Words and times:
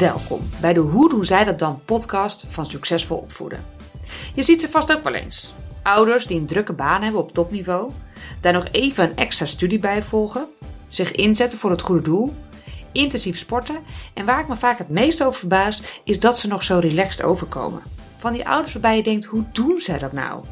Welkom 0.00 0.40
bij 0.60 0.72
de 0.72 0.80
Hoe 0.80 1.08
doen 1.08 1.24
zij 1.24 1.44
dat 1.44 1.58
dan 1.58 1.80
podcast 1.84 2.44
van 2.48 2.66
Succesvol 2.66 3.16
Opvoeden. 3.16 3.64
Je 4.34 4.42
ziet 4.42 4.60
ze 4.60 4.68
vast 4.68 4.92
ook 4.92 5.02
wel 5.02 5.14
eens. 5.14 5.54
Ouders 5.82 6.26
die 6.26 6.38
een 6.38 6.46
drukke 6.46 6.72
baan 6.72 7.02
hebben 7.02 7.20
op 7.20 7.32
topniveau, 7.32 7.90
daar 8.40 8.52
nog 8.52 8.66
even 8.70 9.04
een 9.04 9.16
extra 9.16 9.46
studie 9.46 9.78
bij 9.78 10.02
volgen, 10.02 10.48
zich 10.88 11.12
inzetten 11.12 11.58
voor 11.58 11.70
het 11.70 11.80
goede 11.80 12.02
doel, 12.02 12.34
intensief 12.92 13.38
sporten 13.38 13.78
en 14.14 14.24
waar 14.24 14.40
ik 14.40 14.48
me 14.48 14.56
vaak 14.56 14.78
het 14.78 14.88
meest 14.88 15.22
over 15.22 15.38
verbaas 15.38 15.82
is 16.04 16.20
dat 16.20 16.38
ze 16.38 16.48
nog 16.48 16.62
zo 16.62 16.78
relaxed 16.78 17.22
overkomen. 17.22 17.82
Van 18.18 18.32
die 18.32 18.48
ouders 18.48 18.72
waarbij 18.72 18.96
je 18.96 19.02
denkt, 19.02 19.24
hoe 19.24 19.44
doen 19.52 19.78
zij 19.80 19.98
dat 19.98 20.12
nou? 20.12 20.44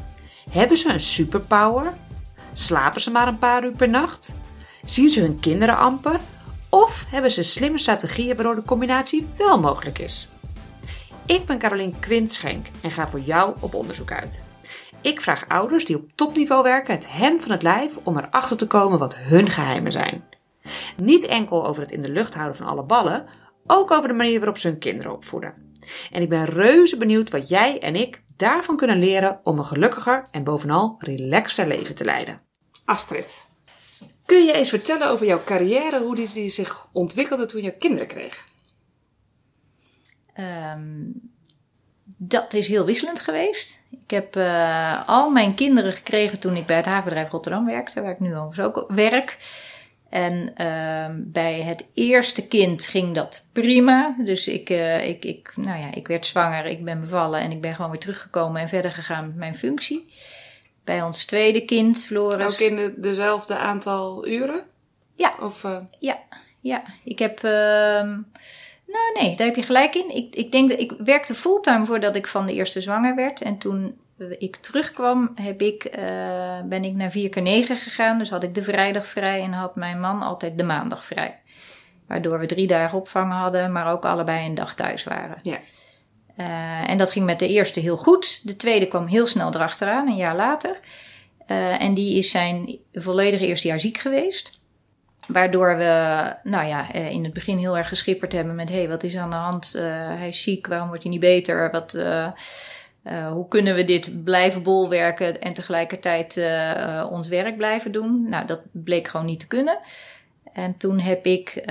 Hebben 0.49 0.77
ze 0.77 0.89
een 0.89 0.99
superpower? 0.99 1.93
Slapen 2.53 3.01
ze 3.01 3.11
maar 3.11 3.27
een 3.27 3.39
paar 3.39 3.63
uur 3.63 3.75
per 3.75 3.89
nacht? 3.89 4.35
Zien 4.85 5.09
ze 5.09 5.19
hun 5.19 5.39
kinderen 5.39 5.77
amper? 5.77 6.19
Of 6.69 7.05
hebben 7.09 7.31
ze 7.31 7.43
slimme 7.43 7.77
strategieën 7.77 8.35
waardoor 8.35 8.55
de 8.55 8.61
combinatie 8.61 9.27
wel 9.37 9.59
mogelijk 9.59 9.99
is? 9.99 10.29
Ik 11.25 11.45
ben 11.45 11.59
Carolien 11.59 11.99
Quintschenk 11.99 12.65
en 12.81 12.91
ga 12.91 13.09
voor 13.09 13.19
jou 13.19 13.55
op 13.59 13.73
onderzoek 13.73 14.11
uit. 14.11 14.43
Ik 15.01 15.21
vraag 15.21 15.47
ouders 15.47 15.85
die 15.85 15.95
op 15.95 16.09
topniveau 16.15 16.63
werken 16.63 16.93
het 16.93 17.11
hem 17.11 17.39
van 17.39 17.51
het 17.51 17.63
lijf 17.63 17.97
om 18.03 18.17
erachter 18.17 18.57
te 18.57 18.67
komen 18.67 18.99
wat 18.99 19.17
hun 19.17 19.49
geheimen 19.49 19.91
zijn. 19.91 20.23
Niet 20.97 21.25
enkel 21.25 21.67
over 21.67 21.81
het 21.81 21.91
in 21.91 21.99
de 21.99 22.09
lucht 22.09 22.33
houden 22.33 22.57
van 22.57 22.67
alle 22.67 22.83
ballen, 22.83 23.25
ook 23.67 23.91
over 23.91 24.09
de 24.09 24.15
manier 24.15 24.37
waarop 24.39 24.57
ze 24.57 24.67
hun 24.67 24.79
kinderen 24.79 25.11
opvoeden. 25.11 25.53
En 26.11 26.21
ik 26.21 26.29
ben 26.29 26.45
reuze 26.45 26.97
benieuwd 26.97 27.29
wat 27.29 27.49
jij 27.49 27.79
en 27.79 27.95
ik 27.95 28.23
daarvan 28.35 28.77
kunnen 28.77 28.99
leren 28.99 29.39
om 29.43 29.57
een 29.57 29.65
gelukkiger 29.65 30.25
en 30.31 30.43
bovenal 30.43 30.95
relaxter 30.99 31.67
leven 31.67 31.95
te 31.95 32.05
leiden. 32.05 32.41
Astrid, 32.85 33.48
kun 34.29 34.45
je 34.45 34.53
eens 34.53 34.69
vertellen 34.69 35.07
over 35.07 35.25
jouw 35.25 35.43
carrière, 35.43 35.99
hoe 35.99 36.15
die, 36.15 36.49
zich 36.49 36.87
ontwikkelde 36.91 37.45
toen 37.45 37.61
je 37.61 37.77
kinderen 37.77 38.07
kreeg? 38.07 38.47
Ehm, 40.33 41.05
dat 42.05 42.53
is 42.53 42.67
heel 42.67 42.85
wisselend 42.85 43.19
geweest. 43.19 43.79
Ik 43.91 44.11
heb 44.11 44.35
uh, 44.35 45.07
al 45.07 45.29
mijn 45.29 45.55
kinderen 45.55 45.93
gekregen 45.93 46.39
toen 46.39 46.55
ik 46.55 46.65
bij 46.65 46.75
het 46.75 46.85
havenbedrijf 46.85 47.29
Rotterdam 47.29 47.65
werkte, 47.65 48.01
waar 48.01 48.11
ik 48.11 48.19
nu 48.19 48.35
overigens 48.35 48.67
ook 48.67 48.85
werk. 48.87 49.37
En 50.09 50.53
uh, 50.57 51.23
bij 51.31 51.61
het 51.61 51.85
eerste 51.93 52.47
kind 52.47 52.85
ging 52.85 53.15
dat 53.15 53.45
prima. 53.51 54.15
Dus 54.23 54.47
ik, 54.47 54.69
uh, 54.69 55.07
ik, 55.07 55.25
ik, 55.25 55.53
nou 55.55 55.79
ja, 55.79 55.93
ik 55.93 56.07
werd 56.07 56.25
zwanger, 56.25 56.65
ik 56.65 56.83
ben 56.83 56.99
bevallen 56.99 57.39
en 57.39 57.51
ik 57.51 57.61
ben 57.61 57.75
gewoon 57.75 57.91
weer 57.91 57.99
teruggekomen 57.99 58.61
en 58.61 58.69
verder 58.69 58.91
gegaan 58.91 59.27
met 59.27 59.35
mijn 59.35 59.55
functie. 59.55 60.05
Bij 60.89 61.01
ons 61.01 61.25
tweede 61.25 61.65
kind, 61.65 62.05
Floris. 62.05 62.45
Ook 62.45 62.69
in 62.69 62.75
de, 62.75 62.93
dezelfde 62.97 63.57
aantal 63.57 64.27
uren? 64.27 64.63
Ja. 65.15 65.33
Of, 65.39 65.63
uh... 65.63 65.77
Ja, 65.99 66.19
ja. 66.59 66.83
Ik 67.03 67.19
heb. 67.19 67.41
nou, 67.41 69.13
nee, 69.13 69.35
daar 69.35 69.47
heb 69.47 69.55
je 69.55 69.61
gelijk 69.61 69.95
in. 69.95 70.15
Ik, 70.15 70.35
ik 70.35 70.51
denk 70.51 70.69
dat 70.69 70.79
ik 70.79 70.93
werkte 70.97 71.35
fulltime 71.35 71.85
voordat 71.85 72.15
ik 72.15 72.27
van 72.27 72.45
de 72.45 72.53
eerste 72.53 72.81
zwanger 72.81 73.15
werd. 73.15 73.41
En 73.41 73.57
toen 73.57 73.97
ik 74.37 74.55
terugkwam, 74.55 75.31
heb 75.35 75.61
ik, 75.61 75.97
uh, 75.97 76.61
ben 76.65 76.83
ik 76.83 76.93
naar 76.93 77.11
4 77.11 77.29
keer 77.29 77.41
9 77.41 77.75
gegaan. 77.75 78.17
Dus 78.17 78.29
had 78.29 78.43
ik 78.43 78.55
de 78.55 78.63
vrijdag 78.63 79.05
vrij 79.05 79.41
en 79.41 79.53
had 79.53 79.75
mijn 79.75 79.99
man 79.99 80.21
altijd 80.21 80.57
de 80.57 80.63
maandag 80.63 81.05
vrij. 81.05 81.39
Waardoor 82.07 82.39
we 82.39 82.45
drie 82.45 82.67
dagen 82.67 82.97
opvang 82.97 83.31
hadden, 83.31 83.71
maar 83.71 83.91
ook 83.91 84.05
allebei 84.05 84.45
een 84.45 84.55
dag 84.55 84.75
thuis 84.75 85.03
waren. 85.03 85.37
Ja. 85.41 85.57
Uh, 86.39 86.89
en 86.89 86.97
dat 86.97 87.11
ging 87.11 87.25
met 87.25 87.39
de 87.39 87.47
eerste 87.47 87.79
heel 87.79 87.97
goed. 87.97 88.47
De 88.47 88.55
tweede 88.55 88.87
kwam 88.87 89.07
heel 89.07 89.25
snel 89.25 89.53
erachteraan, 89.53 90.07
een 90.07 90.15
jaar 90.15 90.35
later. 90.35 90.79
Uh, 91.47 91.81
en 91.81 91.93
die 91.93 92.17
is 92.17 92.29
zijn 92.29 92.77
volledige 92.93 93.47
eerste 93.47 93.67
jaar 93.67 93.79
ziek 93.79 93.97
geweest. 93.97 94.59
Waardoor 95.27 95.77
we, 95.77 96.33
nou 96.43 96.67
ja, 96.67 96.93
in 96.93 97.23
het 97.23 97.33
begin 97.33 97.57
heel 97.57 97.77
erg 97.77 97.87
geschipperd 97.87 98.31
hebben 98.31 98.55
met: 98.55 98.69
hé, 98.69 98.75
hey, 98.75 98.87
wat 98.87 99.03
is 99.03 99.17
aan 99.17 99.29
de 99.29 99.35
hand? 99.35 99.73
hij 100.17 100.27
is 100.27 100.41
ziek, 100.41 100.67
waarom 100.67 100.87
wordt 100.87 101.03
hij 101.03 101.11
niet 101.11 101.21
beter? 101.21 101.71
Wat. 101.71 101.97
Hoe 103.29 103.47
kunnen 103.47 103.75
we 103.75 103.83
dit 103.83 104.23
blijven 104.23 104.63
bolwerken 104.63 105.41
en 105.41 105.53
tegelijkertijd 105.53 106.41
ons 107.09 107.27
werk 107.27 107.57
blijven 107.57 107.91
doen? 107.91 108.29
Nou, 108.29 108.45
dat 108.45 108.61
bleek 108.71 109.07
gewoon 109.07 109.25
niet 109.25 109.39
te 109.39 109.47
kunnen. 109.47 109.79
En 110.53 110.77
toen 110.77 110.99
heb 110.99 111.25
ik 111.25 111.63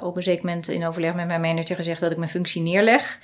op 0.00 0.16
een 0.16 0.22
zeker 0.22 0.44
moment 0.44 0.68
in 0.68 0.86
overleg 0.86 1.14
met 1.14 1.26
mijn 1.26 1.40
manager 1.40 1.76
gezegd 1.76 2.00
dat 2.00 2.10
ik 2.10 2.16
mijn 2.16 2.30
functie 2.30 2.62
neerleg. 2.62 3.18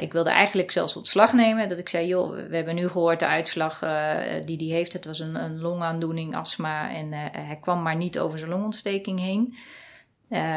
Ik 0.00 0.12
wilde 0.12 0.30
eigenlijk 0.30 0.70
zelfs 0.70 0.96
ontslag 0.96 1.32
nemen. 1.32 1.68
Dat 1.68 1.78
ik 1.78 1.88
zei, 1.88 2.06
joh, 2.06 2.48
we 2.48 2.56
hebben 2.56 2.74
nu 2.74 2.88
gehoord 2.88 3.18
de 3.18 3.26
uitslag 3.26 3.78
die 4.44 4.56
hij 4.56 4.76
heeft. 4.76 4.92
Het 4.92 5.04
was 5.04 5.18
een, 5.18 5.34
een 5.34 5.60
longaandoening, 5.60 6.36
astma. 6.36 6.94
En 6.94 7.12
hij 7.32 7.58
kwam 7.60 7.82
maar 7.82 7.96
niet 7.96 8.18
over 8.18 8.38
zijn 8.38 8.50
longontsteking 8.50 9.20
heen. 9.20 9.54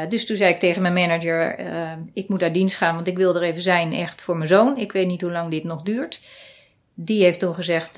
Dus 0.08 0.26
toen 0.26 0.36
zei 0.36 0.52
ik 0.52 0.60
tegen 0.60 0.82
mijn 0.82 0.94
manager: 0.94 1.58
Ik 2.12 2.28
moet 2.28 2.42
uit 2.42 2.54
dienst 2.54 2.76
gaan, 2.76 2.94
want 2.94 3.06
ik 3.06 3.16
wil 3.16 3.34
er 3.36 3.42
even 3.42 3.62
zijn, 3.62 3.92
echt 3.92 4.22
voor 4.22 4.36
mijn 4.36 4.48
zoon. 4.48 4.78
Ik 4.78 4.92
weet 4.92 5.06
niet 5.06 5.20
hoe 5.20 5.32
lang 5.32 5.50
dit 5.50 5.64
nog 5.64 5.82
duurt. 5.82 6.20
Die 6.94 7.22
heeft 7.22 7.38
toen 7.38 7.54
gezegd: 7.54 7.96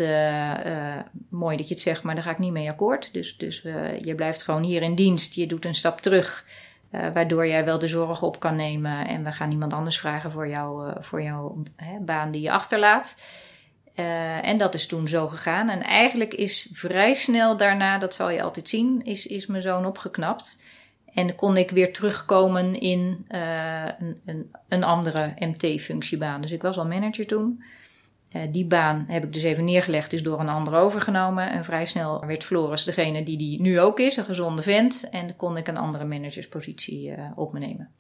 Mooi 1.29 1.57
dat 1.57 1.69
je 1.69 1.75
het 1.75 1.83
zegt, 1.83 2.03
maar 2.03 2.15
daar 2.15 2.25
ga 2.25 2.31
ik 2.31 2.39
niet 2.39 2.53
mee 2.53 2.71
akkoord. 2.71 3.13
Dus, 3.13 3.37
dus 3.37 3.63
je 4.03 4.13
blijft 4.17 4.43
gewoon 4.43 4.63
hier 4.63 4.83
in 4.83 4.95
dienst. 4.95 5.35
Je 5.35 5.47
doet 5.47 5.65
een 5.65 5.75
stap 5.75 6.01
terug, 6.01 6.45
waardoor 7.13 7.47
jij 7.47 7.65
wel 7.65 7.79
de 7.79 7.89
zorg 7.89 8.23
op 8.23 8.41
kan 8.41 8.57
nemen. 8.57 9.07
En 9.07 9.25
we 9.25 9.33
gaan 9.33 9.51
iemand 9.51 9.73
anders 9.73 9.99
vragen 9.99 10.31
voor, 10.31 10.49
jou, 10.49 10.93
voor 11.01 11.23
jouw 11.23 11.63
baan 12.01 12.31
die 12.31 12.43
je 12.43 12.51
achterlaat. 12.51 13.17
en 14.43 14.59
dat 14.59 14.75
is 14.75 14.87
toen 14.87 15.09
zo 15.09 15.29
gegaan. 15.29 15.69
En 15.69 15.83
eigenlijk 15.83 16.35
is 16.35 16.69
vrij 16.73 17.15
snel 17.15 17.57
daarna, 17.57 17.99
dat 17.99 18.15
zal 18.15 18.31
je 18.31 18.43
altijd 18.43 18.69
zien, 18.69 19.03
is, 19.05 19.27
is 19.27 19.47
mijn 19.47 19.63
zoon 19.63 19.87
opgeknapt. 19.87 20.59
En 21.15 21.35
kon 21.35 21.57
ik 21.57 21.71
weer 21.71 21.93
terugkomen 21.93 22.81
in 22.81 23.25
een, 23.29 24.21
een, 24.25 24.51
een, 24.69 24.85
andere 24.85 25.35
MT-functiebaan. 25.39 26.41
Dus 26.41 26.51
ik 26.51 26.63
was 26.63 26.79
al 26.79 26.87
manager 26.87 27.27
toen. 27.27 27.63
Uh, 28.35 28.43
die 28.51 28.67
baan 28.67 29.05
heb 29.09 29.25
ik 29.25 29.33
dus 29.33 29.43
even 29.43 29.65
neergelegd, 29.65 30.13
is 30.13 30.23
door 30.23 30.41
een 30.41 30.49
ander 30.49 30.75
overgenomen. 30.75 31.51
En 31.51 31.65
vrij 31.65 31.87
snel 31.87 32.27
werd 32.27 32.45
Floris 32.45 32.85
degene 32.85 33.23
die 33.23 33.37
die 33.37 33.63
nu 33.63 33.81
ook 33.81 33.99
is, 33.99 34.17
een 34.17 34.25
gezonde 34.25 34.63
vent. 34.63 35.09
En 35.11 35.37
kon 35.37 35.57
ik 35.57 35.69
een 35.69 35.77
andere 35.77 36.05
managerspositie 36.05 37.11
uh, 37.11 37.31
op 37.35 37.53
me 37.53 37.59
nemen. 37.59 37.91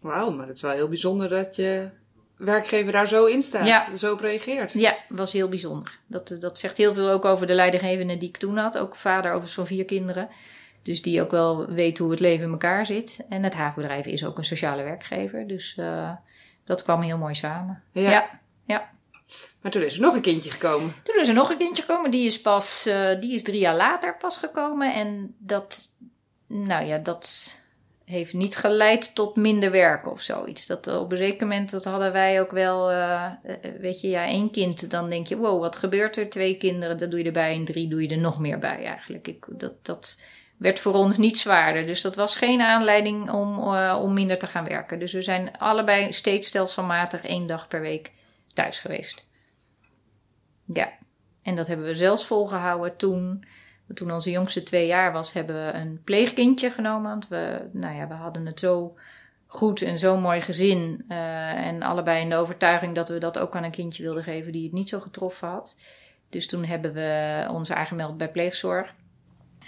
Wauw, 0.00 0.30
maar 0.30 0.46
het 0.46 0.56
is 0.56 0.62
wel 0.62 0.70
heel 0.70 0.88
bijzonder 0.88 1.28
dat 1.28 1.56
je 1.56 1.90
werkgever 2.36 2.92
daar 2.92 3.08
zo 3.08 3.24
in 3.24 3.42
staat, 3.42 3.66
ja. 3.66 3.94
zo 3.96 4.12
op 4.12 4.20
reageert. 4.20 4.72
Ja, 4.72 4.96
was 5.08 5.32
heel 5.32 5.48
bijzonder. 5.48 5.98
Dat, 6.06 6.36
dat 6.40 6.58
zegt 6.58 6.76
heel 6.76 6.94
veel 6.94 7.10
ook 7.10 7.24
over 7.24 7.46
de 7.46 7.54
leidinggevende 7.54 8.16
die 8.16 8.28
ik 8.28 8.36
toen 8.36 8.56
had. 8.56 8.78
Ook 8.78 8.96
vader 8.96 9.32
over 9.32 9.48
van 9.48 9.66
vier 9.66 9.84
kinderen. 9.84 10.28
Dus 10.82 11.02
die 11.02 11.22
ook 11.22 11.30
wel 11.30 11.66
weet 11.66 11.98
hoe 11.98 12.10
het 12.10 12.20
leven 12.20 12.44
in 12.44 12.50
elkaar 12.50 12.86
zit. 12.86 13.18
En 13.28 13.42
het 13.42 13.54
havenbedrijf 13.54 14.06
is 14.06 14.24
ook 14.24 14.38
een 14.38 14.44
sociale 14.44 14.82
werkgever. 14.82 15.46
Dus 15.46 15.76
uh, 15.78 16.10
dat 16.64 16.82
kwam 16.82 17.00
heel 17.00 17.18
mooi 17.18 17.34
samen. 17.34 17.82
Ja. 17.92 18.10
ja. 18.10 18.40
ja. 18.64 18.90
Maar 19.60 19.70
toen 19.70 19.82
is 19.82 19.94
er 19.94 20.00
nog 20.00 20.14
een 20.14 20.20
kindje 20.20 20.50
gekomen. 20.50 20.94
Toen 21.02 21.20
is 21.20 21.28
er 21.28 21.34
nog 21.34 21.50
een 21.50 21.56
kindje 21.56 21.82
gekomen. 21.82 22.10
Die 22.10 22.26
is 22.26 22.40
pas, 22.40 22.86
uh, 22.86 23.20
die 23.20 23.34
is 23.34 23.42
drie 23.42 23.60
jaar 23.60 23.76
later 23.76 24.16
pas 24.16 24.36
gekomen. 24.36 24.94
En 24.94 25.34
dat, 25.38 25.88
nou 26.46 26.84
ja, 26.84 26.98
dat 26.98 27.58
heeft 28.04 28.32
niet 28.32 28.56
geleid 28.56 29.14
tot 29.14 29.36
minder 29.36 29.70
werk 29.70 30.10
of 30.10 30.20
zoiets. 30.20 30.66
Dat 30.66 30.86
op 30.86 31.12
een 31.12 31.18
zeker 31.18 31.46
moment, 31.46 31.70
dat 31.70 31.84
hadden 31.84 32.12
wij 32.12 32.40
ook 32.40 32.50
wel, 32.50 32.92
uh, 32.92 33.26
weet 33.80 34.00
je, 34.00 34.08
ja, 34.08 34.24
één 34.24 34.50
kind. 34.50 34.90
Dan 34.90 35.10
denk 35.10 35.26
je, 35.26 35.36
wow, 35.36 35.60
wat 35.60 35.76
gebeurt 35.76 36.16
er? 36.16 36.30
Twee 36.30 36.56
kinderen, 36.56 36.98
dat 36.98 37.10
doe 37.10 37.20
je 37.20 37.26
erbij. 37.26 37.54
En 37.54 37.64
drie 37.64 37.88
doe 37.88 38.02
je 38.02 38.08
er 38.08 38.18
nog 38.18 38.38
meer 38.38 38.58
bij 38.58 38.84
eigenlijk. 38.84 39.28
Ik, 39.28 39.46
dat, 39.48 39.84
dat, 39.84 40.18
werd 40.56 40.80
voor 40.80 40.94
ons 40.94 41.18
niet 41.18 41.38
zwaarder. 41.38 41.86
Dus 41.86 42.00
dat 42.00 42.16
was 42.16 42.36
geen 42.36 42.60
aanleiding 42.60 43.30
om, 43.30 43.58
om 43.94 44.12
minder 44.12 44.38
te 44.38 44.46
gaan 44.46 44.64
werken. 44.64 44.98
Dus 44.98 45.12
we 45.12 45.22
zijn 45.22 45.58
allebei 45.58 46.12
steeds 46.12 46.48
stelselmatig 46.48 47.22
één 47.22 47.46
dag 47.46 47.68
per 47.68 47.80
week 47.80 48.10
thuis 48.54 48.78
geweest. 48.78 49.26
Ja, 50.64 50.92
en 51.42 51.56
dat 51.56 51.66
hebben 51.66 51.86
we 51.86 51.94
zelfs 51.94 52.26
volgehouden 52.26 52.96
toen. 52.96 53.44
Toen 53.94 54.12
onze 54.12 54.30
jongste 54.30 54.62
twee 54.62 54.86
jaar 54.86 55.12
was, 55.12 55.32
hebben 55.32 55.66
we 55.66 55.72
een 55.72 56.00
pleegkindje 56.04 56.70
genomen. 56.70 57.10
Want 57.10 57.28
we, 57.28 57.68
nou 57.72 57.96
ja, 57.96 58.08
we 58.08 58.14
hadden 58.14 58.46
het 58.46 58.58
zo 58.58 58.96
goed 59.46 59.82
en 59.82 59.98
zo'n 59.98 60.20
mooi 60.20 60.40
gezin. 60.40 61.04
Uh, 61.08 61.66
en 61.66 61.82
allebei 61.82 62.22
in 62.22 62.28
de 62.28 62.36
overtuiging 62.36 62.94
dat 62.94 63.08
we 63.08 63.18
dat 63.18 63.38
ook 63.38 63.56
aan 63.56 63.64
een 63.64 63.70
kindje 63.70 64.02
wilden 64.02 64.22
geven 64.22 64.52
die 64.52 64.64
het 64.64 64.72
niet 64.72 64.88
zo 64.88 65.00
getroffen 65.00 65.48
had. 65.48 65.76
Dus 66.28 66.46
toen 66.46 66.64
hebben 66.64 66.92
we 66.92 67.46
ons 67.50 67.72
aangemeld 67.72 68.16
bij 68.16 68.30
pleegzorg. 68.30 68.94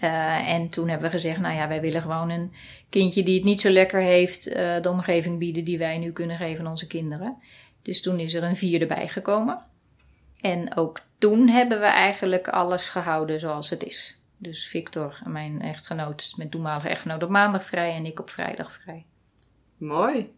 Uh, 0.02 0.48
en 0.48 0.68
toen 0.68 0.88
hebben 0.88 1.06
we 1.06 1.12
gezegd, 1.12 1.40
nou 1.40 1.54
ja, 1.54 1.68
wij 1.68 1.80
willen 1.80 2.02
gewoon 2.02 2.30
een 2.30 2.52
kindje 2.88 3.22
die 3.22 3.34
het 3.34 3.44
niet 3.44 3.60
zo 3.60 3.70
lekker 3.70 4.00
heeft, 4.00 4.48
uh, 4.48 4.80
de 4.80 4.90
omgeving 4.90 5.38
bieden 5.38 5.64
die 5.64 5.78
wij 5.78 5.98
nu 5.98 6.12
kunnen 6.12 6.36
geven 6.36 6.64
aan 6.64 6.70
onze 6.70 6.86
kinderen. 6.86 7.36
Dus 7.82 8.02
toen 8.02 8.18
is 8.18 8.34
er 8.34 8.42
een 8.42 8.56
vierde 8.56 8.86
bijgekomen. 8.86 9.62
En 10.40 10.76
ook 10.76 11.00
toen 11.18 11.48
hebben 11.48 11.80
we 11.80 11.86
eigenlijk 11.86 12.48
alles 12.48 12.88
gehouden 12.88 13.40
zoals 13.40 13.70
het 13.70 13.84
is. 13.84 14.20
Dus 14.36 14.66
Victor, 14.66 15.20
mijn 15.24 15.60
echtgenoot, 15.60 16.32
mijn 16.36 16.50
toenmalige 16.50 16.88
echtgenoot 16.88 17.22
op 17.22 17.28
maandag 17.28 17.64
vrij 17.64 17.94
en 17.94 18.06
ik 18.06 18.20
op 18.20 18.30
vrijdag 18.30 18.72
vrij. 18.72 19.06
Mooi. 19.76 20.32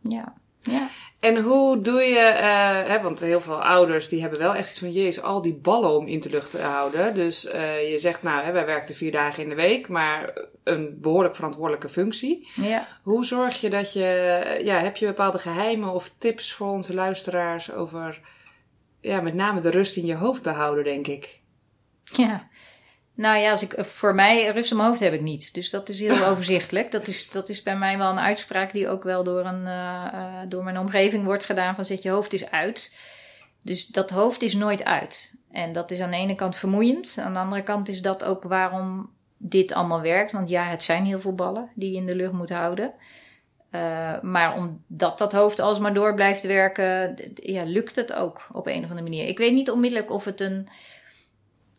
Ja. 0.00 0.34
Ja. 0.60 0.88
En 1.20 1.42
hoe 1.42 1.80
doe 1.80 2.00
je, 2.00 2.30
uh, 2.32 2.88
hè, 2.88 3.02
want 3.02 3.20
heel 3.20 3.40
veel 3.40 3.62
ouders 3.62 4.08
die 4.08 4.20
hebben 4.20 4.38
wel 4.38 4.54
echt 4.54 4.70
iets 4.70 4.78
van, 4.78 4.92
jezus, 4.92 5.22
al 5.22 5.42
die 5.42 5.54
ballen 5.54 5.96
om 5.96 6.06
in 6.06 6.20
te 6.20 6.30
lucht 6.30 6.50
te 6.50 6.62
houden. 6.62 7.14
Dus 7.14 7.46
uh, 7.46 7.90
je 7.90 7.98
zegt, 7.98 8.22
nou, 8.22 8.44
hè, 8.44 8.52
wij 8.52 8.66
werken 8.66 8.94
vier 8.94 9.12
dagen 9.12 9.42
in 9.42 9.48
de 9.48 9.54
week, 9.54 9.88
maar 9.88 10.32
een 10.64 11.00
behoorlijk 11.00 11.34
verantwoordelijke 11.34 11.88
functie. 11.88 12.48
Ja. 12.54 12.88
Hoe 13.02 13.24
zorg 13.24 13.60
je 13.60 13.70
dat 13.70 13.92
je, 13.92 14.60
ja, 14.64 14.78
heb 14.78 14.96
je 14.96 15.06
bepaalde 15.06 15.38
geheimen 15.38 15.92
of 15.92 16.12
tips 16.18 16.52
voor 16.52 16.68
onze 16.68 16.94
luisteraars 16.94 17.72
over, 17.72 18.20
ja, 19.00 19.20
met 19.20 19.34
name 19.34 19.60
de 19.60 19.70
rust 19.70 19.96
in 19.96 20.06
je 20.06 20.14
hoofd 20.14 20.42
behouden, 20.42 20.84
denk 20.84 21.06
ik? 21.06 21.40
Ja. 22.04 22.48
Nou 23.14 23.38
ja, 23.38 23.50
als 23.50 23.62
ik, 23.62 23.74
voor 23.78 24.14
mij, 24.14 24.46
rust 24.46 24.70
in 24.70 24.76
mijn 24.76 24.88
hoofd 24.88 25.00
heb 25.00 25.12
ik 25.12 25.20
niet. 25.20 25.54
Dus 25.54 25.70
dat 25.70 25.88
is 25.88 26.00
heel 26.00 26.24
overzichtelijk. 26.30 26.90
Dat 26.90 27.06
is, 27.06 27.30
dat 27.30 27.48
is 27.48 27.62
bij 27.62 27.76
mij 27.76 27.98
wel 27.98 28.10
een 28.10 28.18
uitspraak 28.18 28.72
die 28.72 28.88
ook 28.88 29.02
wel 29.02 29.24
door, 29.24 29.44
een, 29.44 29.66
uh, 29.66 30.06
uh, 30.14 30.38
door 30.48 30.64
mijn 30.64 30.78
omgeving 30.78 31.24
wordt 31.24 31.44
gedaan: 31.44 31.74
van 31.74 31.84
zet 31.84 32.02
je 32.02 32.10
hoofd 32.10 32.32
is 32.32 32.50
uit. 32.50 32.96
Dus 33.62 33.86
dat 33.86 34.10
hoofd 34.10 34.42
is 34.42 34.54
nooit 34.54 34.84
uit. 34.84 35.34
En 35.50 35.72
dat 35.72 35.90
is 35.90 36.00
aan 36.00 36.10
de 36.10 36.16
ene 36.16 36.34
kant 36.34 36.56
vermoeiend. 36.56 37.16
Aan 37.18 37.32
de 37.32 37.38
andere 37.38 37.62
kant 37.62 37.88
is 37.88 38.02
dat 38.02 38.24
ook 38.24 38.42
waarom 38.42 39.10
dit 39.44 39.72
allemaal 39.72 40.00
werkt. 40.00 40.32
Want 40.32 40.48
ja, 40.48 40.64
het 40.64 40.82
zijn 40.82 41.04
heel 41.04 41.20
veel 41.20 41.34
ballen 41.34 41.70
die 41.74 41.90
je 41.90 41.96
in 41.96 42.06
de 42.06 42.16
lucht 42.16 42.32
moet 42.32 42.50
houden. 42.50 42.92
Uh, 43.70 44.20
maar 44.20 44.56
omdat 44.56 45.18
dat 45.18 45.32
hoofd 45.32 45.60
alsmaar 45.60 45.94
door 45.94 46.14
blijft 46.14 46.42
werken, 46.42 47.16
ja, 47.34 47.64
lukt 47.64 47.96
het 47.96 48.12
ook 48.12 48.46
op 48.52 48.66
een 48.66 48.84
of 48.84 48.90
andere 48.90 49.02
manier. 49.02 49.26
Ik 49.26 49.38
weet 49.38 49.52
niet 49.52 49.70
onmiddellijk 49.70 50.10
of 50.10 50.24
het, 50.24 50.40
een, 50.40 50.68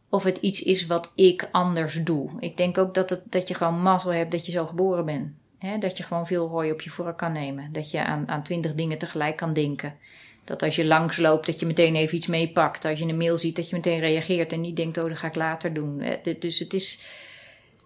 of 0.10 0.24
het 0.24 0.38
iets 0.38 0.64
is 0.64 0.86
wat 0.86 1.12
ik 1.16 1.50
anders 1.52 2.04
doe. 2.04 2.30
Ik 2.40 2.58
denk 2.58 2.78
ook 2.78 2.94
dat, 2.94 3.10
het, 3.10 3.22
dat 3.26 3.48
je 3.48 3.54
gewoon 3.54 3.82
mazzel 3.82 4.14
hebt 4.14 4.32
dat 4.32 4.46
je 4.46 4.52
zo 4.52 4.66
geboren 4.66 5.06
bent. 5.06 5.32
He, 5.58 5.78
dat 5.78 5.98
je 5.98 6.04
gewoon 6.04 6.28
veel 6.28 6.48
rooi 6.48 6.72
op 6.72 6.82
je 6.82 6.90
vork 6.90 7.18
kan 7.18 7.32
nemen. 7.32 7.72
Dat 7.72 7.92
je 7.92 8.04
aan, 8.04 8.28
aan 8.28 8.44
twintig 8.44 8.76
dingen 8.76 8.98
tegelijk 8.98 9.36
kan 9.36 9.54
denken. 9.54 9.96
Dat 10.44 10.64
als 10.64 10.76
je 10.76 10.86
langs 10.86 11.18
loopt, 11.18 11.46
dat 11.46 11.60
je 11.60 11.66
meteen 11.66 11.96
even 11.96 12.18
iets 12.18 12.28
meepakt. 12.28 12.86
Als 12.86 13.00
je 13.00 13.06
een 13.06 13.18
mail 13.18 13.38
ziet, 13.38 13.56
dat 13.56 13.70
je 13.70 13.76
meteen 13.76 14.00
reageert 14.00 14.52
en 14.52 14.62
niet 14.62 14.76
denkt, 14.76 14.98
oh, 14.98 15.08
dat 15.08 15.18
ga 15.18 15.28
ik 15.28 15.36
later 15.36 15.74
doen. 15.74 16.04
Dus 16.40 16.60
het 16.60 16.74
is, 16.74 17.00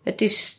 het 0.08 0.22
is 0.22 0.58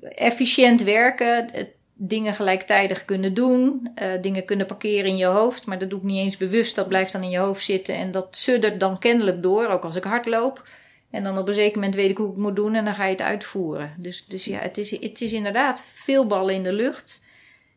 efficiënt 0.00 0.82
werken, 0.82 1.50
dingen 1.94 2.34
gelijktijdig 2.34 3.04
kunnen 3.04 3.34
doen, 3.34 3.92
uh, 4.02 4.22
dingen 4.22 4.44
kunnen 4.44 4.66
parkeren 4.66 5.10
in 5.10 5.16
je 5.16 5.26
hoofd, 5.26 5.66
maar 5.66 5.78
dat 5.78 5.90
doe 5.90 5.98
ik 5.98 6.04
niet 6.04 6.18
eens 6.18 6.36
bewust. 6.36 6.76
Dat 6.76 6.88
blijft 6.88 7.12
dan 7.12 7.22
in 7.22 7.30
je 7.30 7.38
hoofd 7.38 7.64
zitten 7.64 7.94
en 7.94 8.10
dat 8.10 8.36
suddert 8.36 8.80
dan 8.80 8.98
kennelijk 8.98 9.42
door, 9.42 9.66
ook 9.66 9.84
als 9.84 9.96
ik 9.96 10.04
hard 10.04 10.26
loop. 10.26 10.68
En 11.10 11.22
dan 11.22 11.38
op 11.38 11.48
een 11.48 11.54
zeker 11.54 11.74
moment 11.74 11.94
weet 11.94 12.10
ik 12.10 12.16
hoe 12.16 12.26
ik 12.26 12.32
het 12.32 12.42
moet 12.42 12.56
doen 12.56 12.74
en 12.74 12.84
dan 12.84 12.94
ga 12.94 13.04
je 13.04 13.10
het 13.10 13.22
uitvoeren. 13.22 13.94
Dus, 13.98 14.26
dus 14.26 14.44
ja, 14.44 14.58
het 14.58 14.78
is, 14.78 14.90
het 14.90 15.20
is 15.20 15.32
inderdaad 15.32 15.84
veel 15.94 16.26
ballen 16.26 16.54
in 16.54 16.62
de 16.62 16.72
lucht. 16.72 17.24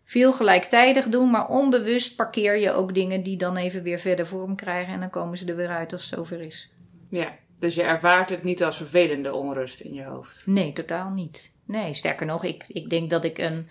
Veel 0.06 0.34
gelijktijdig 0.34 1.10
doen, 1.10 1.30
maar 1.30 1.50
onbewust 1.50 2.16
parkeer 2.16 2.58
je 2.58 2.72
ook 2.72 2.94
dingen 2.94 3.24
die 3.24 3.38
dan 3.38 3.58
even 3.58 3.84
weer 3.84 4.00
verder 4.00 4.26
vorm 4.26 4.56
krijgen 4.56 4.94
en 4.94 5.00
dan 5.00 5.10
komen 5.10 5.38
ze 5.38 5.46
er 5.46 5.56
weer 5.56 5.70
uit 5.70 5.94
als 5.94 6.10
het 6.10 6.20
zover 6.20 6.42
is. 6.42 6.70
Ja, 7.10 7.36
dus 7.64 7.76
je 7.76 7.84
ervaart 7.84 8.30
het 8.30 8.44
niet 8.44 8.64
als 8.64 8.78
vervelende 8.78 9.34
onrust 9.34 9.80
in 9.80 9.94
je 9.94 10.04
hoofd? 10.04 10.44
Nee, 10.46 10.74
totaal 10.74 11.10
niet. 11.10 11.54
Nee, 11.66 11.94
sterker 11.94 12.26
nog, 12.26 12.44
ik, 12.44 12.66
ik 12.68 12.90
denk 12.90 13.10
dat 13.10 13.24
ik 13.24 13.38
een 13.38 13.70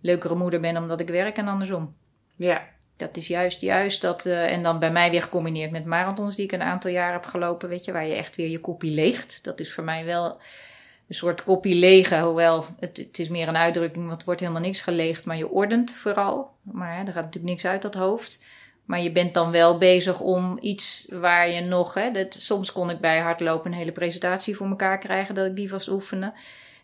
leukere 0.00 0.34
moeder 0.34 0.60
ben 0.60 0.76
omdat 0.76 1.00
ik 1.00 1.08
werk 1.08 1.36
en 1.36 1.48
andersom. 1.48 1.94
Ja. 2.36 2.68
Dat 2.96 3.16
is 3.16 3.26
juist, 3.26 3.60
juist 3.60 4.00
dat, 4.00 4.26
uh, 4.26 4.52
en 4.52 4.62
dan 4.62 4.78
bij 4.78 4.90
mij 4.90 5.10
weer 5.10 5.22
gecombineerd 5.22 5.70
met 5.70 5.84
marathons 5.84 6.36
die 6.36 6.44
ik 6.44 6.52
een 6.52 6.62
aantal 6.62 6.90
jaar 6.90 7.12
heb 7.12 7.24
gelopen, 7.24 7.68
weet 7.68 7.84
je, 7.84 7.92
waar 7.92 8.06
je 8.06 8.14
echt 8.14 8.36
weer 8.36 8.48
je 8.48 8.60
kopie 8.60 8.90
leegt. 8.90 9.44
Dat 9.44 9.60
is 9.60 9.72
voor 9.72 9.84
mij 9.84 10.04
wel 10.04 10.40
een 11.08 11.14
soort 11.14 11.44
kopie 11.44 11.74
legen, 11.74 12.22
hoewel 12.22 12.64
het, 12.80 12.96
het 12.96 13.18
is 13.18 13.28
meer 13.28 13.48
een 13.48 13.56
uitdrukking, 13.56 14.06
want 14.06 14.18
er 14.18 14.24
wordt 14.24 14.40
helemaal 14.40 14.62
niks 14.62 14.80
geleegd, 14.80 15.24
maar 15.24 15.36
je 15.36 15.48
ordent 15.48 15.94
vooral. 15.94 16.50
Maar 16.62 16.96
hè, 16.96 17.00
er 17.00 17.12
gaat 17.12 17.24
natuurlijk 17.24 17.52
niks 17.52 17.64
uit 17.64 17.82
dat 17.82 17.94
hoofd. 17.94 18.44
Maar 18.90 19.02
je 19.02 19.12
bent 19.12 19.34
dan 19.34 19.50
wel 19.50 19.78
bezig 19.78 20.20
om 20.20 20.58
iets 20.60 21.06
waar 21.08 21.50
je 21.50 21.60
nog. 21.60 21.94
Hè, 21.94 22.10
dat, 22.10 22.34
soms 22.34 22.72
kon 22.72 22.90
ik 22.90 23.00
bij 23.00 23.20
hardlopen 23.20 23.72
een 23.72 23.78
hele 23.78 23.92
presentatie 23.92 24.56
voor 24.56 24.66
elkaar 24.66 24.98
krijgen, 24.98 25.34
dat 25.34 25.46
ik 25.46 25.56
die 25.56 25.68
was 25.68 25.88
oefenen. 25.88 26.34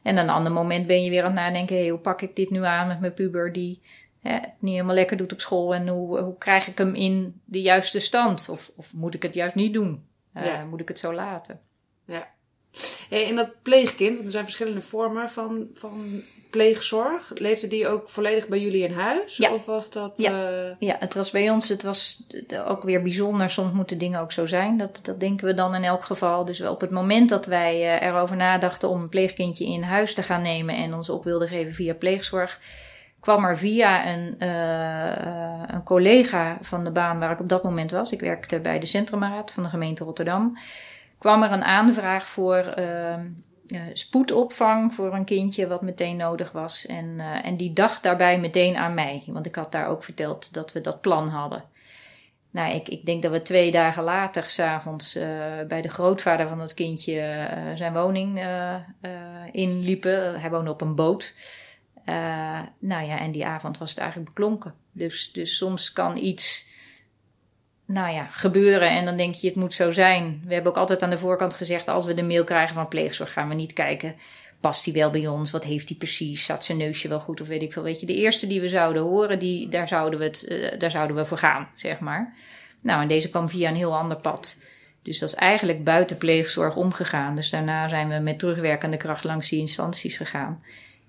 En 0.03 0.17
een 0.17 0.29
ander 0.29 0.53
moment 0.53 0.87
ben 0.87 1.03
je 1.03 1.11
weer 1.11 1.23
aan 1.23 1.37
het 1.37 1.41
nadenken: 1.41 1.77
hey, 1.77 1.89
hoe 1.89 1.99
pak 1.99 2.23
ik 2.23 2.37
dit 2.37 2.51
nu 2.51 2.65
aan 2.65 2.87
met 2.87 3.01
mijn 3.01 3.15
puber 3.15 3.53
die 3.53 3.81
hè, 4.23 4.33
het 4.33 4.53
niet 4.59 4.73
helemaal 4.73 4.95
lekker 4.95 5.17
doet 5.17 5.33
op 5.33 5.41
school? 5.41 5.75
En 5.75 5.89
hoe, 5.89 6.21
hoe 6.21 6.39
krijg 6.39 6.67
ik 6.67 6.79
hem 6.79 6.95
in 6.95 7.41
de 7.45 7.61
juiste 7.61 8.01
stand? 8.01 8.49
Of, 8.49 8.71
of 8.77 8.95
moet 8.95 9.15
ik 9.15 9.23
het 9.23 9.35
juist 9.35 9.55
niet 9.55 9.73
doen? 9.73 10.05
Uh, 10.35 10.47
ja. 10.47 10.65
Moet 10.65 10.81
ik 10.81 10.89
het 10.89 10.99
zo 10.99 11.15
laten? 11.15 11.61
Ja. 12.05 12.31
Hey, 13.09 13.29
en 13.29 13.37
dat 13.37 13.63
pleegkind, 13.63 14.13
want 14.13 14.25
er 14.25 14.33
zijn 14.33 14.45
verschillende 14.45 14.81
vormen 14.81 15.31
van, 15.31 15.69
van 15.75 16.23
pleegzorg. 16.57 17.31
Leefde 17.35 17.69
die 17.69 17.89
ook 17.89 18.09
volledig 18.09 18.49
bij 18.49 18.61
jullie 18.61 18.83
in 18.83 18.95
huis? 18.95 19.37
Ja. 19.37 19.53
Of 19.53 19.67
was 19.67 19.91
dat... 19.91 20.19
Ja. 20.19 20.31
Uh... 20.31 20.71
ja, 20.79 20.97
het 20.99 21.15
was 21.15 21.31
bij 21.31 21.51
ons, 21.51 21.69
het 21.69 21.83
was 21.83 22.27
ook 22.67 22.83
weer 22.83 23.03
bijzonder. 23.03 23.51
Soms 23.51 23.73
moeten 23.73 23.99
dingen 23.99 24.21
ook 24.21 24.33
zo 24.33 24.47
zijn. 24.47 24.77
Dat, 24.77 25.01
dat 25.03 25.21
denken 25.21 25.47
we 25.47 25.55
dan 25.55 25.75
in 25.75 25.85
elk 25.85 26.05
geval. 26.05 26.45
Dus 26.45 26.61
op 26.61 26.81
het 26.81 26.91
moment 26.91 27.29
dat 27.29 27.47
wij 27.47 27.81
uh, 27.81 28.09
erover 28.09 28.37
nadachten 28.37 28.89
om 28.89 29.01
een 29.01 29.09
pleegkindje 29.09 29.67
in 29.67 29.83
huis 29.83 30.15
te 30.15 30.23
gaan 30.23 30.43
nemen 30.43 30.77
en 30.77 30.95
ons 30.95 31.09
op 31.09 31.25
wilden 31.25 31.49
geven 31.49 31.75
via 31.75 31.95
pleegzorg, 31.95 32.61
kwam 33.21 33.45
er 33.45 33.59
via 33.59 34.07
een, 34.09 34.35
uh, 34.39 35.63
een 35.67 35.83
collega 35.83 36.59
van 36.61 36.85
de 36.85 36.91
baan 36.91 37.19
waar 37.19 37.31
ik 37.31 37.41
op 37.41 37.49
dat 37.49 37.63
moment 37.63 37.91
was. 37.91 38.13
Ik 38.13 38.21
werkte 38.21 38.61
bij 38.61 38.79
de 38.79 38.87
Centrumraad 38.87 39.53
van 39.53 39.63
de 39.63 39.69
gemeente 39.69 40.05
Rotterdam 40.05 40.57
kwam 41.19 41.43
er 41.43 41.53
een 41.53 41.65
aanvraag 41.65 42.29
voor 42.29 42.75
uh, 42.79 43.15
uh, 43.67 43.81
spoedopvang 43.93 44.95
voor 44.95 45.15
een 45.15 45.25
kindje 45.25 45.67
wat 45.67 45.83
meteen 45.83 46.17
nodig 46.17 46.53
was. 46.53 46.87
En, 46.87 47.05
uh, 47.19 47.47
en 47.47 47.57
die 47.57 47.73
dacht 47.73 48.03
daarbij 48.03 48.41
meteen 48.41 48.77
aan 48.77 48.95
mij, 48.95 49.23
want 49.27 49.47
ik 49.47 49.55
had 49.55 49.73
daar 49.73 49.87
ook 49.87 50.03
verteld 50.03 50.55
dat 50.55 50.73
we 50.73 50.81
dat 50.81 51.01
plan 51.01 51.29
hadden. 51.29 51.65
Nou, 52.51 52.75
ik, 52.75 52.89
ik 52.89 53.07
denk 53.07 53.23
dat 53.23 53.33
we 53.33 53.43
twee 53.43 53.73
dagen 53.73 54.03
later, 54.03 54.43
s'avonds, 54.43 55.17
uh, 55.17 55.25
bij 55.69 55.83
de 55.83 55.89
grootvader 55.89 56.49
van 56.49 56.61
het 56.61 56.75
kindje 56.75 57.49
zijn 57.75 57.93
woning 57.93 58.47
inliepen. 59.53 60.41
Hij 60.41 60.51
woonde 60.51 60.71
op 60.71 60.81
een 60.81 60.95
boot. 60.95 61.35
nou 62.79 63.07
ja, 63.07 63.19
en 63.19 63.33
die 63.33 63.47
avond 63.47 63.79
was 63.79 63.91
het 63.91 63.99
eigenlijk 63.99 64.35
beklonken. 64.35 64.75
Dus, 64.93 65.33
dus 65.33 65.57
soms 65.57 65.93
kan 65.93 66.17
iets 66.17 66.67
nou 67.87 68.15
ja, 68.15 68.27
gebeuren. 68.31 68.91
En 68.91 69.05
dan 69.05 69.17
denk 69.17 69.35
je, 69.35 69.47
het 69.47 69.57
moet 69.57 69.75
zo 69.75 69.91
zijn. 69.91 70.43
We 70.47 70.55
hebben 70.55 70.73
ook 70.73 70.79
altijd 70.79 71.03
aan 71.03 71.11
de 71.11 71.19
voorkant 71.19 71.55
gezegd, 71.55 71.89
als 71.89 72.05
we 72.05 72.15
de 72.15 72.23
mail 72.23 72.45
krijgen 72.45 72.75
van 72.75 72.89
pleegzorg, 72.89 73.33
gaan 73.33 73.49
we 73.49 73.55
niet 73.55 73.73
kijken. 73.73 74.15
Past 74.61 74.85
die 74.85 74.93
wel 74.93 75.11
bij 75.11 75.27
ons? 75.27 75.51
Wat 75.51 75.65
heeft 75.65 75.89
die 75.89 75.97
precies? 75.97 76.45
Zat 76.45 76.65
zijn 76.65 76.79
neusje 76.79 77.09
wel 77.09 77.21
goed? 77.21 77.41
Of 77.41 77.49
weet 77.49 77.63
ik 77.63 77.73
veel. 77.73 77.83
Weet 77.83 78.01
je, 78.01 78.07
de 78.07 78.15
eerste 78.15 78.47
die 78.47 78.61
we 78.61 78.69
zouden 78.69 79.03
horen, 79.03 79.39
die, 79.39 79.69
daar, 79.69 79.89
zouden 79.89 80.19
we 80.19 80.25
het, 80.25 80.47
uh, 80.49 80.79
daar 80.79 80.91
zouden 80.91 81.17
we 81.17 81.25
voor 81.25 81.39
gaan, 81.39 81.69
zeg 81.75 81.99
maar. 81.99 82.35
Nou, 82.81 83.03
en 83.03 83.09
deze 83.09 83.31
kwam 83.31 83.49
via 83.49 83.69
een 83.69 83.77
heel 83.77 83.97
ander 83.97 84.17
pad. 84.17 84.57
Dus 85.03 85.19
dat 85.19 85.29
is 85.29 85.35
eigenlijk 85.35 85.85
buiten 85.85 86.17
pleegzorg 86.17 86.77
omgegaan. 86.77 87.37
Dus 87.37 87.51
daarna 87.51 87.89
zijn 87.89 88.09
we 88.09 88.19
met 88.19 88.39
terugwerkende 88.39 88.97
kracht 88.97 89.25
langs 89.25 89.49
die 89.49 89.61
instanties 89.61 90.17
gegaan. 90.17 90.63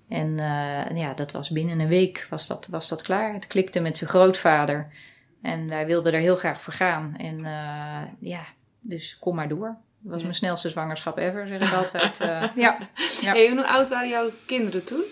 En 0.08 0.28
uh, 0.28 0.96
ja, 0.96 1.14
dat 1.14 1.32
was 1.32 1.50
binnen 1.50 1.80
een 1.80 1.88
week 1.88 2.26
was 2.30 2.46
dat, 2.46 2.66
was 2.70 2.88
dat 2.88 3.02
klaar. 3.02 3.32
Het 3.32 3.46
klikte 3.46 3.80
met 3.80 3.96
zijn 3.96 4.10
grootvader. 4.10 4.92
En 5.42 5.68
wij 5.68 5.86
wilden 5.86 6.12
er 6.12 6.20
heel 6.20 6.36
graag 6.36 6.60
voor 6.60 6.72
gaan. 6.72 7.14
En 7.16 7.38
uh, 7.38 8.02
ja, 8.30 8.46
dus 8.80 9.18
kom 9.18 9.34
maar 9.34 9.48
door. 9.48 9.76
Dat 10.00 10.12
was 10.12 10.22
mijn 10.22 10.34
snelste 10.34 10.68
zwangerschap 10.68 11.18
ever, 11.18 11.46
zeg 11.46 11.60
ik 11.60 11.72
altijd. 11.72 12.20
Uh, 12.20 12.44
ja. 12.64 12.78
ja. 13.20 13.32
Hey, 13.32 13.50
hoe 13.50 13.66
oud 13.66 13.88
waren 13.88 14.08
jouw 14.08 14.30
kinderen 14.46 14.84
toen? 14.84 15.04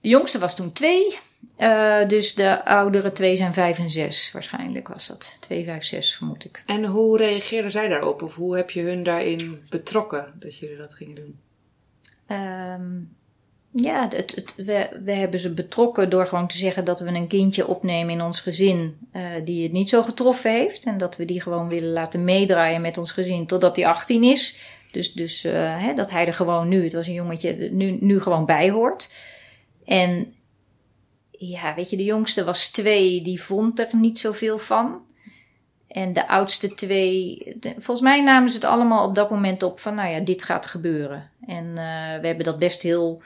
De 0.00 0.08
jongste 0.08 0.38
was 0.38 0.56
toen 0.56 0.72
twee. 0.72 1.18
Uh, 1.58 2.08
dus 2.08 2.34
de 2.34 2.64
oudere 2.64 3.12
twee 3.12 3.36
zijn 3.36 3.54
vijf 3.54 3.78
en 3.78 3.90
zes 3.90 4.32
waarschijnlijk 4.32 4.88
was 4.88 5.06
dat. 5.06 5.36
Twee, 5.40 5.64
vijf, 5.64 5.84
zes 5.84 6.16
vermoed 6.16 6.44
ik. 6.44 6.62
En 6.66 6.84
hoe 6.84 7.18
reageerden 7.18 7.70
zij 7.70 7.88
daarop? 7.88 8.22
Of 8.22 8.34
hoe 8.34 8.56
heb 8.56 8.70
je 8.70 8.82
hun 8.82 9.02
daarin 9.02 9.66
betrokken 9.68 10.34
dat 10.38 10.58
jullie 10.58 10.76
dat 10.76 10.94
gingen 10.94 11.14
doen? 11.14 11.40
Um, 12.38 13.16
ja, 13.72 14.08
het, 14.08 14.54
we, 14.56 14.88
we 15.04 15.12
hebben 15.12 15.40
ze 15.40 15.50
betrokken 15.50 16.10
door 16.10 16.26
gewoon 16.26 16.46
te 16.46 16.56
zeggen 16.56 16.84
dat 16.84 17.00
we 17.00 17.08
een 17.08 17.26
kindje 17.26 17.66
opnemen 17.66 18.12
in 18.12 18.22
ons 18.22 18.40
gezin 18.40 18.98
uh, 19.12 19.22
die 19.44 19.62
het 19.62 19.72
niet 19.72 19.88
zo 19.88 20.02
getroffen 20.02 20.50
heeft. 20.50 20.84
En 20.84 20.98
dat 20.98 21.16
we 21.16 21.24
die 21.24 21.40
gewoon 21.40 21.68
willen 21.68 21.92
laten 21.92 22.24
meedraaien 22.24 22.80
met 22.80 22.98
ons 22.98 23.12
gezin 23.12 23.46
totdat 23.46 23.76
hij 23.76 23.86
18 23.86 24.24
is. 24.24 24.56
Dus, 24.92 25.12
dus 25.12 25.44
uh, 25.44 25.52
hè, 25.82 25.94
dat 25.94 26.10
hij 26.10 26.26
er 26.26 26.34
gewoon 26.34 26.68
nu, 26.68 26.84
het 26.84 26.92
was 26.92 27.06
een 27.06 27.12
jongetje, 27.12 27.70
nu, 27.72 27.98
nu 28.00 28.20
gewoon 28.20 28.46
bij 28.46 28.70
hoort. 28.70 29.10
En 29.84 30.34
ja, 31.30 31.74
weet 31.74 31.90
je, 31.90 31.96
de 31.96 32.04
jongste 32.04 32.44
was 32.44 32.68
twee, 32.68 33.22
die 33.22 33.42
vond 33.42 33.78
er 33.78 33.88
niet 33.92 34.18
zoveel 34.18 34.58
van. 34.58 35.02
En 35.88 36.12
de 36.12 36.28
oudste 36.28 36.74
twee, 36.74 37.42
volgens 37.60 38.00
mij 38.00 38.22
namen 38.22 38.50
ze 38.50 38.54
het 38.54 38.64
allemaal 38.64 39.06
op 39.06 39.14
dat 39.14 39.30
moment 39.30 39.62
op 39.62 39.80
van, 39.80 39.94
nou 39.94 40.08
ja, 40.10 40.20
dit 40.20 40.42
gaat 40.42 40.66
gebeuren. 40.66 41.30
En 41.46 41.64
uh, 41.66 41.74
we 42.20 42.26
hebben 42.26 42.44
dat 42.44 42.58
best 42.58 42.82
heel 42.82 43.22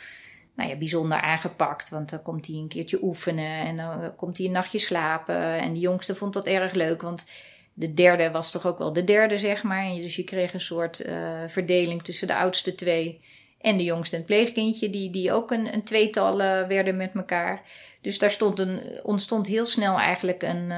nou 0.54 0.68
ja, 0.68 0.76
bijzonder 0.76 1.20
aangepakt. 1.20 1.88
Want 1.88 2.10
dan 2.10 2.22
komt 2.22 2.46
hij 2.46 2.56
een 2.56 2.68
keertje 2.68 3.02
oefenen 3.02 3.66
en 3.66 3.76
dan 3.76 4.16
komt 4.16 4.36
hij 4.36 4.46
een 4.46 4.52
nachtje 4.52 4.78
slapen. 4.78 5.58
En 5.58 5.72
de 5.72 5.78
jongste 5.78 6.14
vond 6.14 6.32
dat 6.32 6.46
erg 6.46 6.72
leuk, 6.72 7.02
want 7.02 7.26
de 7.72 7.94
derde 7.94 8.30
was 8.30 8.50
toch 8.50 8.66
ook 8.66 8.78
wel 8.78 8.92
de 8.92 9.04
derde, 9.04 9.38
zeg 9.38 9.62
maar. 9.62 9.84
En 9.84 10.02
dus 10.02 10.16
je 10.16 10.24
kreeg 10.24 10.54
een 10.54 10.60
soort 10.60 11.06
uh, 11.06 11.42
verdeling 11.46 12.02
tussen 12.02 12.26
de 12.26 12.36
oudste 12.36 12.74
twee 12.74 13.20
en 13.60 13.76
de 13.76 13.84
jongste 13.84 14.14
en 14.14 14.22
het 14.22 14.30
pleegkindje, 14.30 14.90
die, 14.90 15.10
die 15.10 15.32
ook 15.32 15.50
een, 15.50 15.74
een 15.74 15.84
tweetal 15.84 16.40
uh, 16.40 16.66
werden 16.66 16.96
met 16.96 17.14
elkaar. 17.14 17.62
Dus 18.00 18.18
daar 18.18 18.30
stond 18.30 18.58
een, 18.58 19.00
ontstond 19.02 19.46
heel 19.46 19.64
snel 19.64 19.98
eigenlijk 19.98 20.42
een, 20.42 20.68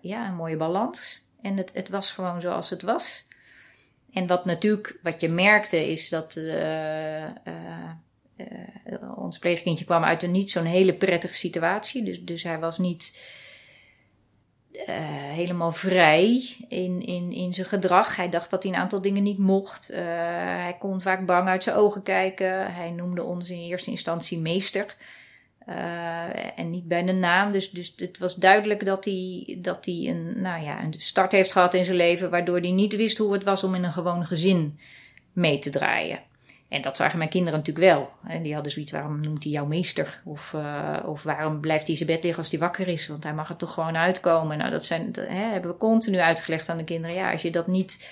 ja, 0.00 0.28
een 0.28 0.34
mooie 0.34 0.56
balans. 0.56 1.22
En 1.42 1.56
het, 1.56 1.70
het 1.72 1.88
was 1.88 2.10
gewoon 2.10 2.40
zoals 2.40 2.70
het 2.70 2.82
was. 2.82 3.28
En 4.12 4.26
wat 4.26 4.44
natuurlijk, 4.44 4.98
wat 5.02 5.20
je 5.20 5.28
merkte, 5.28 5.90
is 5.90 6.08
dat 6.08 6.40
uh, 8.90 9.18
ons 9.18 9.38
pleegkindje 9.38 9.84
kwam 9.84 10.04
uit 10.04 10.22
een 10.22 10.30
niet 10.30 10.50
zo'n 10.50 10.64
hele 10.64 10.94
prettige 10.94 11.34
situatie. 11.34 12.02
Dus, 12.02 12.24
dus 12.24 12.42
hij 12.42 12.58
was 12.58 12.78
niet 12.78 13.18
uh, 14.72 14.84
helemaal 15.32 15.72
vrij 15.72 16.56
in, 16.68 17.06
in, 17.06 17.32
in 17.32 17.54
zijn 17.54 17.66
gedrag. 17.66 18.16
Hij 18.16 18.28
dacht 18.28 18.50
dat 18.50 18.62
hij 18.62 18.72
een 18.72 18.78
aantal 18.78 19.02
dingen 19.02 19.22
niet 19.22 19.38
mocht. 19.38 19.90
Uh, 19.90 19.96
hij 19.96 20.76
kon 20.78 21.00
vaak 21.00 21.26
bang 21.26 21.48
uit 21.48 21.62
zijn 21.62 21.76
ogen 21.76 22.02
kijken. 22.02 22.74
Hij 22.74 22.90
noemde 22.90 23.22
ons 23.22 23.50
in 23.50 23.58
eerste 23.58 23.90
instantie 23.90 24.38
meester. 24.38 24.96
En 26.56 26.70
niet 26.70 26.88
bij 26.88 27.04
de 27.04 27.12
naam. 27.12 27.52
Dus, 27.52 27.70
dus 27.70 27.94
het 27.96 28.18
was 28.18 28.34
duidelijk 28.34 28.84
dat 28.84 29.04
hij, 29.04 29.58
dat 29.58 29.84
hij 29.84 29.94
een, 29.94 30.40
nou 30.40 30.62
ja, 30.62 30.82
een 30.82 30.94
start 30.96 31.32
heeft 31.32 31.52
gehad 31.52 31.74
in 31.74 31.84
zijn 31.84 31.96
leven. 31.96 32.30
waardoor 32.30 32.60
hij 32.60 32.70
niet 32.70 32.96
wist 32.96 33.18
hoe 33.18 33.32
het 33.32 33.44
was 33.44 33.64
om 33.64 33.74
in 33.74 33.84
een 33.84 33.92
gewoon 33.92 34.26
gezin 34.26 34.78
mee 35.32 35.58
te 35.58 35.70
draaien. 35.70 36.20
En 36.70 36.80
dat 36.82 36.96
zagen 36.96 37.18
mijn 37.18 37.30
kinderen 37.30 37.58
natuurlijk 37.58 37.86
wel. 37.86 38.10
En 38.26 38.42
die 38.42 38.54
hadden 38.54 38.72
zoiets, 38.72 38.92
waarom 38.92 39.20
noemt 39.20 39.42
hij 39.42 39.52
jou 39.52 39.68
meester? 39.68 40.22
Of, 40.24 40.52
uh, 40.52 40.96
of 41.06 41.22
waarom 41.22 41.60
blijft 41.60 41.86
hij 41.86 41.96
zijn 41.96 42.08
bed 42.08 42.22
liggen 42.22 42.42
als 42.42 42.50
hij 42.50 42.60
wakker 42.60 42.88
is? 42.88 43.08
Want 43.08 43.24
hij 43.24 43.34
mag 43.34 43.48
er 43.48 43.56
toch 43.56 43.74
gewoon 43.74 43.96
uitkomen. 43.96 44.58
Nou, 44.58 44.70
dat, 44.70 44.84
zijn, 44.84 45.10
hè, 45.12 45.50
hebben 45.50 45.70
we 45.70 45.76
continu 45.76 46.18
uitgelegd 46.18 46.68
aan 46.68 46.76
de 46.76 46.84
kinderen. 46.84 47.16
Ja, 47.16 47.30
als 47.30 47.42
je 47.42 47.50
dat 47.50 47.66
niet 47.66 48.08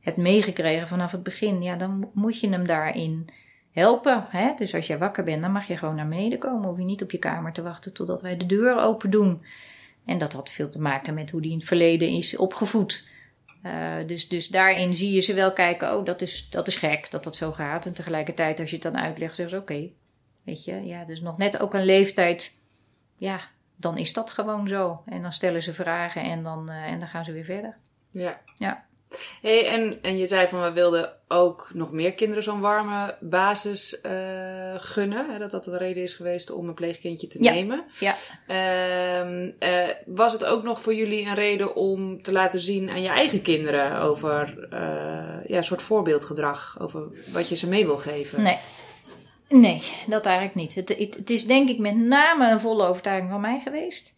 hebt 0.00 0.16
meegekregen 0.16 0.88
vanaf 0.88 1.12
het 1.12 1.22
begin, 1.22 1.62
ja, 1.62 1.76
dan 1.76 2.10
moet 2.14 2.40
je 2.40 2.48
hem 2.48 2.66
daarin 2.66 3.30
helpen. 3.72 4.26
Hè? 4.28 4.52
Dus 4.56 4.74
als 4.74 4.86
jij 4.86 4.98
wakker 4.98 5.24
bent, 5.24 5.42
dan 5.42 5.52
mag 5.52 5.66
je 5.66 5.76
gewoon 5.76 5.94
naar 5.94 6.08
beneden 6.08 6.38
komen. 6.38 6.68
Hoef 6.68 6.78
je 6.78 6.84
niet 6.84 7.02
op 7.02 7.10
je 7.10 7.18
kamer 7.18 7.52
te 7.52 7.62
wachten 7.62 7.92
totdat 7.92 8.20
wij 8.20 8.36
de 8.36 8.46
deur 8.46 8.78
open 8.78 9.10
doen. 9.10 9.42
En 10.04 10.18
dat 10.18 10.32
had 10.32 10.50
veel 10.50 10.68
te 10.68 10.80
maken 10.80 11.14
met 11.14 11.30
hoe 11.30 11.40
die 11.40 11.50
in 11.50 11.56
het 11.56 11.66
verleden 11.66 12.08
is 12.08 12.36
opgevoed. 12.36 13.04
Uh, 13.62 13.94
dus, 14.06 14.28
dus 14.28 14.48
daarin 14.48 14.94
zie 14.94 15.12
je 15.12 15.20
ze 15.20 15.34
wel 15.34 15.52
kijken, 15.52 15.96
oh, 15.96 16.04
dat 16.04 16.22
is, 16.22 16.50
dat 16.50 16.66
is 16.66 16.76
gek 16.76 17.10
dat 17.10 17.24
dat 17.24 17.36
zo 17.36 17.52
gaat. 17.52 17.86
En 17.86 17.94
tegelijkertijd, 17.94 18.60
als 18.60 18.68
je 18.70 18.74
het 18.74 18.84
dan 18.84 18.98
uitlegt, 18.98 19.34
zeggen 19.34 19.56
ze, 19.56 19.62
oké, 19.62 19.90
weet 20.44 20.64
je, 20.64 20.86
ja, 20.86 21.04
dus 21.04 21.20
nog 21.20 21.38
net 21.38 21.60
ook 21.60 21.74
een 21.74 21.84
leeftijd, 21.84 22.58
ja, 23.16 23.40
dan 23.76 23.98
is 23.98 24.12
dat 24.12 24.30
gewoon 24.30 24.68
zo. 24.68 25.02
En 25.04 25.22
dan 25.22 25.32
stellen 25.32 25.62
ze 25.62 25.72
vragen 25.72 26.22
en 26.22 26.42
dan, 26.42 26.70
uh, 26.70 26.84
en 26.84 26.98
dan 26.98 27.08
gaan 27.08 27.24
ze 27.24 27.32
weer 27.32 27.44
verder. 27.44 27.76
Ja. 28.10 28.40
Ja. 28.56 28.84
Hey, 29.42 29.66
en, 29.66 29.98
en 30.02 30.18
je 30.18 30.26
zei 30.26 30.48
van 30.48 30.62
we 30.62 30.72
wilden 30.72 31.12
ook 31.28 31.70
nog 31.74 31.92
meer 31.92 32.14
kinderen 32.14 32.42
zo'n 32.42 32.60
warme 32.60 33.16
basis 33.20 33.98
uh, 34.02 34.12
gunnen. 34.76 35.30
Hè, 35.30 35.38
dat 35.38 35.50
dat 35.50 35.64
de 35.64 35.76
reden 35.76 36.02
is 36.02 36.14
geweest 36.14 36.50
om 36.50 36.68
een 36.68 36.74
pleegkindje 36.74 37.26
te 37.26 37.42
ja. 37.42 37.52
nemen. 37.52 37.84
Ja. 37.98 38.14
Uh, 38.48 39.46
uh, 39.46 39.88
was 40.06 40.32
het 40.32 40.44
ook 40.44 40.62
nog 40.62 40.80
voor 40.82 40.94
jullie 40.94 41.26
een 41.26 41.34
reden 41.34 41.74
om 41.74 42.22
te 42.22 42.32
laten 42.32 42.60
zien 42.60 42.90
aan 42.90 43.02
je 43.02 43.08
eigen 43.08 43.42
kinderen 43.42 44.00
over 44.00 44.68
ja, 45.46 45.56
een 45.56 45.64
soort 45.64 45.82
voorbeeldgedrag? 45.82 46.76
Over 46.80 47.08
wat 47.32 47.48
je 47.48 47.56
ze 47.56 47.68
mee 47.68 47.86
wil 47.86 47.98
geven? 47.98 48.42
Nee. 48.42 48.58
Nee, 49.48 49.82
dat 50.06 50.26
eigenlijk 50.26 50.56
niet. 50.56 50.74
Het, 50.74 50.88
het, 50.88 51.14
het 51.14 51.30
is 51.30 51.46
denk 51.46 51.68
ik 51.68 51.78
met 51.78 51.96
name 51.96 52.50
een 52.50 52.60
volle 52.60 52.86
overtuiging 52.86 53.30
van 53.30 53.40
mij 53.40 53.60
geweest. 53.64 54.12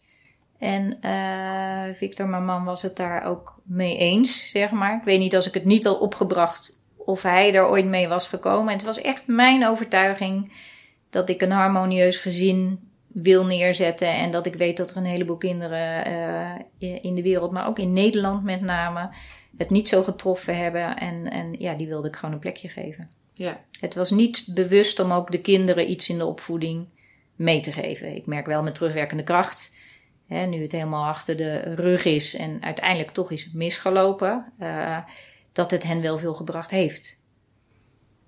En 0.63 0.97
uh, 1.01 1.95
Victor, 1.95 2.27
mijn 2.27 2.45
man, 2.45 2.63
was 2.63 2.81
het 2.81 2.95
daar 2.95 3.25
ook 3.25 3.61
mee 3.63 3.97
eens, 3.97 4.49
zeg 4.49 4.71
maar. 4.71 4.95
Ik 4.95 5.03
weet 5.03 5.19
niet 5.19 5.35
als 5.35 5.47
ik 5.47 5.53
het 5.53 5.65
niet 5.65 5.87
al 5.87 5.95
opgebracht 5.95 6.85
of 6.97 7.21
hij 7.21 7.53
er 7.53 7.67
ooit 7.67 7.85
mee 7.85 8.07
was 8.07 8.27
gekomen. 8.27 8.67
En 8.67 8.77
het 8.77 8.85
was 8.85 9.01
echt 9.01 9.27
mijn 9.27 9.67
overtuiging 9.67 10.53
dat 11.09 11.29
ik 11.29 11.41
een 11.41 11.51
harmonieus 11.51 12.17
gezin 12.17 12.79
wil 13.07 13.45
neerzetten. 13.45 14.13
En 14.13 14.31
dat 14.31 14.45
ik 14.45 14.55
weet 14.55 14.77
dat 14.77 14.91
er 14.91 14.97
een 14.97 15.05
heleboel 15.05 15.37
kinderen 15.37 16.11
uh, 16.79 16.95
in 17.01 17.15
de 17.15 17.21
wereld, 17.21 17.51
maar 17.51 17.67
ook 17.67 17.79
in 17.79 17.93
Nederland 17.93 18.43
met 18.43 18.61
name, 18.61 19.09
het 19.57 19.69
niet 19.69 19.89
zo 19.89 20.03
getroffen 20.03 20.57
hebben. 20.57 20.97
En, 20.97 21.29
en 21.31 21.53
ja, 21.53 21.73
die 21.73 21.87
wilde 21.87 22.07
ik 22.07 22.15
gewoon 22.15 22.33
een 22.33 22.39
plekje 22.39 22.69
geven. 22.69 23.09
Ja. 23.33 23.59
Het 23.79 23.95
was 23.95 24.11
niet 24.11 24.43
bewust 24.47 24.99
om 24.99 25.11
ook 25.11 25.31
de 25.31 25.41
kinderen 25.41 25.89
iets 25.89 26.09
in 26.09 26.17
de 26.17 26.25
opvoeding 26.25 26.87
mee 27.35 27.59
te 27.59 27.71
geven. 27.71 28.15
Ik 28.15 28.25
merk 28.25 28.45
wel 28.45 28.63
met 28.63 28.75
terugwerkende 28.75 29.23
kracht 29.23 29.71
Hè, 30.33 30.45
nu 30.45 30.61
het 30.61 30.71
helemaal 30.71 31.05
achter 31.05 31.37
de 31.37 31.59
rug 31.59 32.05
is 32.05 32.35
en 32.35 32.63
uiteindelijk 32.63 33.11
toch 33.11 33.31
is 33.31 33.49
misgelopen, 33.53 34.53
uh, 34.59 34.97
dat 35.51 35.71
het 35.71 35.83
hen 35.83 36.01
wel 36.01 36.17
veel 36.17 36.33
gebracht 36.33 36.71
heeft. 36.71 37.21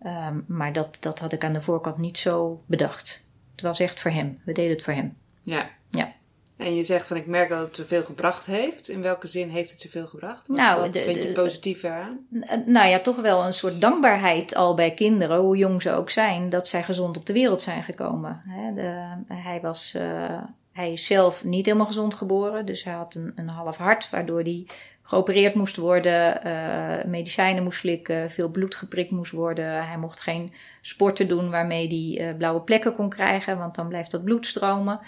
Um, 0.05 0.45
maar 0.47 0.73
dat, 0.73 0.97
dat 0.99 1.19
had 1.19 1.33
ik 1.33 1.43
aan 1.43 1.53
de 1.53 1.61
voorkant 1.61 1.97
niet 1.97 2.17
zo 2.17 2.63
bedacht. 2.65 3.23
Het 3.51 3.61
was 3.61 3.79
echt 3.79 3.99
voor 3.99 4.11
hem. 4.11 4.41
We 4.45 4.53
deden 4.53 4.71
het 4.71 4.81
voor 4.81 4.93
hem. 4.93 5.17
Ja. 5.41 5.69
Ja. 5.89 6.13
En 6.57 6.75
je 6.75 6.83
zegt 6.83 7.07
van 7.07 7.17
ik 7.17 7.25
merk 7.25 7.49
dat 7.49 7.65
het 7.65 7.75
zoveel 7.75 8.03
gebracht 8.03 8.45
heeft. 8.45 8.89
In 8.89 9.01
welke 9.01 9.27
zin 9.27 9.49
heeft 9.49 9.71
het 9.71 9.79
zoveel 9.79 10.07
gebracht? 10.07 10.47
Wat, 10.47 10.57
nou, 10.57 10.79
wat 10.79 10.97
vind 10.97 11.23
je 11.23 11.31
positief 11.31 11.83
eraan? 11.83 12.19
Nou 12.65 12.87
ja, 12.87 12.99
toch 12.99 13.21
wel 13.21 13.45
een 13.45 13.53
soort 13.53 13.81
dankbaarheid 13.81 14.55
al 14.55 14.75
bij 14.75 14.93
kinderen, 14.93 15.39
hoe 15.39 15.57
jong 15.57 15.81
ze 15.81 15.91
ook 15.91 16.09
zijn, 16.09 16.49
dat 16.49 16.67
zij 16.67 16.83
gezond 16.83 17.17
op 17.17 17.25
de 17.25 17.33
wereld 17.33 17.61
zijn 17.61 17.83
gekomen. 17.83 18.41
De, 18.75 19.33
hij 19.33 19.61
was. 19.61 19.93
Uh, 19.97 20.41
hij 20.75 20.91
is 20.91 21.05
zelf 21.05 21.43
niet 21.43 21.65
helemaal 21.65 21.85
gezond 21.85 22.13
geboren, 22.13 22.65
dus 22.65 22.83
hij 22.83 22.93
had 22.93 23.15
een, 23.15 23.31
een 23.35 23.49
half 23.49 23.77
hart, 23.77 24.09
waardoor 24.09 24.41
hij 24.41 24.67
geopereerd 25.01 25.55
moest 25.55 25.75
worden, 25.75 26.47
uh, 26.47 27.03
medicijnen 27.11 27.63
moest 27.63 27.79
slikken, 27.79 28.29
veel 28.31 28.49
bloed 28.49 28.75
geprikt 28.75 29.11
moest 29.11 29.31
worden. 29.31 29.87
Hij 29.87 29.97
mocht 29.97 30.21
geen 30.21 30.53
sporten 30.81 31.27
doen 31.27 31.49
waarmee 31.49 31.87
hij 31.87 32.27
uh, 32.27 32.37
blauwe 32.37 32.61
plekken 32.61 32.95
kon 32.95 33.09
krijgen, 33.09 33.57
want 33.57 33.75
dan 33.75 33.87
blijft 33.87 34.11
dat 34.11 34.23
bloed 34.23 34.45
stromen. 34.45 34.99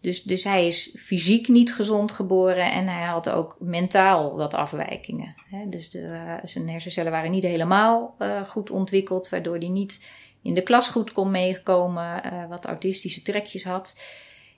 Dus, 0.00 0.22
dus 0.22 0.44
hij 0.44 0.66
is 0.66 0.94
fysiek 0.98 1.48
niet 1.48 1.74
gezond 1.74 2.12
geboren 2.12 2.72
en 2.72 2.88
hij 2.88 3.04
had 3.04 3.30
ook 3.30 3.56
mentaal 3.58 4.36
wat 4.36 4.54
afwijkingen. 4.54 5.34
Hè? 5.50 5.68
Dus 5.68 5.90
de, 5.90 5.98
uh, 5.98 6.34
zijn 6.42 6.68
hersencellen 6.68 7.12
waren 7.12 7.30
niet 7.30 7.44
helemaal 7.44 8.16
goed 8.46 8.70
ontwikkeld, 8.70 9.28
waardoor 9.28 9.56
hij 9.58 9.68
niet 9.68 10.06
in 10.42 10.54
de 10.54 10.62
klas 10.62 10.88
goed 10.88 11.12
kon 11.12 11.30
meekomen, 11.30 12.22
wat 12.48 12.64
autistische 12.64 13.22
trekjes 13.22 13.64
had 13.64 13.94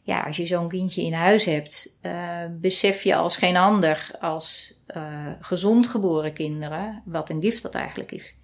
ja, 0.05 0.23
als 0.23 0.37
je 0.37 0.47
zo'n 0.47 0.69
kindje 0.69 1.03
in 1.03 1.13
huis 1.13 1.45
hebt, 1.45 1.99
uh, 2.03 2.41
besef 2.51 3.03
je 3.03 3.15
als 3.15 3.37
geen 3.37 3.57
ander, 3.57 4.11
als 4.21 4.75
uh, 4.97 5.33
gezond 5.41 5.87
geboren 5.87 6.33
kinderen, 6.33 7.03
wat 7.05 7.31
een 7.31 7.41
gift 7.43 7.63
dat 7.63 7.75
eigenlijk 7.75 8.13
is. 8.13 8.37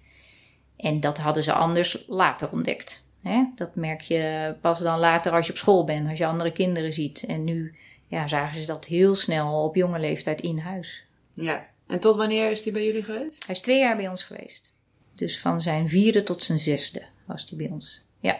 En 0.77 0.99
dat 0.99 1.17
hadden 1.17 1.43
ze 1.43 1.53
anders 1.53 2.03
later 2.07 2.51
ontdekt. 2.51 3.05
Hè? 3.21 3.43
Dat 3.55 3.75
merk 3.75 4.01
je 4.01 4.55
pas 4.61 4.79
dan 4.79 4.99
later 4.99 5.31
als 5.31 5.45
je 5.45 5.51
op 5.51 5.57
school 5.57 5.83
bent, 5.83 6.09
als 6.09 6.17
je 6.17 6.25
andere 6.25 6.51
kinderen 6.51 6.93
ziet. 6.93 7.25
En 7.25 7.43
nu 7.43 7.75
ja, 8.07 8.27
zagen 8.27 8.59
ze 8.59 8.65
dat 8.65 8.85
heel 8.85 9.15
snel 9.15 9.63
op 9.63 9.75
jonge 9.75 9.99
leeftijd 9.99 10.41
in 10.41 10.57
huis. 10.57 11.05
Ja, 11.33 11.67
en 11.87 11.99
tot 11.99 12.15
wanneer 12.15 12.51
is 12.51 12.63
hij 12.63 12.73
bij 12.73 12.85
jullie 12.85 13.03
geweest? 13.03 13.45
Hij 13.45 13.55
is 13.55 13.61
twee 13.61 13.79
jaar 13.79 13.95
bij 13.95 14.07
ons 14.07 14.23
geweest. 14.23 14.73
Dus 15.15 15.39
van 15.39 15.61
zijn 15.61 15.87
vierde 15.87 16.23
tot 16.23 16.43
zijn 16.43 16.59
zesde 16.59 17.03
was 17.25 17.49
hij 17.49 17.57
bij 17.57 17.69
ons. 17.69 18.03
Ja, 18.19 18.39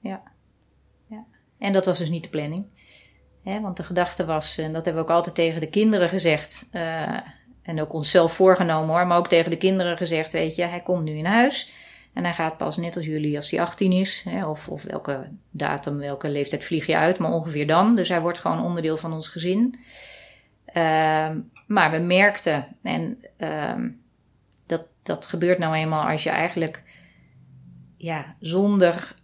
ja. 0.00 0.22
En 1.64 1.72
dat 1.72 1.84
was 1.84 1.98
dus 1.98 2.10
niet 2.10 2.22
de 2.22 2.28
planning. 2.28 2.66
Hè, 3.42 3.60
want 3.60 3.76
de 3.76 3.82
gedachte 3.82 4.24
was, 4.24 4.58
en 4.58 4.72
dat 4.72 4.84
hebben 4.84 5.04
we 5.04 5.08
ook 5.08 5.16
altijd 5.16 5.34
tegen 5.34 5.60
de 5.60 5.68
kinderen 5.68 6.08
gezegd, 6.08 6.68
uh, 6.72 7.18
en 7.62 7.80
ook 7.80 7.92
onszelf 7.92 8.32
voorgenomen 8.32 8.94
hoor, 8.94 9.06
maar 9.06 9.18
ook 9.18 9.28
tegen 9.28 9.50
de 9.50 9.56
kinderen 9.56 9.96
gezegd, 9.96 10.32
weet 10.32 10.56
je, 10.56 10.62
hij 10.62 10.80
komt 10.80 11.04
nu 11.04 11.16
in 11.16 11.24
huis. 11.24 11.72
En 12.12 12.24
hij 12.24 12.32
gaat 12.32 12.56
pas 12.56 12.76
net 12.76 12.96
als 12.96 13.04
jullie 13.04 13.36
als 13.36 13.50
hij 13.50 13.60
18 13.60 13.92
is, 13.92 14.22
hè, 14.28 14.46
of, 14.46 14.68
of 14.68 14.82
welke 14.82 15.28
datum, 15.50 15.98
welke 15.98 16.28
leeftijd 16.28 16.64
vlieg 16.64 16.86
je 16.86 16.96
uit, 16.96 17.18
maar 17.18 17.32
ongeveer 17.32 17.66
dan. 17.66 17.96
Dus 17.96 18.08
hij 18.08 18.20
wordt 18.20 18.38
gewoon 18.38 18.64
onderdeel 18.64 18.96
van 18.96 19.12
ons 19.12 19.28
gezin. 19.28 19.74
Uh, 20.68 21.30
maar 21.66 21.90
we 21.90 21.98
merkten, 21.98 22.66
en 22.82 23.18
uh, 23.38 23.74
dat, 24.66 24.86
dat 25.02 25.26
gebeurt 25.26 25.58
nou 25.58 25.74
eenmaal 25.74 26.08
als 26.08 26.22
je 26.22 26.30
eigenlijk 26.30 26.82
ja, 27.96 28.36
zonder 28.40 29.14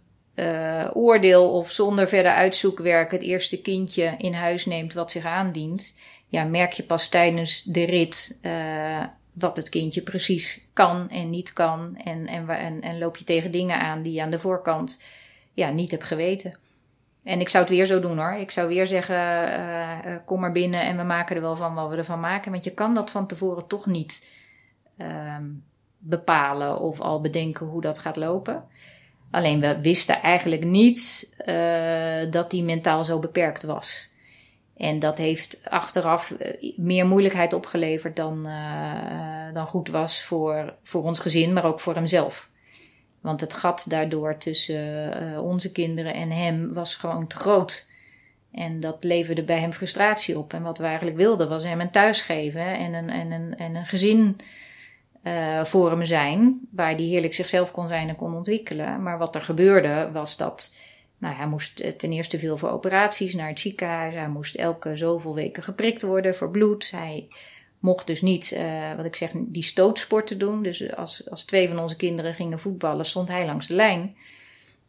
uh, 0.41 0.89
oordeel 0.93 1.51
of 1.51 1.71
zonder 1.71 2.07
verder 2.07 2.31
uitzoekwerk 2.31 3.11
het 3.11 3.21
eerste 3.21 3.61
kindje 3.61 4.15
in 4.17 4.33
huis 4.33 4.65
neemt 4.65 4.93
wat 4.93 5.11
zich 5.11 5.25
aandient, 5.25 5.95
ja, 6.27 6.43
merk 6.43 6.71
je 6.71 6.83
pas 6.83 7.09
tijdens 7.09 7.63
de 7.63 7.85
rit 7.85 8.39
uh, 8.41 9.03
wat 9.33 9.57
het 9.57 9.69
kindje 9.69 10.01
precies 10.01 10.69
kan 10.73 11.09
en 11.09 11.29
niet 11.29 11.53
kan. 11.53 11.97
En, 12.03 12.27
en, 12.27 12.81
en, 12.81 12.97
loop 12.97 13.17
je 13.17 13.23
tegen 13.23 13.51
dingen 13.51 13.79
aan 13.79 14.01
die 14.01 14.13
je 14.13 14.21
aan 14.21 14.29
de 14.29 14.39
voorkant 14.39 15.03
ja, 15.53 15.69
niet 15.69 15.91
hebt 15.91 16.03
geweten. 16.03 16.57
En 17.23 17.39
ik 17.39 17.49
zou 17.49 17.63
het 17.63 17.73
weer 17.73 17.85
zo 17.85 17.99
doen 17.99 18.17
hoor. 18.17 18.33
Ik 18.33 18.51
zou 18.51 18.67
weer 18.67 18.87
zeggen: 18.87 19.15
uh, 19.15 20.15
kom 20.25 20.39
maar 20.39 20.51
binnen 20.51 20.81
en 20.81 20.97
we 20.97 21.03
maken 21.03 21.35
er 21.35 21.41
wel 21.41 21.55
van 21.55 21.73
wat 21.73 21.89
we 21.89 21.95
ervan 21.95 22.19
maken. 22.19 22.51
Want 22.51 22.63
je 22.63 22.73
kan 22.73 22.93
dat 22.93 23.11
van 23.11 23.27
tevoren 23.27 23.67
toch 23.67 23.85
niet 23.85 24.27
ehm, 24.97 25.45
bepalen 25.97 26.79
of 26.79 26.99
al 26.99 27.21
bedenken 27.21 27.65
hoe 27.65 27.81
dat 27.81 27.99
gaat 27.99 28.15
lopen. 28.15 28.63
Alleen 29.31 29.59
we 29.59 29.81
wisten 29.81 30.21
eigenlijk 30.21 30.63
niet 30.63 31.29
uh, 31.45 32.31
dat 32.31 32.51
die 32.51 32.63
mentaal 32.63 33.03
zo 33.03 33.19
beperkt 33.19 33.63
was. 33.63 34.09
En 34.77 34.99
dat 34.99 35.17
heeft 35.17 35.61
achteraf 35.69 36.31
eh, 36.31 36.77
meer 36.77 37.05
moeilijkheid 37.05 37.53
opgeleverd 37.53 38.15
dan, 38.15 38.47
uh, 38.47 39.53
dan 39.53 39.65
goed 39.65 39.89
was 39.89 40.23
voor, 40.23 40.75
voor 40.83 41.03
ons 41.03 41.19
gezin, 41.19 41.53
maar 41.53 41.65
ook 41.65 41.79
voor 41.79 41.95
hemzelf. 41.95 42.49
Want 43.21 43.41
het 43.41 43.53
gat 43.53 43.85
daardoor 43.89 44.37
tussen 44.37 45.43
onze 45.43 45.71
kinderen 45.71 46.13
en 46.13 46.31
hem 46.31 46.73
was 46.73 46.95
gewoon 46.95 47.27
te 47.27 47.35
groot. 47.35 47.87
En 48.51 48.79
dat 48.79 49.03
leverde 49.03 49.43
bij 49.43 49.59
hem 49.59 49.73
frustratie 49.73 50.37
op. 50.37 50.53
En 50.53 50.63
wat 50.63 50.77
we 50.77 50.83
eigenlijk 50.83 51.17
wilden 51.17 51.49
was 51.49 51.63
hem 51.63 51.81
een 51.81 51.91
thuis 51.91 52.21
geven 52.21 52.77
en 52.77 52.93
een, 52.93 53.09
en 53.09 53.31
een, 53.31 53.57
en 53.57 53.75
een 53.75 53.85
gezin 53.85 54.37
uh, 55.23 55.89
hem 55.89 56.05
zijn, 56.05 56.59
waar 56.71 56.95
hij 56.95 57.03
heerlijk 57.03 57.33
zichzelf 57.33 57.71
kon 57.71 57.87
zijn 57.87 58.09
en 58.09 58.15
kon 58.15 58.35
ontwikkelen. 58.35 59.03
Maar 59.03 59.17
wat 59.17 59.35
er 59.35 59.41
gebeurde 59.41 60.09
was 60.13 60.37
dat 60.37 60.75
Nou, 61.17 61.35
hij 61.35 61.47
moest 61.47 61.79
eh, 61.79 61.91
ten 61.91 62.11
eerste 62.11 62.39
veel 62.39 62.57
voor 62.57 62.69
operaties 62.69 63.33
naar 63.33 63.47
het 63.47 63.59
ziekenhuis. 63.59 64.13
Hij 64.13 64.29
moest 64.29 64.55
elke 64.55 64.95
zoveel 64.95 65.35
weken 65.35 65.63
geprikt 65.63 66.01
worden 66.01 66.35
voor 66.35 66.51
bloed. 66.51 66.91
Hij 66.91 67.27
mocht 67.79 68.07
dus 68.07 68.21
niet, 68.21 68.51
uh, 68.51 68.95
wat 68.95 69.05
ik 69.05 69.15
zeg, 69.15 69.31
die 69.35 69.63
stootsporten 69.63 70.37
doen. 70.37 70.63
Dus 70.63 70.95
als, 70.95 71.29
als 71.29 71.43
twee 71.43 71.67
van 71.67 71.79
onze 71.79 71.95
kinderen 71.95 72.33
gingen 72.33 72.59
voetballen, 72.59 73.05
stond 73.05 73.27
hij 73.27 73.45
langs 73.45 73.67
de 73.67 73.73
lijn. 73.73 74.15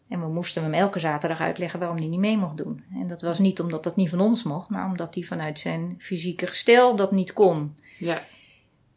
En 0.09 0.21
we 0.21 0.29
moesten 0.29 0.63
hem 0.63 0.75
elke 0.75 0.99
zaterdag 0.99 1.41
uitleggen 1.41 1.79
waarom 1.79 1.97
hij 1.97 2.07
niet 2.07 2.19
mee 2.19 2.37
mocht 2.37 2.57
doen. 2.57 2.85
En 2.95 3.09
dat 3.09 3.23
was 3.23 3.39
niet 3.39 3.61
omdat 3.61 3.85
dat 3.85 3.97
niet 3.97 4.11
van 4.11 4.21
ons 4.21 4.43
mocht, 4.43 4.69
maar 4.69 4.87
omdat 4.87 5.15
hij 5.15 5.23
vanuit 5.23 5.59
zijn 5.59 5.95
fysieke 5.99 6.47
gestel 6.47 6.97
dat 6.97 7.13
niet 7.13 7.33
kon. 7.33 7.75
Ja. 7.99 8.23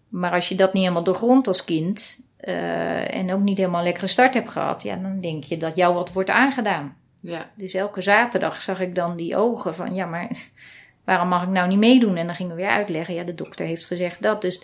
Maar 0.09 0.31
als 0.31 0.47
je 0.47 0.55
dat 0.55 0.73
niet 0.73 0.81
helemaal 0.81 1.03
doorgrondt 1.03 1.47
als 1.47 1.63
kind 1.63 2.19
uh, 2.41 3.15
en 3.15 3.33
ook 3.33 3.41
niet 3.41 3.57
helemaal 3.57 3.79
een 3.79 3.85
lekkere 3.85 4.07
start 4.07 4.33
hebt 4.33 4.49
gehad, 4.49 4.83
ja, 4.83 4.95
dan 4.95 5.19
denk 5.19 5.43
je 5.43 5.57
dat 5.57 5.75
jou 5.75 5.93
wat 5.93 6.13
wordt 6.13 6.29
aangedaan. 6.29 6.97
Ja. 7.21 7.49
Dus 7.55 7.73
elke 7.73 8.01
zaterdag 8.01 8.61
zag 8.61 8.79
ik 8.79 8.95
dan 8.95 9.15
die 9.15 9.35
ogen 9.35 9.75
van, 9.75 9.93
ja, 9.93 10.05
maar 10.05 10.29
waarom 11.05 11.27
mag 11.27 11.43
ik 11.43 11.49
nou 11.49 11.67
niet 11.67 11.77
meedoen? 11.77 12.15
En 12.15 12.25
dan 12.25 12.35
gingen 12.35 12.55
we 12.55 12.61
weer 12.61 12.71
uitleggen, 12.71 13.13
ja, 13.13 13.23
de 13.23 13.35
dokter 13.35 13.65
heeft 13.65 13.85
gezegd 13.85 14.21
dat. 14.21 14.41
Dus 14.41 14.61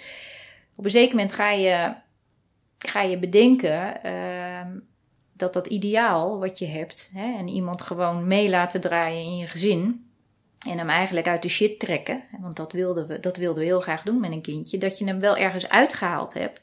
op 0.76 0.86
een 0.86 0.92
zeker 0.92 1.16
moment 1.16 1.34
ga 1.34 1.52
je, 1.52 1.94
ga 2.78 3.02
je 3.02 3.18
bedenken 3.18 3.94
uh, 4.06 4.82
dat 5.34 5.54
dat 5.54 5.68
ideaal 5.68 6.40
wat 6.40 6.60
je 6.60 6.68
hebt, 6.68 7.10
hè, 7.14 7.38
en 7.38 7.48
iemand 7.48 7.82
gewoon 7.82 8.28
mee 8.28 8.50
laten 8.50 8.82
draaien 8.82 9.24
in 9.24 9.38
je 9.38 9.48
gezin, 9.48 10.11
en 10.68 10.78
hem 10.78 10.90
eigenlijk 10.90 11.28
uit 11.28 11.42
de 11.42 11.50
shit 11.50 11.80
trekken, 11.80 12.24
want 12.40 12.56
dat 12.56 12.72
wilden 12.72 13.08
we, 13.08 13.20
dat 13.20 13.38
wilden 13.38 13.60
we 13.60 13.70
heel 13.70 13.82
graag 13.82 14.04
doen 14.04 14.20
met 14.20 14.32
een 14.32 14.42
kindje, 14.42 14.78
dat 14.78 14.98
je 14.98 15.06
hem 15.06 15.20
wel 15.20 15.38
ergens 15.38 15.70
uitgehaald 15.70 16.34
hebt, 16.34 16.62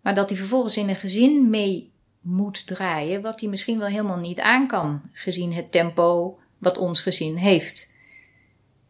maar 0.00 0.14
dat 0.14 0.28
hij 0.28 0.38
vervolgens 0.38 0.76
in 0.76 0.88
een 0.88 0.96
gezin 0.96 1.50
mee 1.50 1.92
moet 2.20 2.66
draaien, 2.66 3.22
wat 3.22 3.40
hij 3.40 3.48
misschien 3.48 3.78
wel 3.78 3.88
helemaal 3.88 4.18
niet 4.18 4.40
aan 4.40 4.66
kan, 4.66 5.02
gezien 5.12 5.52
het 5.52 5.72
tempo 5.72 6.38
wat 6.58 6.78
ons 6.78 7.00
gezin 7.00 7.36
heeft. 7.36 7.90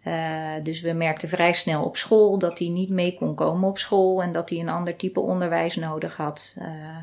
Uh, 0.04 0.54
dus 0.62 0.80
we 0.80 0.92
merkten 0.92 1.28
vrij 1.28 1.52
snel 1.52 1.84
op 1.84 1.96
school 1.96 2.38
dat 2.38 2.58
hij 2.58 2.68
niet 2.68 2.90
mee 2.90 3.14
kon 3.14 3.34
komen 3.34 3.68
op 3.68 3.78
school 3.78 4.22
en 4.22 4.32
dat 4.32 4.50
hij 4.50 4.58
een 4.58 4.68
ander 4.68 4.96
type 4.96 5.20
onderwijs 5.20 5.76
nodig 5.76 6.16
had. 6.16 6.56
Uh, 6.58 6.96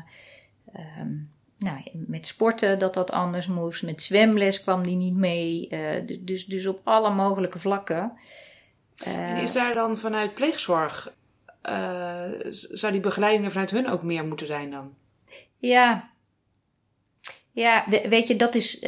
um, 1.00 1.30
nou, 1.60 1.80
met 1.92 2.26
sporten 2.26 2.78
dat 2.78 2.94
dat 2.94 3.10
anders 3.10 3.46
moest, 3.46 3.82
met 3.82 4.02
zwemles 4.02 4.62
kwam 4.62 4.82
hij 4.82 4.94
niet 4.94 5.14
mee. 5.14 5.68
Uh, 5.70 6.18
dus, 6.20 6.46
dus 6.46 6.66
op 6.66 6.80
alle 6.84 7.10
mogelijke 7.10 7.58
vlakken. 7.58 8.12
en 9.04 9.36
is 9.36 9.52
daar 9.52 9.74
dan 9.74 9.98
vanuit 9.98 10.34
pleegzorg, 10.34 11.12
zou 12.52 12.92
die 12.92 13.00
begeleiding 13.00 13.44
er 13.44 13.50
vanuit 13.50 13.70
hun 13.70 13.88
ook 13.88 14.02
meer 14.02 14.26
moeten 14.26 14.46
zijn 14.46 14.70
dan? 14.70 14.94
Ja, 15.58 16.10
ja, 17.52 17.84
weet 17.88 18.28
je, 18.28 18.36
dat 18.36 18.54
is, 18.54 18.80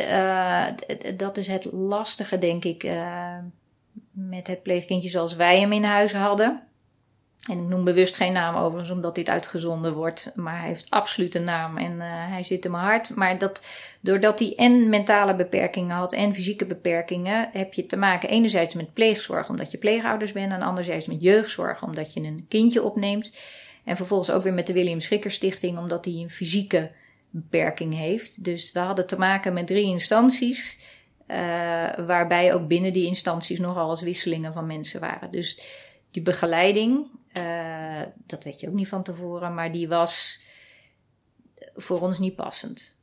dat 1.16 1.36
is 1.36 1.46
het 1.46 1.64
lastige, 1.72 2.38
denk 2.38 2.64
ik, 2.64 2.90
met 4.10 4.46
het 4.46 4.62
pleegkindje 4.62 5.08
zoals 5.08 5.34
wij 5.34 5.60
hem 5.60 5.72
in 5.72 5.84
huis 5.84 6.12
hadden. 6.12 6.71
En 7.50 7.58
ik 7.58 7.68
noem 7.68 7.84
bewust 7.84 8.16
geen 8.16 8.32
naam 8.32 8.54
overigens, 8.54 8.90
omdat 8.90 9.14
dit 9.14 9.28
uitgezonden 9.28 9.94
wordt. 9.94 10.30
Maar 10.34 10.58
hij 10.58 10.68
heeft 10.68 10.90
absoluut 10.90 11.34
een 11.34 11.44
naam 11.44 11.76
en 11.76 11.92
uh, 11.92 12.02
hij 12.06 12.42
zit 12.42 12.64
in 12.64 12.70
mijn 12.70 12.82
hart. 12.82 13.14
Maar 13.14 13.38
dat, 13.38 13.62
doordat 14.00 14.38
hij 14.38 14.54
en 14.56 14.88
mentale 14.88 15.34
beperkingen 15.36 15.96
had 15.96 16.12
en 16.12 16.34
fysieke 16.34 16.66
beperkingen, 16.66 17.48
heb 17.52 17.74
je 17.74 17.86
te 17.86 17.96
maken 17.96 18.28
enerzijds 18.28 18.74
met 18.74 18.94
pleegzorg, 18.94 19.48
omdat 19.48 19.70
je 19.70 19.78
pleegouders 19.78 20.32
bent. 20.32 20.52
En 20.52 20.62
anderzijds 20.62 21.06
met 21.06 21.22
jeugdzorg, 21.22 21.82
omdat 21.82 22.12
je 22.12 22.20
een 22.20 22.46
kindje 22.48 22.82
opneemt. 22.82 23.36
En 23.84 23.96
vervolgens 23.96 24.30
ook 24.30 24.42
weer 24.42 24.54
met 24.54 24.66
de 24.66 24.72
William 24.72 25.00
Schikker 25.00 25.30
Stichting, 25.30 25.78
omdat 25.78 26.04
hij 26.04 26.14
een 26.14 26.30
fysieke 26.30 26.90
beperking 27.30 27.94
heeft. 27.94 28.44
Dus 28.44 28.72
we 28.72 28.78
hadden 28.78 29.06
te 29.06 29.18
maken 29.18 29.52
met 29.52 29.66
drie 29.66 29.86
instanties, 29.86 30.78
uh, 31.28 31.36
waarbij 32.06 32.54
ook 32.54 32.68
binnen 32.68 32.92
die 32.92 33.06
instanties 33.06 33.58
nogal 33.58 33.90
eens 33.90 34.02
wisselingen 34.02 34.52
van 34.52 34.66
mensen 34.66 35.00
waren. 35.00 35.30
Dus 35.30 35.60
die 36.10 36.22
begeleiding, 36.22 37.06
uh, 37.38 38.00
dat 38.26 38.44
weet 38.44 38.60
je 38.60 38.68
ook 38.68 38.74
niet 38.74 38.88
van 38.88 39.02
tevoren, 39.02 39.54
maar 39.54 39.72
die 39.72 39.88
was 39.88 40.40
voor 41.74 42.00
ons 42.00 42.18
niet 42.18 42.36
passend. 42.36 42.96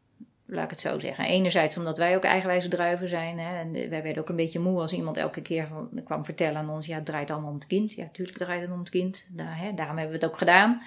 Laat 0.46 0.64
ik 0.64 0.70
het 0.70 0.82
zo 0.82 1.00
zeggen. 1.00 1.26
Enerzijds 1.26 1.78
omdat 1.78 1.98
wij 1.98 2.16
ook 2.16 2.24
eigenwijze 2.24 2.68
druiven 2.68 3.08
zijn. 3.08 3.40
Hè, 3.40 3.60
en 3.60 3.72
wij 3.72 4.04
werden 4.04 4.18
ook 4.18 4.30
een 4.30 4.36
beetje 4.36 4.60
moe 4.60 4.80
als 4.80 4.94
iemand 4.94 5.18
elke 5.18 5.42
keer 5.42 5.68
kwam 6.04 6.26
vertellen 6.26 6.58
aan 6.58 6.70
ons: 6.70 6.86
ja, 6.86 6.96
het 6.96 7.06
draait 7.06 7.32
allemaal 7.32 7.50
om 7.50 7.56
het 7.56 7.68
kind. 7.68 7.94
Ja, 7.94 8.10
tuurlijk 8.12 8.38
draait 8.38 8.62
het 8.62 8.72
om 8.72 8.80
het 8.80 8.90
kind. 8.90 9.28
Daar, 9.32 9.58
hè, 9.58 9.74
daarom 9.74 9.98
hebben 9.98 10.20
we 10.20 10.24
het 10.24 10.32
ook 10.32 10.38
gedaan. 10.38 10.82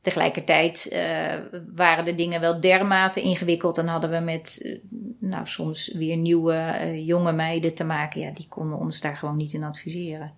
Tegelijkertijd 0.00 0.88
uh, 0.92 1.34
waren 1.74 2.04
de 2.04 2.14
dingen 2.14 2.40
wel 2.40 2.60
dermate 2.60 3.20
ingewikkeld 3.20 3.78
en 3.78 3.86
hadden 3.86 4.10
we 4.10 4.18
met, 4.18 4.60
uh, 4.62 4.78
nou, 5.18 5.46
soms 5.46 5.92
weer 5.92 6.16
nieuwe 6.16 6.92
jonge 7.04 7.32
meiden 7.32 7.74
te 7.74 7.84
maken. 7.84 8.20
Ja, 8.20 8.30
die 8.30 8.48
konden 8.48 8.78
ons 8.78 9.00
daar 9.00 9.16
gewoon 9.16 9.36
niet 9.36 9.52
in 9.52 9.64
adviseren. 9.64 10.32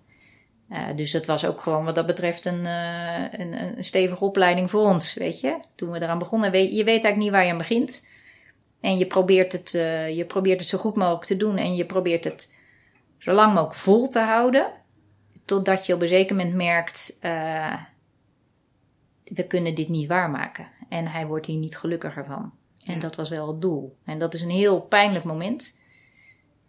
Dus 0.95 1.11
dat 1.11 1.25
was 1.25 1.45
ook 1.45 1.61
gewoon 1.61 1.85
wat 1.85 1.95
dat 1.95 2.05
betreft 2.05 2.45
een, 2.45 2.65
een, 2.65 3.77
een, 3.77 3.83
stevige 3.83 4.23
opleiding 4.23 4.69
voor 4.69 4.81
ons, 4.81 5.13
weet 5.13 5.39
je. 5.39 5.59
Toen 5.75 5.91
we 5.91 6.01
eraan 6.01 6.19
begonnen, 6.19 6.51
weet, 6.51 6.69
je 6.69 6.83
weet 6.83 7.03
eigenlijk 7.03 7.17
niet 7.17 7.31
waar 7.31 7.45
je 7.45 7.51
aan 7.51 7.57
begint. 7.57 8.07
En 8.81 8.97
je 8.97 9.07
probeert, 9.07 9.51
het, 9.51 9.71
je 10.15 10.25
probeert 10.27 10.59
het 10.59 10.69
zo 10.69 10.77
goed 10.77 10.95
mogelijk 10.95 11.25
te 11.25 11.37
doen 11.37 11.57
en 11.57 11.75
je 11.75 11.85
probeert 11.85 12.23
het 12.23 12.55
zo 13.17 13.33
lang 13.33 13.53
mogelijk 13.53 13.79
vol 13.79 14.07
te 14.07 14.19
houden. 14.19 14.71
Totdat 15.45 15.85
je 15.85 15.93
op 15.93 16.01
een 16.01 16.07
zeker 16.07 16.35
moment 16.35 16.55
merkt 16.55 17.17
we 19.29 19.47
kunnen 19.47 19.75
dit 19.75 19.89
niet 19.89 20.07
waarmaken. 20.07 20.67
En 20.89 21.07
hij 21.07 21.27
wordt 21.27 21.45
hier 21.45 21.57
niet 21.57 21.77
gelukkiger 21.77 22.25
van. 22.25 22.51
En 22.85 22.93
ja. 22.93 22.99
dat 22.99 23.15
was 23.15 23.29
wel 23.29 23.47
het 23.47 23.61
doel. 23.61 23.97
En 24.05 24.19
dat 24.19 24.33
is 24.33 24.41
een 24.41 24.49
heel 24.49 24.81
pijnlijk 24.81 25.25
moment. 25.25 25.77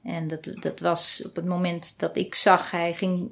En 0.02 0.28
dat, 0.28 0.52
dat 0.54 0.80
was 0.80 1.22
op 1.26 1.36
het 1.36 1.44
moment 1.44 1.98
dat 1.98 2.16
ik 2.16 2.34
zag, 2.34 2.70
hij 2.70 2.92
ging. 2.92 3.30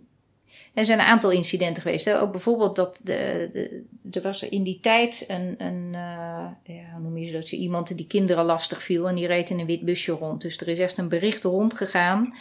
Er 0.75 0.85
zijn 0.85 0.99
een 0.99 1.05
aantal 1.05 1.31
incidenten 1.31 1.83
geweest. 1.83 2.05
Hè? 2.05 2.21
Ook 2.21 2.31
bijvoorbeeld 2.31 2.77
dat 2.77 3.01
de, 3.05 3.49
de, 3.53 3.85
er 4.11 4.23
was 4.23 4.43
in 4.43 4.63
die 4.63 4.81
tijd 4.81 5.25
een, 5.29 5.55
een 5.59 5.87
uh, 5.93 6.77
ja, 6.77 6.99
noem 7.01 7.19
je 7.19 7.33
dat? 7.33 7.51
Iemand 7.51 7.97
die 7.97 8.07
kinderen 8.07 8.45
lastig 8.45 8.83
viel 8.83 9.09
en 9.09 9.15
die 9.15 9.27
reed 9.27 9.51
in 9.51 9.59
een 9.59 9.67
wit 9.67 9.85
busje 9.85 10.13
rond. 10.13 10.41
Dus 10.41 10.57
er 10.57 10.69
is 10.69 10.79
echt 10.79 10.99
een 10.99 11.09
bericht 11.09 11.45
rondgegaan 11.45 12.35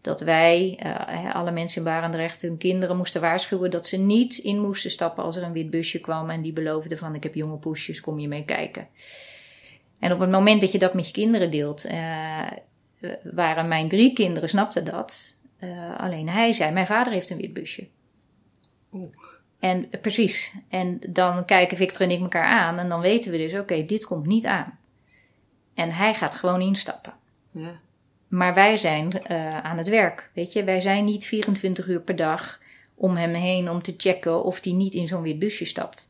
dat 0.00 0.20
wij, 0.20 0.80
uh, 0.86 1.34
alle 1.34 1.50
mensen 1.50 1.78
in 1.78 1.84
Barendrecht, 1.84 2.42
hun 2.42 2.56
kinderen 2.56 2.96
moesten 2.96 3.20
waarschuwen 3.20 3.70
dat 3.70 3.86
ze 3.86 3.96
niet 3.96 4.38
in 4.38 4.60
moesten 4.60 4.90
stappen 4.90 5.24
als 5.24 5.36
er 5.36 5.42
een 5.42 5.52
wit 5.52 5.70
busje 5.70 6.00
kwam 6.00 6.30
en 6.30 6.42
die 6.42 6.52
beloofde 6.52 6.96
van 6.96 7.14
ik 7.14 7.22
heb 7.22 7.34
jonge 7.34 7.56
poesjes, 7.56 8.00
kom 8.00 8.18
je 8.18 8.28
mee 8.28 8.44
kijken. 8.44 8.88
En 10.00 10.12
op 10.12 10.20
het 10.20 10.30
moment 10.30 10.60
dat 10.60 10.72
je 10.72 10.78
dat 10.78 10.94
met 10.94 11.06
je 11.06 11.12
kinderen 11.12 11.50
deelt, 11.50 11.86
uh, 11.86 12.50
waren 13.22 13.68
mijn 13.68 13.88
drie 13.88 14.12
kinderen, 14.12 14.48
snapten 14.48 14.84
dat. 14.84 15.35
Uh, 15.60 15.98
alleen 15.98 16.28
hij 16.28 16.52
zei, 16.52 16.72
mijn 16.72 16.86
vader 16.86 17.12
heeft 17.12 17.30
een 17.30 17.36
wit 17.36 17.52
busje. 17.52 17.88
Oeh. 18.92 19.06
En 19.58 19.88
precies. 20.00 20.52
En 20.68 21.00
dan 21.08 21.44
kijken 21.44 21.76
Victor 21.76 22.00
en 22.00 22.10
ik 22.10 22.20
elkaar 22.20 22.44
aan 22.44 22.78
en 22.78 22.88
dan 22.88 23.00
weten 23.00 23.30
we 23.30 23.36
dus, 23.36 23.52
oké, 23.52 23.60
okay, 23.60 23.86
dit 23.86 24.06
komt 24.06 24.26
niet 24.26 24.46
aan. 24.46 24.78
En 25.74 25.90
hij 25.90 26.14
gaat 26.14 26.34
gewoon 26.34 26.60
instappen. 26.60 27.14
Ja. 27.50 27.80
Maar 28.28 28.54
wij 28.54 28.76
zijn 28.76 29.10
uh, 29.30 29.58
aan 29.58 29.76
het 29.76 29.88
werk. 29.88 30.30
Weet 30.34 30.52
je, 30.52 30.64
wij 30.64 30.80
zijn 30.80 31.04
niet 31.04 31.26
24 31.26 31.86
uur 31.88 32.00
per 32.00 32.16
dag 32.16 32.60
om 32.94 33.16
hem 33.16 33.34
heen 33.34 33.70
om 33.70 33.82
te 33.82 33.94
checken 33.96 34.44
of 34.44 34.64
hij 34.64 34.72
niet 34.72 34.94
in 34.94 35.08
zo'n 35.08 35.22
wit 35.22 35.38
busje 35.38 35.64
stapt. 35.64 36.08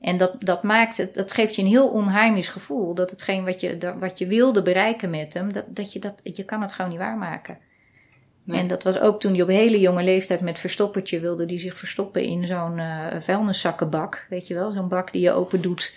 En 0.00 0.16
dat, 0.16 0.40
dat 0.40 0.62
maakt 0.62 0.96
het, 0.96 1.14
dat 1.14 1.32
geeft 1.32 1.54
je 1.54 1.62
een 1.62 1.68
heel 1.68 1.88
onheimisch 1.88 2.48
gevoel. 2.48 2.94
Dat 2.94 3.10
hetgeen 3.10 3.44
wat 3.44 3.60
je, 3.60 3.94
wat 3.98 4.18
je 4.18 4.26
wilde 4.26 4.62
bereiken 4.62 5.10
met 5.10 5.34
hem, 5.34 5.52
dat, 5.52 5.64
dat 5.68 5.92
je 5.92 5.98
dat, 5.98 6.20
je 6.22 6.44
kan 6.44 6.60
het 6.60 6.72
gewoon 6.72 6.90
niet 6.90 7.00
waarmaken. 7.00 7.58
Nee. 8.44 8.60
En 8.60 8.66
dat 8.66 8.82
was 8.82 8.98
ook 8.98 9.20
toen 9.20 9.32
hij 9.32 9.42
op 9.42 9.48
hele 9.48 9.80
jonge 9.80 10.02
leeftijd 10.02 10.40
met 10.40 10.58
verstoppertje 10.58 11.20
wilde 11.20 11.46
die 11.46 11.58
zich 11.58 11.78
verstoppen 11.78 12.22
in 12.22 12.46
zo'n 12.46 12.78
uh, 12.78 13.06
vuilniszakkenbak. 13.18 14.26
Weet 14.28 14.46
je 14.46 14.54
wel, 14.54 14.70
zo'n 14.70 14.88
bak 14.88 15.12
die 15.12 15.22
je 15.22 15.32
open 15.32 15.60
doet 15.60 15.94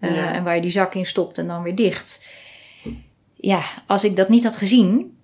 uh, 0.00 0.16
ja. 0.16 0.32
en 0.32 0.44
waar 0.44 0.54
je 0.54 0.60
die 0.60 0.70
zak 0.70 0.94
in 0.94 1.06
stopt 1.06 1.38
en 1.38 1.46
dan 1.46 1.62
weer 1.62 1.74
dicht 1.74 2.20
ja, 3.40 3.62
als 3.86 4.04
ik 4.04 4.16
dat 4.16 4.28
niet 4.28 4.42
had 4.42 4.56
gezien 4.56 5.18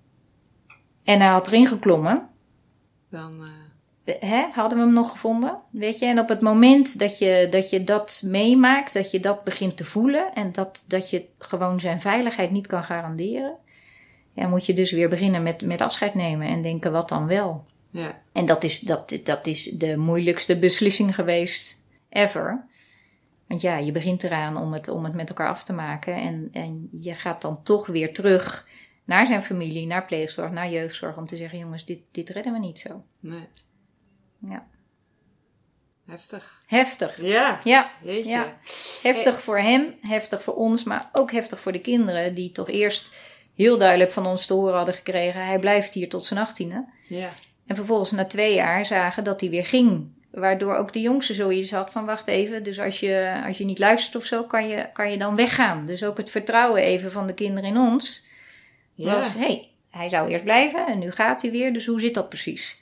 en 1.03 1.19
hij 1.19 1.29
had 1.29 1.47
erin 1.47 1.67
geklommen, 1.67 2.29
dan 3.09 3.33
uh... 4.05 4.15
hè, 4.19 4.47
hadden 4.51 4.77
we 4.77 4.83
hem 4.83 4.93
nog 4.93 5.11
gevonden. 5.11 5.57
Weet 5.71 5.99
je, 5.99 6.05
en 6.05 6.19
op 6.19 6.29
het 6.29 6.41
moment 6.41 6.99
dat 6.99 7.17
je 7.17 7.47
dat, 7.49 7.69
je 7.69 7.83
dat 7.83 8.21
meemaakt, 8.25 8.93
dat 8.93 9.11
je 9.11 9.19
dat 9.19 9.43
begint 9.43 9.77
te 9.77 9.85
voelen 9.85 10.33
en 10.33 10.51
dat, 10.51 10.83
dat 10.87 11.09
je 11.09 11.25
gewoon 11.37 11.79
zijn 11.79 12.01
veiligheid 12.01 12.51
niet 12.51 12.67
kan 12.67 12.83
garanderen, 12.83 13.57
ja, 14.35 14.47
moet 14.47 14.65
je 14.65 14.73
dus 14.73 14.91
weer 14.91 15.09
beginnen 15.09 15.43
met, 15.43 15.61
met 15.61 15.81
afscheid 15.81 16.13
nemen 16.13 16.47
en 16.47 16.61
denken: 16.61 16.91
wat 16.91 17.09
dan 17.09 17.27
wel? 17.27 17.65
Ja. 17.89 18.21
En 18.33 18.45
dat 18.45 18.63
is, 18.63 18.79
dat, 18.79 19.19
dat 19.23 19.47
is 19.47 19.63
de 19.63 19.97
moeilijkste 19.97 20.59
beslissing 20.59 21.15
geweest 21.15 21.83
ever. 22.09 22.65
Want 23.47 23.61
ja, 23.61 23.77
je 23.77 23.91
begint 23.91 24.23
eraan 24.23 24.57
om 24.57 24.73
het, 24.73 24.87
om 24.87 25.03
het 25.03 25.13
met 25.13 25.29
elkaar 25.29 25.49
af 25.49 25.63
te 25.63 25.73
maken. 25.73 26.15
En, 26.15 26.49
en 26.51 26.87
je 26.91 27.15
gaat 27.15 27.41
dan 27.41 27.63
toch 27.63 27.87
weer 27.87 28.13
terug 28.13 28.67
naar 29.03 29.25
zijn 29.25 29.41
familie, 29.41 29.87
naar 29.87 30.05
pleegzorg, 30.05 30.51
naar 30.51 30.69
jeugdzorg. 30.69 31.17
Om 31.17 31.25
te 31.25 31.37
zeggen, 31.37 31.59
jongens, 31.59 31.85
dit, 31.85 31.99
dit 32.11 32.29
redden 32.29 32.53
we 32.53 32.59
niet 32.59 32.79
zo. 32.79 33.03
Nee. 33.19 33.47
Ja. 34.49 34.67
Heftig. 36.05 36.63
Heftig. 36.65 37.21
Ja. 37.21 37.59
Ja. 37.63 37.91
Jeetje. 38.03 38.29
ja. 38.29 38.57
Heftig 39.01 39.41
voor 39.41 39.59
hem, 39.59 39.95
heftig 40.01 40.43
voor 40.43 40.55
ons, 40.55 40.83
maar 40.83 41.09
ook 41.11 41.31
heftig 41.31 41.59
voor 41.59 41.71
de 41.71 41.81
kinderen. 41.81 42.33
Die 42.33 42.51
toch 42.51 42.69
eerst 42.69 43.15
heel 43.55 43.77
duidelijk 43.77 44.11
van 44.11 44.25
ons 44.25 44.45
te 44.45 44.53
horen 44.53 44.75
hadden 44.75 44.95
gekregen: 44.95 45.45
hij 45.45 45.59
blijft 45.59 45.93
hier 45.93 46.09
tot 46.09 46.25
zijn 46.25 46.39
achttiende. 46.39 46.85
Ja. 47.07 47.29
En 47.67 47.75
vervolgens 47.75 48.11
na 48.11 48.25
twee 48.25 48.53
jaar 48.53 48.85
zagen 48.85 49.23
dat 49.23 49.41
hij 49.41 49.49
weer 49.49 49.65
ging. 49.65 50.13
Waardoor 50.31 50.75
ook 50.75 50.93
de 50.93 51.01
jongste 51.01 51.33
zoiets 51.33 51.71
had 51.71 51.91
van 51.91 52.05
wacht 52.05 52.27
even. 52.27 52.63
Dus 52.63 52.79
als 52.79 52.99
je, 52.99 53.41
als 53.45 53.57
je 53.57 53.65
niet 53.65 53.79
luistert 53.79 54.15
of 54.15 54.23
zo, 54.23 54.43
kan 54.43 54.67
je, 54.67 54.89
kan 54.93 55.11
je 55.11 55.17
dan 55.17 55.35
weggaan. 55.35 55.85
Dus 55.85 56.03
ook 56.03 56.17
het 56.17 56.29
vertrouwen 56.29 56.81
even 56.81 57.11
van 57.11 57.27
de 57.27 57.33
kinderen 57.33 57.69
in 57.69 57.77
ons 57.77 58.25
Ja. 58.93 59.13
was... 59.13 59.33
hé, 59.33 59.39
hey, 59.39 59.71
hij 59.89 60.09
zou 60.09 60.29
eerst 60.29 60.43
blijven 60.43 60.87
en 60.87 60.99
nu 60.99 61.11
gaat 61.11 61.41
hij 61.41 61.51
weer. 61.51 61.73
Dus 61.73 61.85
hoe 61.85 61.99
zit 61.99 62.13
dat 62.13 62.29
precies? 62.29 62.77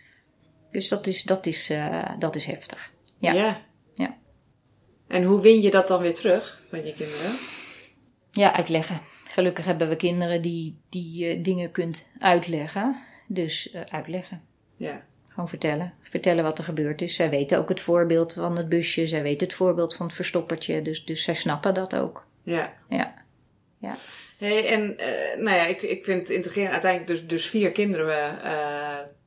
Dus 0.72 0.88
dat 0.88 1.08
is, 1.08 1.24
dat 1.24 1.46
is, 1.46 1.70
eh, 1.70 2.10
dat 2.20 2.36
is 2.36 2.46
heftig. 2.46 2.92
Ja. 3.18 3.34
ja. 3.34 3.62
Ja. 3.96 4.18
En 5.08 5.24
hoe 5.24 5.42
win 5.42 5.62
je 5.62 5.72
dat 5.72 5.88
dan 5.88 6.02
weer 6.02 6.16
terug 6.16 6.62
van 6.70 6.86
je 6.86 6.94
kinderen? 6.94 7.32
Ja, 8.32 8.56
uitleggen. 8.56 9.00
Gelukkig 9.34 9.66
hebben 9.66 9.90
we 9.90 9.96
kinderen 9.96 10.42
die, 10.42 10.78
die 10.90 11.28
eh, 11.28 11.44
dingen 11.44 11.72
kunt 11.72 12.08
uitleggen. 12.20 12.96
Dus 13.28 13.72
eh, 13.72 13.82
uitleggen. 13.92 14.42
Ja. 14.76 15.04
Gewoon 15.30 15.50
vertellen. 15.50 15.94
Vertellen 16.02 16.44
wat 16.44 16.58
er 16.58 16.64
gebeurd 16.64 17.02
is. 17.02 17.16
Zij 17.16 17.30
weten 17.30 17.58
ook 17.58 17.70
het 17.70 17.80
voorbeeld 17.82 18.34
van 18.34 18.58
het 18.58 18.70
busje. 18.70 19.08
Zij 19.08 19.22
weten 19.22 19.48
het 19.48 19.56
voorbeeld 19.56 19.96
van 19.96 20.06
het 20.06 20.16
verstoppertje. 20.16 20.82
Dus, 20.82 21.06
dus 21.06 21.24
zij 21.24 21.34
snappen 21.34 21.74
dat 21.74 21.96
ook. 21.96 22.26
Ja. 22.44 22.74
Ja. 22.90 23.14
Ja. 23.78 23.96
Hey, 24.38 24.68
en 24.68 24.98
eh, 24.98 25.38
nou 25.44 25.58
ja, 25.58 25.66
ik, 25.66 25.82
ik 25.82 26.06
vind 26.06 26.30
integreren 26.30 26.72
uiteindelijk 26.72 27.12
dus, 27.12 27.28
dus 27.28 27.46
vier 27.48 27.72
kinderen, 27.72 28.38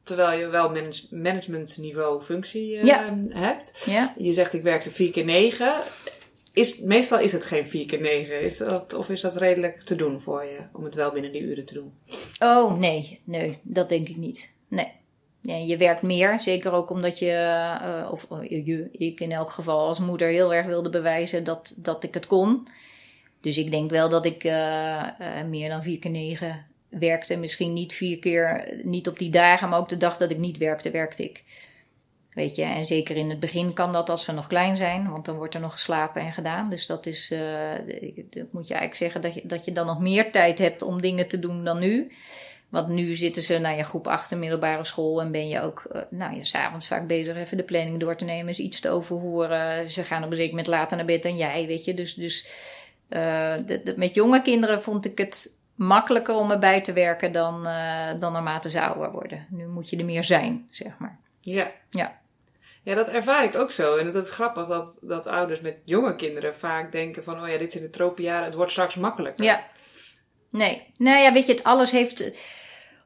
terwijl 0.02 0.38
je 0.38 0.48
wel 0.48 0.70
manage, 0.70 1.06
managementniveau 1.10 2.22
functie 2.22 2.84
Ja. 2.84 3.18
hebt. 3.28 3.82
Ja. 3.86 4.14
Je 4.18 4.32
zegt 4.32 4.54
ik 4.54 4.62
werkte 4.62 4.90
vier 4.90 5.10
keer 5.10 5.24
negen. 5.24 5.82
Is, 6.56 6.80
meestal 6.80 7.18
is 7.18 7.32
het 7.32 7.44
geen 7.44 7.66
vier 7.66 7.86
keer 7.86 8.00
negen. 8.00 8.40
Is 8.40 8.56
dat, 8.56 8.94
of 8.94 9.08
is 9.08 9.20
dat 9.20 9.36
redelijk 9.36 9.80
te 9.80 9.96
doen 9.96 10.20
voor 10.20 10.44
je 10.44 10.60
om 10.72 10.84
het 10.84 10.94
wel 10.94 11.12
binnen 11.12 11.32
die 11.32 11.42
uren 11.42 11.66
te 11.66 11.74
doen? 11.74 11.92
Oh, 12.38 12.78
nee. 12.78 13.20
Nee, 13.24 13.58
dat 13.62 13.88
denk 13.88 14.08
ik 14.08 14.16
niet. 14.16 14.52
Nee. 14.68 14.92
nee 15.40 15.66
je 15.66 15.76
werkt 15.76 16.02
meer. 16.02 16.40
Zeker 16.40 16.72
ook 16.72 16.90
omdat 16.90 17.18
je, 17.18 17.30
eh, 17.30 18.08
of 18.12 18.26
eh, 18.30 18.66
je, 18.66 18.88
ik 18.92 19.20
in 19.20 19.32
elk 19.32 19.50
geval 19.50 19.86
als 19.86 19.98
moeder 19.98 20.28
heel 20.28 20.54
erg 20.54 20.66
wilde 20.66 20.90
bewijzen 20.90 21.44
dat, 21.44 21.74
dat 21.76 22.04
ik 22.04 22.14
het 22.14 22.26
kon. 22.26 22.66
Dus 23.46 23.58
ik 23.58 23.70
denk 23.70 23.90
wel 23.90 24.08
dat 24.08 24.26
ik 24.26 24.44
eh, 24.44 25.38
eh, 25.38 25.46
meer 25.46 25.68
dan 25.68 25.82
vier 25.82 25.98
keer 25.98 26.10
negen 26.10 26.66
werkte. 26.88 27.36
Misschien 27.36 27.72
niet 27.72 27.92
vier 27.92 28.18
keer, 28.18 28.78
niet 28.82 29.08
op 29.08 29.18
die 29.18 29.30
dagen, 29.30 29.68
maar 29.68 29.78
ook 29.78 29.88
de 29.88 29.96
dag 29.96 30.16
dat 30.16 30.30
ik 30.30 30.38
niet 30.38 30.58
werkte, 30.58 30.90
werkte 30.90 31.24
ik. 31.24 31.42
Weet 32.36 32.56
je, 32.56 32.62
en 32.62 32.86
zeker 32.86 33.16
in 33.16 33.30
het 33.30 33.40
begin 33.40 33.72
kan 33.72 33.92
dat 33.92 34.08
als 34.08 34.26
we 34.26 34.32
nog 34.32 34.46
klein 34.46 34.76
zijn, 34.76 35.10
want 35.10 35.24
dan 35.24 35.36
wordt 35.36 35.54
er 35.54 35.60
nog 35.60 35.72
geslapen 35.72 36.22
en 36.22 36.32
gedaan. 36.32 36.70
Dus 36.70 36.86
dat 36.86 37.06
is, 37.06 37.30
eh, 37.30 37.40
dat 38.30 38.52
moet 38.52 38.68
je 38.68 38.74
eigenlijk 38.74 38.94
zeggen 38.94 39.20
dat 39.20 39.34
je, 39.34 39.42
dat 39.44 39.64
je 39.64 39.72
dan 39.72 39.86
nog 39.86 40.00
meer 40.00 40.32
tijd 40.32 40.58
hebt 40.58 40.82
om 40.82 41.00
dingen 41.00 41.28
te 41.28 41.38
doen 41.38 41.64
dan 41.64 41.78
nu. 41.78 42.12
Want 42.68 42.88
nu 42.88 43.14
zitten 43.14 43.42
ze 43.42 43.58
naar 43.58 43.76
je 43.76 43.82
groep 43.82 44.06
8 44.06 44.34
middelbare 44.34 44.84
school 44.84 45.20
en 45.20 45.32
ben 45.32 45.48
je 45.48 45.60
ook, 45.60 45.86
uh, 45.92 46.02
nou, 46.10 46.36
je 46.36 46.44
s'avonds 46.44 46.86
vaak 46.86 47.06
bezig 47.06 47.36
even 47.36 47.56
de 47.56 47.62
planning 47.62 48.00
door 48.00 48.16
te 48.16 48.24
nemen, 48.24 48.48
eens 48.48 48.58
iets 48.58 48.80
te 48.80 48.90
overhoren. 48.90 49.90
Ze 49.90 50.02
gaan 50.02 50.24
op 50.24 50.30
een 50.30 50.36
zeker 50.36 50.50
moment 50.50 50.68
later 50.68 50.96
naar 50.96 51.06
bed 51.06 51.22
dan 51.22 51.36
jij, 51.36 51.66
weet 51.66 51.84
je. 51.84 51.94
Dus, 51.94 52.14
dus 52.14 52.44
uh, 53.10 53.54
de, 53.66 53.80
de, 53.84 53.94
met 53.96 54.14
jonge 54.14 54.42
kinderen 54.42 54.82
vond 54.82 55.04
ik 55.04 55.18
het 55.18 55.58
makkelijker 55.74 56.34
om 56.34 56.50
erbij 56.50 56.80
te 56.80 56.92
werken 56.92 57.32
dan, 57.32 57.62
dan 58.20 58.32
naarmate 58.32 58.70
ze 58.70 58.80
ouder 58.80 59.12
worden. 59.12 59.46
Nu 59.50 59.66
moet 59.66 59.90
je 59.90 59.96
er 59.96 60.04
meer 60.04 60.24
zijn, 60.24 60.66
zeg 60.70 60.98
maar. 60.98 61.18
Ja. 61.40 61.70
Ja. 61.90 62.24
Ja, 62.86 62.94
dat 62.94 63.08
ervaar 63.08 63.44
ik 63.44 63.54
ook 63.54 63.70
zo. 63.70 63.96
En 63.96 64.12
dat 64.12 64.24
is 64.24 64.30
grappig 64.30 64.66
dat, 64.66 64.98
dat 65.02 65.26
ouders 65.26 65.60
met 65.60 65.76
jonge 65.84 66.16
kinderen 66.16 66.54
vaak 66.54 66.92
denken 66.92 67.24
van... 67.24 67.42
oh 67.42 67.48
ja, 67.48 67.58
dit 67.58 67.72
zijn 67.72 67.84
de 67.84 67.90
tropenjaren, 67.90 68.44
het 68.44 68.54
wordt 68.54 68.70
straks 68.70 68.96
makkelijker. 68.96 69.44
Ja. 69.44 69.64
Nee. 70.50 70.92
Nou 70.96 71.18
ja, 71.18 71.32
weet 71.32 71.46
je, 71.46 71.52
het 71.52 71.64
alles 71.64 71.90
heeft... 71.90 72.32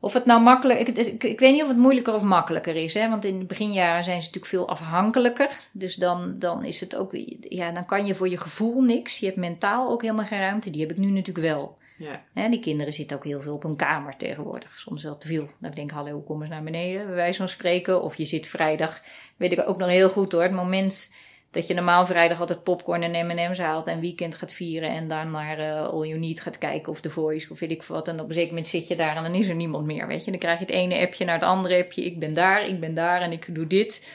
Of 0.00 0.12
het 0.12 0.24
nou 0.24 0.40
makkelijk... 0.40 0.80
Ik, 0.80 0.88
ik, 0.88 1.24
ik, 1.24 1.38
weet 1.40 1.52
niet 1.52 1.62
of 1.62 1.68
het 1.68 1.76
moeilijker 1.76 2.14
of 2.14 2.22
makkelijker 2.22 2.76
is. 2.76 2.94
Hè? 2.94 3.08
Want 3.08 3.24
in 3.24 3.38
de 3.38 3.44
beginjaren 3.44 4.04
zijn 4.04 4.20
ze 4.20 4.26
natuurlijk 4.26 4.52
veel 4.52 4.68
afhankelijker. 4.68 5.58
Dus 5.72 5.94
dan, 5.94 6.38
dan 6.38 6.64
is 6.64 6.80
het 6.80 6.96
ook... 6.96 7.10
Ja, 7.40 7.70
dan 7.70 7.86
kan 7.86 8.06
je 8.06 8.14
voor 8.14 8.28
je 8.28 8.38
gevoel 8.38 8.82
niks. 8.82 9.18
Je 9.18 9.26
hebt 9.26 9.38
mentaal 9.38 9.90
ook 9.90 10.02
helemaal 10.02 10.24
geen 10.24 10.40
ruimte. 10.40 10.70
Die 10.70 10.80
heb 10.80 10.90
ik 10.90 10.96
nu 10.96 11.10
natuurlijk 11.10 11.46
wel. 11.46 11.78
Ja. 12.00 12.48
Die 12.48 12.60
kinderen 12.60 12.92
zitten 12.92 13.16
ook 13.16 13.24
heel 13.24 13.40
veel 13.40 13.54
op 13.54 13.62
hun 13.62 13.76
kamer 13.76 14.16
tegenwoordig. 14.16 14.78
Soms 14.78 15.02
wel 15.02 15.18
te 15.18 15.26
veel. 15.26 15.48
Dan 15.58 15.70
denk 15.70 15.90
ik, 15.90 15.96
hallo, 15.96 16.20
kom 16.20 16.40
eens 16.40 16.50
naar 16.50 16.62
beneden, 16.62 17.06
bij 17.06 17.14
wijze 17.14 17.38
van 17.38 17.48
spreken. 17.48 18.02
Of 18.02 18.16
je 18.16 18.24
zit 18.24 18.46
vrijdag, 18.46 19.02
weet 19.36 19.52
ik 19.52 19.68
ook 19.68 19.76
nog 19.76 19.88
heel 19.88 20.10
goed 20.10 20.32
hoor. 20.32 20.42
Het 20.42 20.52
moment 20.52 21.10
dat 21.50 21.66
je 21.66 21.74
normaal 21.74 22.06
vrijdag 22.06 22.40
altijd 22.40 22.62
popcorn 22.62 23.02
en 23.02 23.26
M&M's 23.26 23.58
haalt 23.58 23.86
en 23.86 24.00
weekend 24.00 24.36
gaat 24.36 24.52
vieren 24.52 24.90
en 24.90 25.08
dan 25.08 25.30
naar 25.30 25.58
uh, 25.58 25.86
All 25.86 26.06
You 26.06 26.18
Need 26.18 26.40
gaat 26.40 26.58
kijken 26.58 26.92
of 26.92 27.00
The 27.00 27.10
Voice 27.10 27.50
of 27.50 27.60
weet 27.60 27.70
ik 27.70 27.82
wat. 27.82 28.08
En 28.08 28.20
op 28.20 28.28
een 28.28 28.34
zeker 28.34 28.48
moment 28.48 28.68
zit 28.68 28.88
je 28.88 28.96
daar 28.96 29.16
en 29.16 29.22
dan 29.22 29.34
is 29.34 29.48
er 29.48 29.54
niemand 29.54 29.86
meer, 29.86 30.06
weet 30.06 30.24
je. 30.24 30.30
Dan 30.30 30.40
krijg 30.40 30.58
je 30.58 30.64
het 30.64 30.74
ene 30.74 31.00
appje 31.00 31.24
naar 31.24 31.34
het 31.34 31.44
andere 31.44 31.82
appje. 31.82 32.04
Ik 32.04 32.18
ben 32.18 32.34
daar, 32.34 32.68
ik 32.68 32.80
ben 32.80 32.94
daar 32.94 33.20
en 33.20 33.32
ik 33.32 33.54
doe 33.54 33.66
dit. 33.66 34.08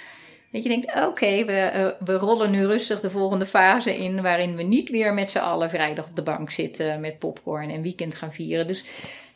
Dat 0.55 0.63
je 0.63 0.69
denkt, 0.69 0.95
oké, 0.95 1.05
okay, 1.05 1.45
we, 1.45 1.71
uh, 1.75 2.07
we 2.07 2.13
rollen 2.13 2.51
nu 2.51 2.65
rustig 2.65 2.99
de 2.99 3.09
volgende 3.09 3.45
fase 3.45 3.97
in... 3.97 4.21
waarin 4.21 4.55
we 4.55 4.63
niet 4.63 4.89
weer 4.89 5.13
met 5.13 5.31
z'n 5.31 5.37
allen 5.37 5.69
vrijdag 5.69 6.07
op 6.07 6.15
de 6.15 6.21
bank 6.21 6.49
zitten 6.49 6.99
met 6.99 7.19
popcorn 7.19 7.69
en 7.69 7.81
weekend 7.81 8.15
gaan 8.15 8.31
vieren. 8.31 8.67
Dus 8.67 8.83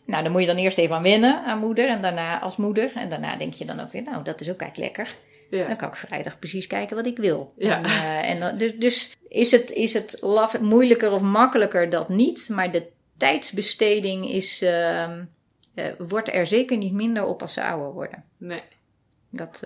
nou, 0.05 0.23
dan 0.23 0.31
moet 0.31 0.41
je 0.41 0.47
dan 0.47 0.55
eerst 0.55 0.77
even 0.77 0.95
aan 0.95 1.03
wennen 1.03 1.43
aan 1.45 1.59
moeder 1.59 1.87
en 1.87 2.01
daarna 2.01 2.39
als 2.39 2.57
moeder. 2.57 2.91
En 2.95 3.09
daarna 3.09 3.35
denk 3.35 3.53
je 3.53 3.65
dan 3.65 3.79
ook 3.79 3.91
weer, 3.91 4.03
nou, 4.03 4.23
dat 4.23 4.41
is 4.41 4.49
ook 4.49 4.61
eigenlijk 4.61 4.97
lekker. 4.97 5.15
Ja. 5.49 5.67
Dan 5.67 5.75
kan 5.75 5.87
ik 5.87 5.95
vrijdag 5.95 6.39
precies 6.39 6.67
kijken 6.67 6.95
wat 6.95 7.05
ik 7.05 7.17
wil. 7.17 7.53
Ja. 7.57 7.77
En, 7.77 7.83
uh, 7.83 8.29
en 8.29 8.39
dan, 8.39 8.57
dus, 8.57 8.75
dus 8.75 9.17
is 9.27 9.51
het, 9.51 9.71
is 9.71 9.93
het 9.93 10.17
last, 10.21 10.59
moeilijker 10.59 11.11
of 11.11 11.21
makkelijker 11.21 11.89
dat 11.89 12.09
niet, 12.09 12.49
maar 12.49 12.71
de 12.71 12.87
tijdsbesteding 13.17 14.29
is, 14.29 14.61
uh, 14.61 14.69
uh, 15.75 15.85
wordt 15.97 16.33
er 16.33 16.47
zeker 16.47 16.77
niet 16.77 16.93
minder 16.93 17.25
op 17.25 17.41
als 17.41 17.53
ze 17.53 17.63
ouder 17.63 17.93
worden. 17.93 18.23
Nee. 18.37 18.61
Dat, 19.29 19.63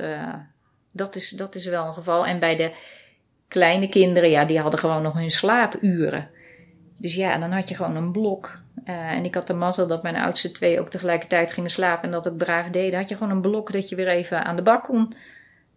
dat, 0.94 1.16
is, 1.16 1.30
dat 1.30 1.56
is 1.56 1.66
wel 1.66 1.88
een 1.88 1.94
geval. 1.94 2.26
En 2.26 2.40
bij 2.40 2.56
de 2.56 2.72
kleine 3.48 3.90
kinderen, 3.90 4.30
ja, 4.30 4.46
die 4.46 4.60
hadden 4.60 4.80
gewoon 4.80 5.02
nog 5.02 5.14
hun 5.14 5.32
slaapuren. 5.32 6.30
Dus 6.98 7.16
ja, 7.16 7.38
dan 7.38 7.52
had 7.52 7.70
je 7.70 7.76
gewoon 7.76 7.96
een 7.96 8.12
blok. 8.12 8.62
Uh, 8.86 9.12
en 9.12 9.26
ik 9.26 9.36
had 9.36 9.48
de 9.48 9.54
mazzel 9.54 9.88
dat 9.88 10.04
mijn 10.04 10.16
oudste 10.16 10.52
twee 10.52 10.80
ook 10.80 10.90
tegelijkertijd 10.90 11.52
gingen 11.52 11.70
slapen 11.70 12.04
en 12.04 12.12
dat 12.12 12.28
ook 12.30 12.38
braaf 12.38 12.70
deden. 12.70 13.00
Had 13.00 13.10
je 13.10 13.16
gewoon 13.16 13.34
een 13.34 13.42
blok 13.42 13.72
dat 13.72 13.90
je 13.90 13.96
weer 13.96 14.08
even 14.08 14.46
aan 14.46 14.56
de 14.56 14.62
bak 14.62 14.84
kon. 14.84 15.14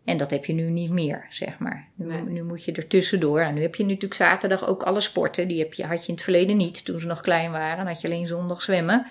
En 0.04 0.16
dat 0.16 0.30
heb 0.30 0.44
je 0.44 0.52
nu 0.52 0.70
niet 0.70 0.90
meer, 0.90 1.26
zeg 1.30 1.58
maar. 1.58 1.88
Nu, 1.94 2.06
Nee. 2.06 2.22
nu 2.22 2.42
moet 2.42 2.64
je 2.64 2.72
er 2.72 2.86
tussendoor. 2.86 3.40
En 3.40 3.54
nu 3.54 3.62
heb 3.62 3.74
je 3.74 3.82
natuurlijk 3.84 4.14
zaterdag 4.14 4.66
ook 4.66 4.82
alle 4.82 5.00
sporten. 5.00 5.48
Die 5.48 5.58
heb 5.58 5.74
je, 5.74 5.84
had 5.86 6.00
je 6.00 6.08
in 6.08 6.14
het 6.14 6.22
verleden 6.22 6.56
niet. 6.56 6.84
Toen 6.84 7.00
ze 7.00 7.06
nog 7.06 7.20
klein 7.20 7.50
waren, 7.50 7.76
dan 7.76 7.86
had 7.86 8.00
je 8.00 8.08
alleen 8.08 8.26
zondag 8.26 8.62
zwemmen. 8.62 9.06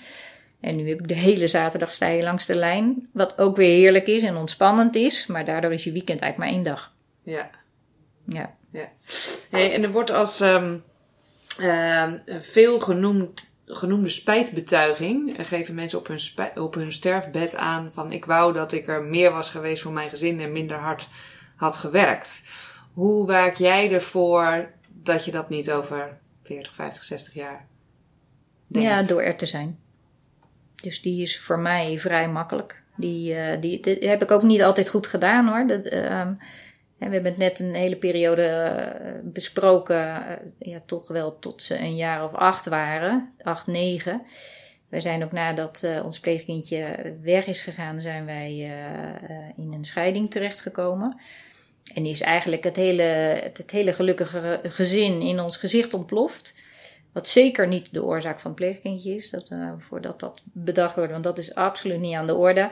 En 0.59 0.75
nu 0.75 0.89
heb 0.89 0.99
ik 0.99 1.07
de 1.07 1.15
hele 1.15 1.47
zaterdag 1.47 1.93
sta 1.93 2.07
je 2.07 2.23
langs 2.23 2.45
de 2.45 2.55
lijn. 2.55 3.09
Wat 3.13 3.37
ook 3.37 3.55
weer 3.55 3.77
heerlijk 3.77 4.07
is 4.07 4.23
en 4.23 4.35
ontspannend 4.35 4.95
is. 4.95 5.27
Maar 5.27 5.45
daardoor 5.45 5.73
is 5.73 5.83
je 5.83 5.91
weekend 5.91 6.21
eigenlijk 6.21 6.51
maar 6.51 6.61
één 6.61 6.73
dag. 6.73 6.93
Ja. 7.23 7.49
Ja. 8.27 8.55
ja. 8.71 8.89
Hey, 9.49 9.73
en 9.73 9.83
er 9.83 9.91
wordt 9.91 10.11
als 10.11 10.39
um, 10.39 10.83
uh, 11.59 12.13
veel 12.27 12.79
genoemd, 12.79 13.55
genoemde 13.65 14.09
spijtbetuiging. 14.09 15.37
Er 15.37 15.45
geven 15.45 15.75
mensen 15.75 15.99
op 15.99 16.07
hun, 16.07 16.19
op 16.55 16.73
hun 16.73 16.91
sterfbed 16.91 17.55
aan 17.55 17.93
van 17.93 18.11
ik 18.11 18.25
wou 18.25 18.53
dat 18.53 18.71
ik 18.71 18.87
er 18.87 19.03
meer 19.03 19.31
was 19.31 19.49
geweest 19.49 19.81
voor 19.81 19.91
mijn 19.91 20.09
gezin 20.09 20.39
en 20.39 20.51
minder 20.51 20.77
hard 20.77 21.09
had 21.55 21.77
gewerkt. 21.77 22.41
Hoe 22.93 23.27
waak 23.27 23.55
jij 23.55 23.91
ervoor 23.91 24.71
dat 24.87 25.25
je 25.25 25.31
dat 25.31 25.49
niet 25.49 25.71
over 25.71 26.17
40, 26.43 26.73
50, 26.73 27.03
60 27.03 27.33
jaar 27.33 27.67
denkt? 28.67 28.89
Ja, 28.89 29.03
door 29.03 29.21
er 29.21 29.35
te 29.35 29.45
zijn. 29.45 29.79
Dus 30.85 31.01
die 31.01 31.21
is 31.21 31.39
voor 31.39 31.59
mij 31.59 31.99
vrij 31.99 32.29
makkelijk. 32.29 32.83
Die, 32.95 33.33
uh, 33.33 33.61
die, 33.61 33.79
heb 33.99 34.21
ik 34.21 34.31
ook 34.31 34.43
niet 34.43 34.63
altijd 34.63 34.89
goed 34.89 35.07
gedaan 35.07 35.47
hoor. 35.47 35.67
Dat, 35.67 35.85
uh, 35.85 36.27
we 36.97 37.11
hebben 37.11 37.25
het 37.25 37.37
net 37.37 37.59
een 37.59 37.73
hele 37.73 37.95
periode 37.95 38.43
uh, 39.01 39.11
besproken. 39.23 40.23
ja, 40.59 40.81
toch 40.85 41.07
wel 41.07 41.39
tot 41.39 41.61
ze 41.61 41.79
een 41.79 41.95
jaar 41.95 42.23
of 42.23 42.33
acht 42.33 42.65
waren. 42.65 43.33
Acht, 43.41 43.67
negen. 43.67 44.21
We 44.89 45.01
zijn 45.01 45.23
ook 45.23 45.31
nadat 45.31 45.87
ons 46.03 46.19
pleegkindje 46.19 47.15
weg 47.21 47.45
is 47.45 47.61
gegaan, 47.61 47.99
zijn 47.99 48.25
wij 48.25 48.57
in 49.55 49.73
een 49.73 49.85
scheiding 49.85 50.31
terechtgekomen. 50.31 51.19
En 51.93 52.05
is 52.05 52.21
eigenlijk 52.21 52.63
het 52.63 52.75
hele, 52.75 53.03
het 53.53 53.71
hele 53.71 53.93
gelukkige 53.93 54.59
gezin 54.63 55.21
in 55.21 55.39
ons 55.39 55.57
gezicht 55.57 55.93
ontploft. 55.93 56.53
Wat 57.15 57.27
zeker 57.27 57.67
niet 57.67 57.87
de 57.91 58.03
oorzaak 58.03 58.39
van 58.39 58.51
het 58.51 58.59
pleegkindje 58.59 59.15
is, 59.15 59.29
dat, 59.29 59.51
uh, 59.51 59.71
voordat 59.77 60.19
dat 60.19 60.41
bedacht 60.43 60.95
wordt, 60.95 61.11
want 61.11 61.23
dat 61.23 61.37
is 61.37 61.55
absoluut 61.55 61.99
niet 61.99 62.15
aan 62.15 62.27
de 62.27 62.35
orde. 62.35 62.69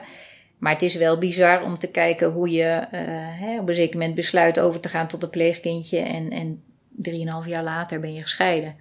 Maar 0.58 0.72
het 0.72 0.82
is 0.82 0.94
wel 0.94 1.18
bizar 1.18 1.62
om 1.62 1.78
te 1.78 1.86
kijken 1.86 2.30
hoe 2.30 2.50
je 2.50 2.86
uh, 2.92 3.00
hè, 3.40 3.60
op 3.60 3.68
een 3.68 3.74
zeker 3.74 3.98
moment 3.98 4.14
besluit 4.14 4.60
over 4.60 4.80
te 4.80 4.88
gaan 4.88 5.06
tot 5.06 5.22
een 5.22 5.30
pleegkindje 5.30 5.98
en, 5.98 6.30
en 6.30 6.62
drieënhalf 6.88 7.46
jaar 7.46 7.62
later 7.62 8.00
ben 8.00 8.14
je 8.14 8.22
gescheiden. 8.22 8.76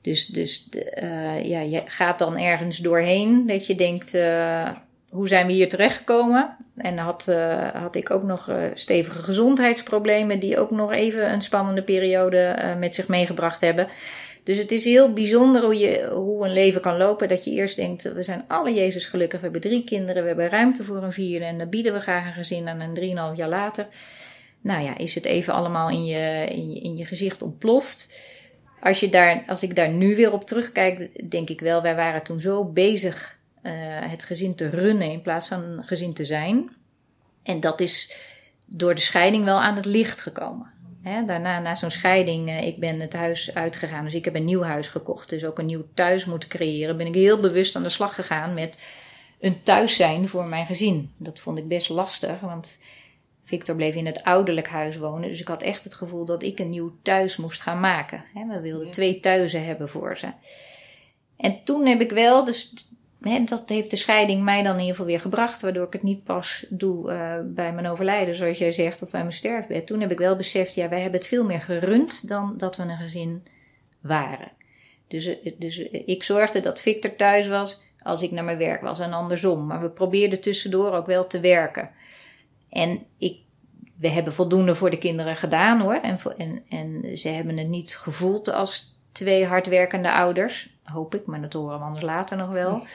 Dus, 0.00 0.26
dus 0.26 0.68
uh, 1.02 1.44
ja, 1.44 1.60
je 1.60 1.82
gaat 1.84 2.18
dan 2.18 2.38
ergens 2.38 2.78
doorheen 2.78 3.46
dat 3.46 3.66
je 3.66 3.74
denkt, 3.74 4.12
hoe 5.12 5.28
zijn 5.28 5.46
we 5.46 5.52
hier 5.52 5.68
terechtgekomen? 5.68 6.56
En 6.76 6.98
had, 6.98 7.26
had 7.72 7.94
ik 7.94 8.10
ook 8.10 8.22
nog 8.22 8.50
stevige 8.74 9.22
gezondheidsproblemen 9.22 10.40
die 10.40 10.58
ook 10.58 10.70
nog 10.70 10.92
even 10.92 11.32
een 11.32 11.42
spannende 11.42 11.82
periode 11.82 12.74
met 12.78 12.94
zich 12.94 13.08
meegebracht 13.08 13.60
hebben. 13.60 13.88
Dus 14.46 14.58
het 14.58 14.72
is 14.72 14.84
heel 14.84 15.12
bijzonder 15.12 15.62
hoe, 15.62 15.78
je, 15.78 16.10
hoe 16.12 16.44
een 16.44 16.52
leven 16.52 16.80
kan 16.80 16.96
lopen. 16.96 17.28
Dat 17.28 17.44
je 17.44 17.50
eerst 17.50 17.76
denkt, 17.76 18.12
we 18.12 18.22
zijn 18.22 18.44
alle 18.48 18.74
Jezus 18.74 19.06
gelukkig. 19.06 19.38
We 19.38 19.44
hebben 19.44 19.70
drie 19.70 19.84
kinderen, 19.84 20.22
we 20.22 20.28
hebben 20.28 20.48
ruimte 20.48 20.84
voor 20.84 21.02
een 21.02 21.12
vierde. 21.12 21.44
En 21.44 21.58
dan 21.58 21.68
bieden 21.68 21.92
we 21.92 22.00
graag 22.00 22.26
een 22.26 22.32
gezin 22.32 22.68
aan. 22.68 22.80
En 22.80 22.94
drieënhalf 22.94 23.36
jaar 23.36 23.48
later, 23.48 23.86
nou 24.60 24.82
ja, 24.84 24.98
is 24.98 25.14
het 25.14 25.24
even 25.24 25.54
allemaal 25.54 25.90
in 25.90 26.04
je, 26.04 26.46
in 26.48 26.70
je, 26.70 26.80
in 26.80 26.96
je 26.96 27.04
gezicht 27.04 27.42
ontploft. 27.42 28.20
Als, 28.80 29.00
je 29.00 29.08
daar, 29.08 29.44
als 29.46 29.62
ik 29.62 29.76
daar 29.76 29.90
nu 29.90 30.16
weer 30.16 30.32
op 30.32 30.44
terugkijk, 30.44 31.30
denk 31.30 31.50
ik 31.50 31.60
wel, 31.60 31.82
wij 31.82 31.94
waren 31.94 32.22
toen 32.22 32.40
zo 32.40 32.64
bezig 32.64 33.38
uh, 33.62 33.72
het 34.10 34.22
gezin 34.22 34.54
te 34.54 34.68
runnen 34.68 35.10
in 35.10 35.22
plaats 35.22 35.48
van 35.48 35.62
een 35.62 35.84
gezin 35.84 36.12
te 36.12 36.24
zijn. 36.24 36.76
En 37.42 37.60
dat 37.60 37.80
is 37.80 38.16
door 38.66 38.94
de 38.94 39.00
scheiding 39.00 39.44
wel 39.44 39.60
aan 39.60 39.76
het 39.76 39.86
licht 39.86 40.20
gekomen. 40.20 40.74
Daarna, 41.26 41.58
na 41.58 41.74
zo'n 41.74 41.90
scheiding, 41.90 42.48
uh, 42.48 42.62
ik 42.62 42.78
ben 42.78 43.00
het 43.00 43.12
huis 43.12 43.54
uitgegaan, 43.54 44.04
dus 44.04 44.14
ik 44.14 44.24
heb 44.24 44.34
een 44.34 44.44
nieuw 44.44 44.62
huis 44.62 44.88
gekocht, 44.88 45.28
dus 45.28 45.44
ook 45.44 45.58
een 45.58 45.66
nieuw 45.66 45.84
thuis 45.94 46.24
moeten 46.24 46.48
creëren. 46.48 46.96
Ben 46.96 47.06
ik 47.06 47.14
heel 47.14 47.40
bewust 47.40 47.76
aan 47.76 47.82
de 47.82 47.88
slag 47.88 48.14
gegaan 48.14 48.54
met 48.54 48.78
een 49.40 49.62
thuis 49.62 49.96
zijn 49.96 50.28
voor 50.28 50.48
mijn 50.48 50.66
gezin. 50.66 51.10
Dat 51.16 51.38
vond 51.38 51.58
ik 51.58 51.68
best 51.68 51.88
lastig, 51.88 52.40
want 52.40 52.80
Victor 53.44 53.76
bleef 53.76 53.94
in 53.94 54.06
het 54.06 54.24
ouderlijk 54.24 54.68
huis 54.68 54.96
wonen. 54.96 55.30
Dus 55.30 55.40
ik 55.40 55.48
had 55.48 55.62
echt 55.62 55.84
het 55.84 55.94
gevoel 55.94 56.24
dat 56.24 56.42
ik 56.42 56.58
een 56.58 56.70
nieuw 56.70 56.92
thuis 57.02 57.36
moest 57.36 57.60
gaan 57.60 57.80
maken. 57.80 58.24
we 58.48 58.60
wilden 58.60 58.90
twee 58.90 59.20
thuizen 59.20 59.64
hebben 59.64 59.88
voor 59.88 60.16
ze. 60.16 60.32
En 61.36 61.64
toen 61.64 61.86
heb 61.86 62.00
ik 62.00 62.10
wel, 62.10 62.44
dus 62.44 62.88
dat 63.44 63.68
heeft 63.68 63.90
de 63.90 63.96
scheiding 63.96 64.42
mij 64.42 64.62
dan 64.62 64.72
in 64.72 64.78
ieder 64.78 64.94
geval 64.94 65.06
weer 65.06 65.20
gebracht. 65.20 65.62
Waardoor 65.62 65.86
ik 65.86 65.92
het 65.92 66.02
niet 66.02 66.24
pas 66.24 66.66
doe 66.68 67.12
uh, 67.12 67.34
bij 67.44 67.72
mijn 67.72 67.86
overlijden, 67.86 68.34
zoals 68.34 68.58
jij 68.58 68.72
zegt, 68.72 69.02
of 69.02 69.10
bij 69.10 69.20
mijn 69.20 69.32
sterfbed. 69.32 69.86
Toen 69.86 70.00
heb 70.00 70.10
ik 70.10 70.18
wel 70.18 70.36
beseft, 70.36 70.74
ja, 70.74 70.88
wij 70.88 71.00
hebben 71.00 71.18
het 71.18 71.28
veel 71.28 71.44
meer 71.44 71.60
gerund 71.60 72.28
dan 72.28 72.54
dat 72.56 72.76
we 72.76 72.82
een 72.82 72.96
gezin 72.96 73.42
waren. 74.00 74.52
Dus, 75.08 75.26
eh, 75.26 75.52
dus 75.58 75.78
eh, 75.78 76.02
ik 76.06 76.22
zorgde 76.22 76.60
dat 76.60 76.80
Victor 76.80 77.16
thuis 77.16 77.46
was 77.46 77.80
als 78.02 78.22
ik 78.22 78.30
naar 78.30 78.44
mijn 78.44 78.58
werk 78.58 78.80
was 78.80 78.98
en 78.98 79.12
andersom. 79.12 79.66
Maar 79.66 79.80
we 79.80 79.90
probeerden 79.90 80.40
tussendoor 80.40 80.92
ook 80.92 81.06
wel 81.06 81.26
te 81.26 81.40
werken. 81.40 81.90
En 82.68 83.06
ik, 83.18 83.38
we 83.98 84.08
hebben 84.08 84.32
voldoende 84.32 84.74
voor 84.74 84.90
de 84.90 84.98
kinderen 84.98 85.36
gedaan 85.36 85.80
hoor. 85.80 85.94
En, 85.94 86.18
en, 86.36 86.64
en 86.68 87.18
ze 87.18 87.28
hebben 87.28 87.56
het 87.56 87.68
niet 87.68 87.96
gevoeld 87.96 88.52
als 88.52 88.95
twee 89.16 89.46
hardwerkende 89.46 90.12
ouders. 90.12 90.68
Hoop 90.82 91.14
ik, 91.14 91.26
maar 91.26 91.40
dat 91.40 91.52
horen 91.52 91.78
we 91.78 91.84
anders 91.84 92.04
later 92.04 92.36
nog 92.36 92.50
wel. 92.50 92.86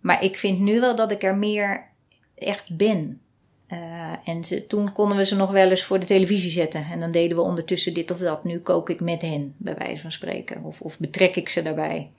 Maar 0.00 0.22
ik 0.22 0.36
vind 0.36 0.60
nu 0.60 0.80
wel 0.80 0.96
dat 0.96 1.10
ik 1.10 1.22
er 1.22 1.36
meer 1.36 1.88
echt 2.34 2.76
ben. 2.76 3.20
Uh, 3.68 3.78
en 4.24 4.68
toen 4.68 4.92
konden 4.92 5.16
we 5.16 5.24
ze 5.24 5.36
nog 5.36 5.50
wel 5.50 5.70
eens 5.70 5.82
voor 5.82 6.00
de 6.00 6.06
televisie 6.06 6.50
zetten. 6.50 6.86
En 6.90 7.00
dan 7.00 7.10
deden 7.10 7.36
we 7.36 7.42
ondertussen 7.42 7.94
dit 7.94 8.10
of 8.10 8.18
dat. 8.18 8.44
Nu 8.44 8.58
kook 8.58 8.90
ik 8.90 9.00
met 9.00 9.22
hen, 9.22 9.54
bij 9.56 9.74
wijze 9.74 10.02
van 10.02 10.12
spreken. 10.12 10.62
Of, 10.62 10.80
of 10.80 10.98
betrek 10.98 11.36
ik 11.36 11.48
ze 11.48 11.62
daarbij. 11.62 12.10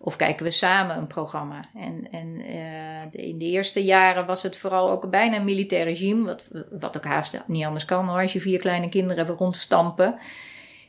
Of 0.00 0.16
kijken 0.16 0.44
we 0.44 0.50
samen 0.50 0.96
een 0.96 1.06
programma. 1.06 1.64
En, 1.74 2.08
en 2.10 2.26
uh, 2.40 3.24
in 3.26 3.38
de 3.38 3.44
eerste 3.44 3.84
jaren 3.84 4.26
was 4.26 4.42
het 4.42 4.58
vooral 4.58 4.90
ook 4.90 5.10
bijna 5.10 5.36
een 5.36 5.44
militair 5.44 5.84
regime. 5.84 6.24
Wat, 6.24 6.48
wat 6.70 6.96
ook 6.96 7.04
haast 7.04 7.38
niet 7.46 7.64
anders 7.64 7.84
kan 7.84 8.08
hoor. 8.08 8.20
Als 8.20 8.32
je 8.32 8.40
vier 8.40 8.58
kleine 8.58 8.88
kinderen 8.88 9.26
hebt 9.26 9.38
rondstampen. 9.38 10.18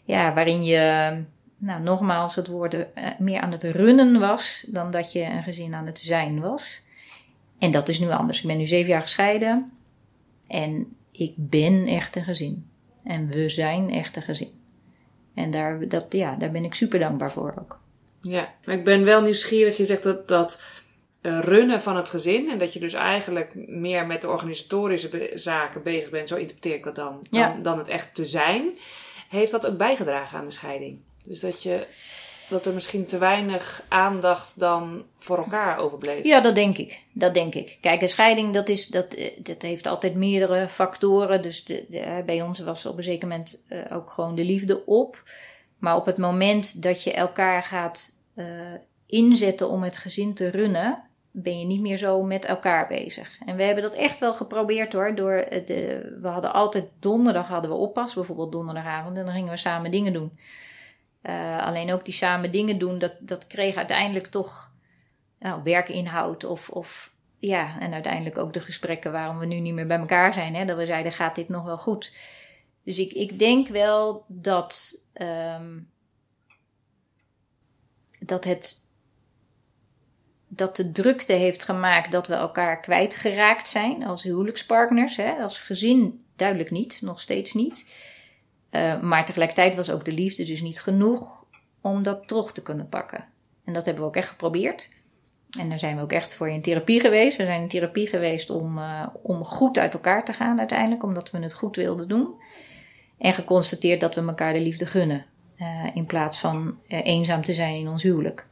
Ja, 0.04 0.34
waarin 0.34 0.64
je, 0.64 1.24
nou 1.64 1.82
nogmaals, 1.82 2.36
het 2.36 2.48
woord 2.48 2.74
uh, 2.74 2.84
meer 3.20 3.42
aan 3.42 3.52
het 3.52 3.64
runnen 3.64 4.20
was. 4.20 4.66
Dan 4.68 4.92
dat 4.92 5.12
je 5.12 5.22
een 5.24 5.44
gezin 5.44 5.74
aan 5.74 5.86
het 5.86 6.00
zijn 6.00 6.40
was. 6.40 6.82
En 7.60 7.72
dat 7.72 7.90
is 7.90 8.00
nu 8.00 8.12
anders. 8.12 8.40
Ik 8.42 8.48
ben 8.48 8.58
nu 8.58 8.66
zeven 8.66 8.90
jaar 8.90 9.02
gescheiden. 9.02 9.72
En 10.48 10.96
ik 11.12 11.34
ben 11.36 11.86
echt 11.86 12.16
een 12.16 12.24
gezin. 12.24 12.70
En 13.04 13.32
we 13.32 13.50
zijn 13.50 13.90
echt 13.90 14.16
een 14.16 14.22
gezin. 14.22 14.62
En 15.34 15.52
daar, 15.52 15.88
dat, 15.88 16.06
ja, 16.10 16.36
daar 16.36 16.52
ben 16.52 16.64
ik 16.64 16.74
super 16.74 17.00
dankbaar 17.00 17.32
voor 17.32 17.54
ook. 17.60 17.82
Ja, 18.22 18.54
maar 18.66 18.76
ik 18.76 18.84
ben 18.84 19.04
wel 19.04 19.22
nieuwsgierig. 19.22 19.78
Je 19.78 19.86
zegt 19.86 20.04
dat, 20.04 20.28
dat 20.28 20.62
uh, 21.22 21.40
runnen 21.40 21.82
van 21.82 21.96
het 21.96 22.10
gezin 22.10 22.50
en 22.50 22.58
dat 22.58 22.74
je 22.74 22.80
dus 22.80 22.94
eigenlijk 22.94 23.52
meer 23.56 24.06
met 24.06 24.22
de 24.22 24.30
organisatorische 24.30 25.32
zaken 25.36 25.84
bezig 25.84 26.10
bent, 26.10 26.28
zo 26.28 26.36
interpreteer 26.36 26.76
ik 26.76 26.84
dat 26.84 26.96
dan, 26.96 27.20
dan, 27.30 27.62
dan 27.62 27.78
het 27.78 27.88
echt 27.88 28.16
te 28.16 28.26
zijn. 28.26 28.78
Heeft 29.30 29.52
dat 29.52 29.68
ook 29.68 29.78
bijgedragen 29.78 30.38
aan 30.38 30.46
de 30.46 30.52
scheiding? 30.52 31.00
Dus 31.24 31.40
dat 31.40 31.64
je 31.64 31.86
dat 32.50 32.66
er 32.66 32.74
misschien 32.74 33.06
te 33.06 33.18
weinig 33.18 33.84
aandacht 33.88 34.60
dan 34.60 35.04
voor 35.20 35.38
elkaar 35.38 35.78
overbleef. 35.78 36.24
Ja, 36.24 36.42
dat 36.42 36.56
denk 36.56 36.78
ik. 36.78 37.04
Dat 37.12 37.34
denk 37.34 37.56
ik. 37.56 37.78
Kijk, 37.82 38.02
een 38.02 38.10
scheiding 38.10 38.54
dat 38.54 38.70
is, 38.70 38.88
dat, 38.88 39.14
eh, 39.14 39.32
dat 39.40 39.62
heeft 39.62 39.88
altijd 39.88 40.16
meerdere 40.16 40.70
factoren. 40.70 41.42
Dus 41.42 41.66
de, 41.66 42.22
bij 42.26 42.42
ons 42.42 42.60
was 42.60 42.86
op 42.86 42.98
een 42.98 43.04
zeker 43.04 43.28
moment 43.28 43.64
uh, 43.70 43.80
ook 43.92 44.10
gewoon 44.10 44.36
de 44.36 44.44
liefde 44.44 44.86
op. 44.86 45.24
Maar 45.78 45.96
op 45.96 46.06
het 46.06 46.18
moment 46.18 46.82
dat 46.82 47.04
je 47.04 47.14
elkaar 47.14 47.64
gaat 47.64 48.12
inzetten 49.06 49.70
om 49.70 49.84
het 49.84 49.98
gezin 49.98 50.34
te 50.34 50.50
runnen, 50.50 51.04
ben 51.32 51.60
je 51.60 51.66
niet 51.66 51.82
meer 51.82 51.98
zo 51.98 52.22
met 52.24 52.46
elkaar 52.46 52.88
bezig. 52.88 53.38
En 53.46 53.56
we 53.56 53.64
hebben 53.64 53.84
dat 53.84 53.96
echt 53.96 54.20
wel 54.20 54.34
geprobeerd 54.34 54.94
hoor. 54.94 55.16
Door 55.16 55.46
de, 55.66 56.12
we 56.22 56.28
hadden 56.28 56.54
altijd 56.54 56.86
donderdag 57.00 57.48
hadden 57.48 57.72
we 57.72 57.78
oppas, 57.78 58.14
bijvoorbeeld 58.14 58.52
donderdagavond, 58.52 59.18
en 59.18 59.26
dan 59.26 59.34
gingen 59.34 59.52
we 59.52 59.58
samen 59.58 59.92
dingen 59.92 60.14
doen. 60.14 60.32
Uh, 61.24 61.66
alleen 61.66 61.92
ook 61.92 62.06
die 62.06 62.14
samen 62.14 62.52
dingen 62.52 62.78
doen, 62.78 63.00
dat, 63.00 63.14
dat 63.20 63.48
kreeg 63.48 63.76
uiteindelijk 63.76 64.28
toch 64.28 64.72
nou, 65.40 65.64
werkinhoud 65.64 66.44
of, 66.44 66.70
of 66.70 67.14
ja, 67.40 67.80
en 67.80 67.94
uiteindelijk 67.94 68.38
ook 68.38 68.54
de 68.54 68.60
gesprekken 68.60 69.12
waarom 69.12 69.40
we 69.40 69.46
nu 69.46 69.60
niet 69.60 69.74
meer 69.74 69.88
bij 69.88 69.98
elkaar 69.98 70.34
zijn. 70.34 70.56
Hè, 70.56 70.66
dat 70.66 70.78
we 70.78 70.86
zeiden, 70.86 71.12
gaat 71.12 71.36
dit 71.36 71.50
nog 71.50 71.64
wel 71.64 71.78
goed? 71.78 72.14
Dus 72.84 73.00
ik, 73.00 73.12
ik 73.12 73.40
denk 73.40 73.68
wel 73.68 74.26
dat 74.28 75.02
um, 75.14 75.92
dat 78.20 78.44
het 78.44 78.82
dat 80.48 80.76
de 80.76 80.92
drukte 80.92 81.34
heeft 81.34 81.64
gemaakt 81.64 82.12
dat 82.12 82.28
we 82.28 82.34
elkaar 82.34 82.80
kwijtgeraakt 82.80 83.70
zijn 83.70 84.06
als 84.06 84.24
huwelijkspartners. 84.24 85.16
Hè? 85.16 85.32
Als 85.32 85.58
gezin 85.58 86.26
duidelijk 86.36 86.72
niet, 86.72 87.02
nog 87.02 87.22
steeds 87.22 87.54
niet. 87.54 87.86
Uh, 88.76 89.02
maar 89.02 89.26
tegelijkertijd 89.26 89.76
was 89.76 89.92
ook 89.92 90.06
de 90.06 90.12
liefde 90.12 90.44
dus 90.44 90.62
niet 90.62 90.82
genoeg 90.82 91.44
om 91.82 92.04
dat 92.04 92.28
terug 92.28 92.52
te 92.52 92.62
kunnen 92.62 92.90
pakken. 92.90 93.26
En 93.66 93.74
dat 93.74 93.86
hebben 93.86 94.04
we 94.04 94.10
ook 94.10 94.16
echt 94.16 94.30
geprobeerd. 94.30 94.90
En 95.60 95.70
daar 95.70 95.80
zijn 95.80 95.96
we 95.96 96.02
ook 96.02 96.12
echt 96.12 96.36
voor 96.36 96.50
in 96.50 96.62
therapie 96.62 97.00
geweest. 97.00 97.38
We 97.38 97.46
zijn 97.46 97.62
in 97.62 97.68
therapie 97.68 98.08
geweest 98.08 98.50
om, 98.50 98.78
uh, 98.78 99.08
om 99.22 99.44
goed 99.44 99.80
uit 99.80 99.94
elkaar 99.94 100.26
te 100.26 100.34
gaan 100.34 100.60
uiteindelijk, 100.60 101.04
omdat 101.04 101.32
we 101.32 101.40
het 101.40 101.54
goed 101.54 101.76
wilden 101.76 102.08
doen. 102.08 102.34
En 103.18 103.34
geconstateerd 103.34 104.00
dat 104.00 104.16
we 104.16 104.22
elkaar 104.22 104.54
de 104.54 104.62
liefde 104.62 104.86
gunnen. 104.86 105.26
Uh, 105.58 105.86
in 105.94 106.06
plaats 106.06 106.40
van 106.40 106.78
eenzaam 106.88 107.42
te 107.42 107.54
zijn 107.54 107.76
in 107.76 107.88
ons 107.88 108.04
huwelijk. 108.04 108.48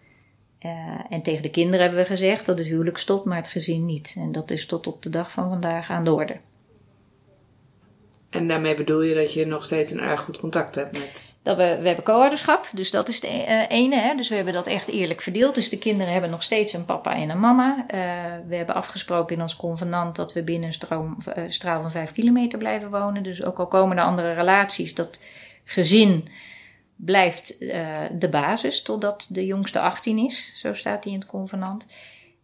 En 1.10 1.22
tegen 1.22 1.42
de 1.42 1.50
kinderen 1.50 1.82
hebben 1.82 2.00
we 2.00 2.06
gezegd 2.06 2.46
dat 2.46 2.58
het 2.58 2.68
huwelijk 2.68 2.98
stopt, 2.98 3.26
maar 3.26 3.38
het 3.38 3.48
gezin 3.48 3.86
niet. 3.86 4.16
En 4.18 4.32
dat 4.32 4.52
is 4.52 4.66
tot 4.66 4.88
op 4.88 5.02
de 5.02 5.10
dag 5.10 5.32
van 5.32 5.50
vandaag 5.50 5.90
aan 5.90 6.04
de 6.04 6.14
orde. 6.14 6.40
En 8.32 8.48
daarmee 8.48 8.76
bedoel 8.76 9.02
je 9.02 9.16
dat 9.16 9.34
je 9.34 9.46
nog 9.46 9.64
steeds 9.64 9.92
een 9.92 10.00
erg 10.00 10.22
goed 10.22 10.38
contact 10.38 10.76
hebt 10.76 10.98
met. 11.00 11.40
Dat 11.44 11.58
we, 11.58 11.78
we 11.82 11.86
hebben 11.88 12.04
co-ouderschap, 12.04 12.70
dus 12.74 12.92
dat 12.92 13.08
is 13.08 13.20
de 13.20 13.28
ene. 13.68 14.00
Hè? 14.00 14.16
Dus 14.16 14.30
we 14.30 14.36
hebben 14.36 14.54
dat 14.54 14.68
echt 14.68 14.88
eerlijk 14.88 15.22
verdeeld. 15.22 15.56
Dus 15.56 15.70
de 15.70 15.78
kinderen 15.78 16.12
hebben 16.12 16.30
nog 16.30 16.44
steeds 16.44 16.74
een 16.74 16.86
papa 16.86 17.16
en 17.16 17.30
een 17.30 17.40
mama. 17.40 17.86
we 18.48 18.56
hebben 18.56 18.76
afgesproken 18.76 19.36
in 19.36 19.42
ons 19.42 19.56
convenant 19.56 20.16
dat 20.16 20.34
we 20.34 20.44
binnen 20.44 20.68
een 20.68 20.74
stroom, 20.74 21.18
straal 21.48 21.82
van 21.82 21.92
vijf 21.92 22.12
kilometer 22.12 22.60
blijven 22.60 22.90
wonen. 22.90 23.24
Dus 23.24 23.44
ook 23.44 23.60
al 23.60 23.68
komen 23.68 23.98
er 23.98 24.04
andere 24.04 24.32
relaties, 24.32 24.96
dat 24.96 25.20
gezin 25.64 26.28
blijft 26.96 27.60
de 28.12 28.28
basis 28.30 28.82
totdat 28.82 29.28
de 29.30 29.46
jongste 29.46 29.80
18 29.80 30.18
is. 30.18 30.54
Zo 30.56 30.74
staat 30.74 31.04
hij 31.04 31.14
in 31.14 31.20
het 31.20 31.28
convenant. 31.28 31.86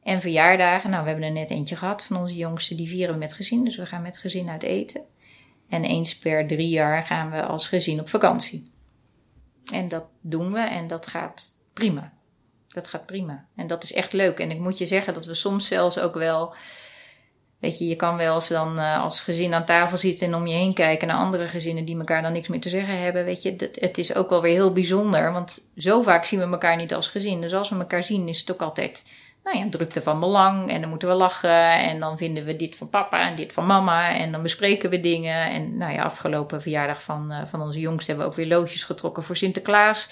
En 0.04 0.22
verjaardagen, 0.22 0.90
nou 0.90 1.04
we 1.04 1.10
hebben 1.10 1.28
er 1.28 1.34
net 1.34 1.50
eentje 1.50 1.76
gehad 1.76 2.04
van 2.04 2.18
onze 2.18 2.36
jongste, 2.36 2.76
die 2.76 2.90
vieren 2.90 3.14
we 3.14 3.20
met 3.20 3.34
gezin. 3.34 3.64
Dus 3.64 3.78
we 3.78 3.86
gaan 3.86 4.02
met 4.02 4.18
gezin 4.18 4.50
uit 4.50 4.64
eten. 4.64 5.02
En 5.70 5.84
eens 5.84 6.18
per 6.18 6.48
drie 6.48 6.70
jaar 6.70 7.06
gaan 7.06 7.32
we 7.32 7.44
als 7.44 7.68
gezin 7.68 8.00
op 8.00 8.10
vakantie. 8.10 8.72
En 9.74 9.88
dat 9.88 10.06
doen 10.22 10.54
we 10.54 10.60
en 10.60 10.88
dat 10.88 11.08
gaat 11.08 11.58
prima. 11.74 12.14
Dat 12.68 12.88
gaat 12.88 13.06
prima. 13.06 13.46
En 13.56 13.68
dat 13.68 13.84
is 13.84 13.94
echt 13.94 14.14
leuk. 14.14 14.40
En 14.40 14.52
ik 14.52 14.60
moet 14.60 14.78
je 14.78 14.86
zeggen 14.86 15.14
dat 15.14 15.26
we 15.26 15.34
soms 15.34 15.68
zelfs 15.68 16.00
ook 16.00 16.14
wel 16.14 16.56
Weet 17.60 17.78
je, 17.78 17.88
je 17.88 17.96
kan 17.96 18.18
wel 18.18 18.36
eens 18.36 18.48
dan 18.48 18.80
uh, 18.80 19.04
als 19.04 19.20
gezin 19.20 19.54
aan 19.54 19.66
tafel 19.66 19.98
zitten 19.98 20.28
en 20.28 20.36
om 20.36 20.48
je 20.48 20.56
heen 20.56 20.74
kijken 20.74 21.08
naar 21.08 21.18
andere 21.18 21.48
gezinnen 21.48 21.86
die 21.86 21.98
elkaar 21.98 22.22
dan 22.22 22.32
niks 22.32 22.48
meer 22.48 22.60
te 22.60 22.70
zeggen 22.70 23.00
hebben. 23.00 23.26
Weet 23.26 23.42
je, 23.42 23.72
het 23.74 23.98
is 23.98 24.16
ook 24.16 24.30
wel 24.30 24.42
weer 24.42 24.54
heel 24.54 24.74
bijzonder, 24.74 25.32
want 25.32 25.70
zo 25.78 26.02
vaak 26.02 26.26
zien 26.26 26.40
we 26.40 26.46
elkaar 26.46 26.76
niet 26.76 26.94
als 26.94 27.08
gezin. 27.08 27.42
Dus 27.42 27.54
als 27.54 27.70
we 27.70 27.76
elkaar 27.76 28.04
zien, 28.04 28.28
is 28.28 28.40
het 28.40 28.52
ook 28.52 28.62
altijd, 28.62 29.04
nou 29.52 29.60
ja, 29.60 29.70
drukte 29.70 30.02
van 30.02 30.20
belang 30.20 30.70
en 30.72 30.82
dan 30.82 30.90
moeten 30.90 31.08
we 31.08 31.14
lachen 31.14 31.72
en 31.74 32.00
dan 32.00 32.18
vinden 32.18 32.46
we 32.46 32.56
dit 32.56 32.76
van 32.76 32.90
papa 32.90 33.28
en 33.28 33.36
dit 33.36 33.54
van 33.54 33.66
mama 33.66 34.16
en 34.16 34.32
dan 34.32 34.42
bespreken 34.42 34.90
we 34.90 35.00
dingen. 35.00 35.50
En 35.50 35.78
nou 35.78 35.94
ja, 35.94 36.04
afgelopen 36.04 36.62
verjaardag 36.62 37.04
van, 37.04 37.32
uh, 37.32 37.38
van 37.46 37.62
onze 37.62 37.80
jongste 37.80 38.12
hebben 38.12 38.26
we 38.26 38.32
ook 38.32 38.38
weer 38.38 38.58
loodjes 38.58 38.84
getrokken 38.84 39.24
voor 39.24 39.36
Sinterklaas. 39.36 40.10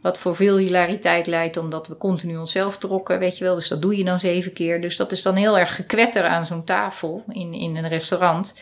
Wat 0.00 0.18
voor 0.18 0.36
veel 0.36 0.56
hilariteit 0.56 1.26
leidt, 1.26 1.56
omdat 1.56 1.88
we 1.88 1.96
continu 1.96 2.36
onszelf 2.36 2.78
trokken, 2.78 3.18
weet 3.18 3.38
je 3.38 3.44
wel. 3.44 3.54
Dus 3.54 3.68
dat 3.68 3.82
doe 3.82 3.96
je 3.96 4.04
dan 4.04 4.20
zeven 4.20 4.52
keer. 4.52 4.80
Dus 4.80 4.96
dat 4.96 5.12
is 5.12 5.22
dan 5.22 5.34
heel 5.34 5.58
erg 5.58 5.74
gekwetter 5.74 6.24
aan 6.24 6.46
zo'n 6.46 6.64
tafel 6.64 7.24
in, 7.28 7.52
in 7.52 7.76
een 7.76 7.88
restaurant. 7.88 8.54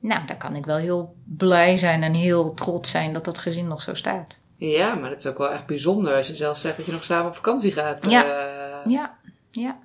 Nou, 0.00 0.26
daar 0.26 0.36
kan 0.36 0.56
ik 0.56 0.66
wel 0.66 0.76
heel 0.76 1.14
blij 1.24 1.76
zijn 1.76 2.02
en 2.02 2.14
heel 2.14 2.54
trots 2.54 2.90
zijn 2.90 3.12
dat 3.12 3.24
dat 3.24 3.38
gezin 3.38 3.68
nog 3.68 3.82
zo 3.82 3.94
staat. 3.94 4.38
Ja, 4.56 4.94
maar 4.94 5.10
het 5.10 5.24
is 5.24 5.30
ook 5.30 5.38
wel 5.38 5.50
echt 5.50 5.66
bijzonder 5.66 6.14
als 6.14 6.26
je 6.26 6.34
zelf 6.34 6.56
zegt 6.56 6.76
dat 6.76 6.86
je 6.86 6.92
nog 6.92 7.04
samen 7.04 7.26
op 7.26 7.34
vakantie 7.34 7.72
gaat. 7.72 8.10
Ja. 8.10 8.24
Eh, 8.24 8.60
Ja, 8.84 9.18
ja. 9.50 9.78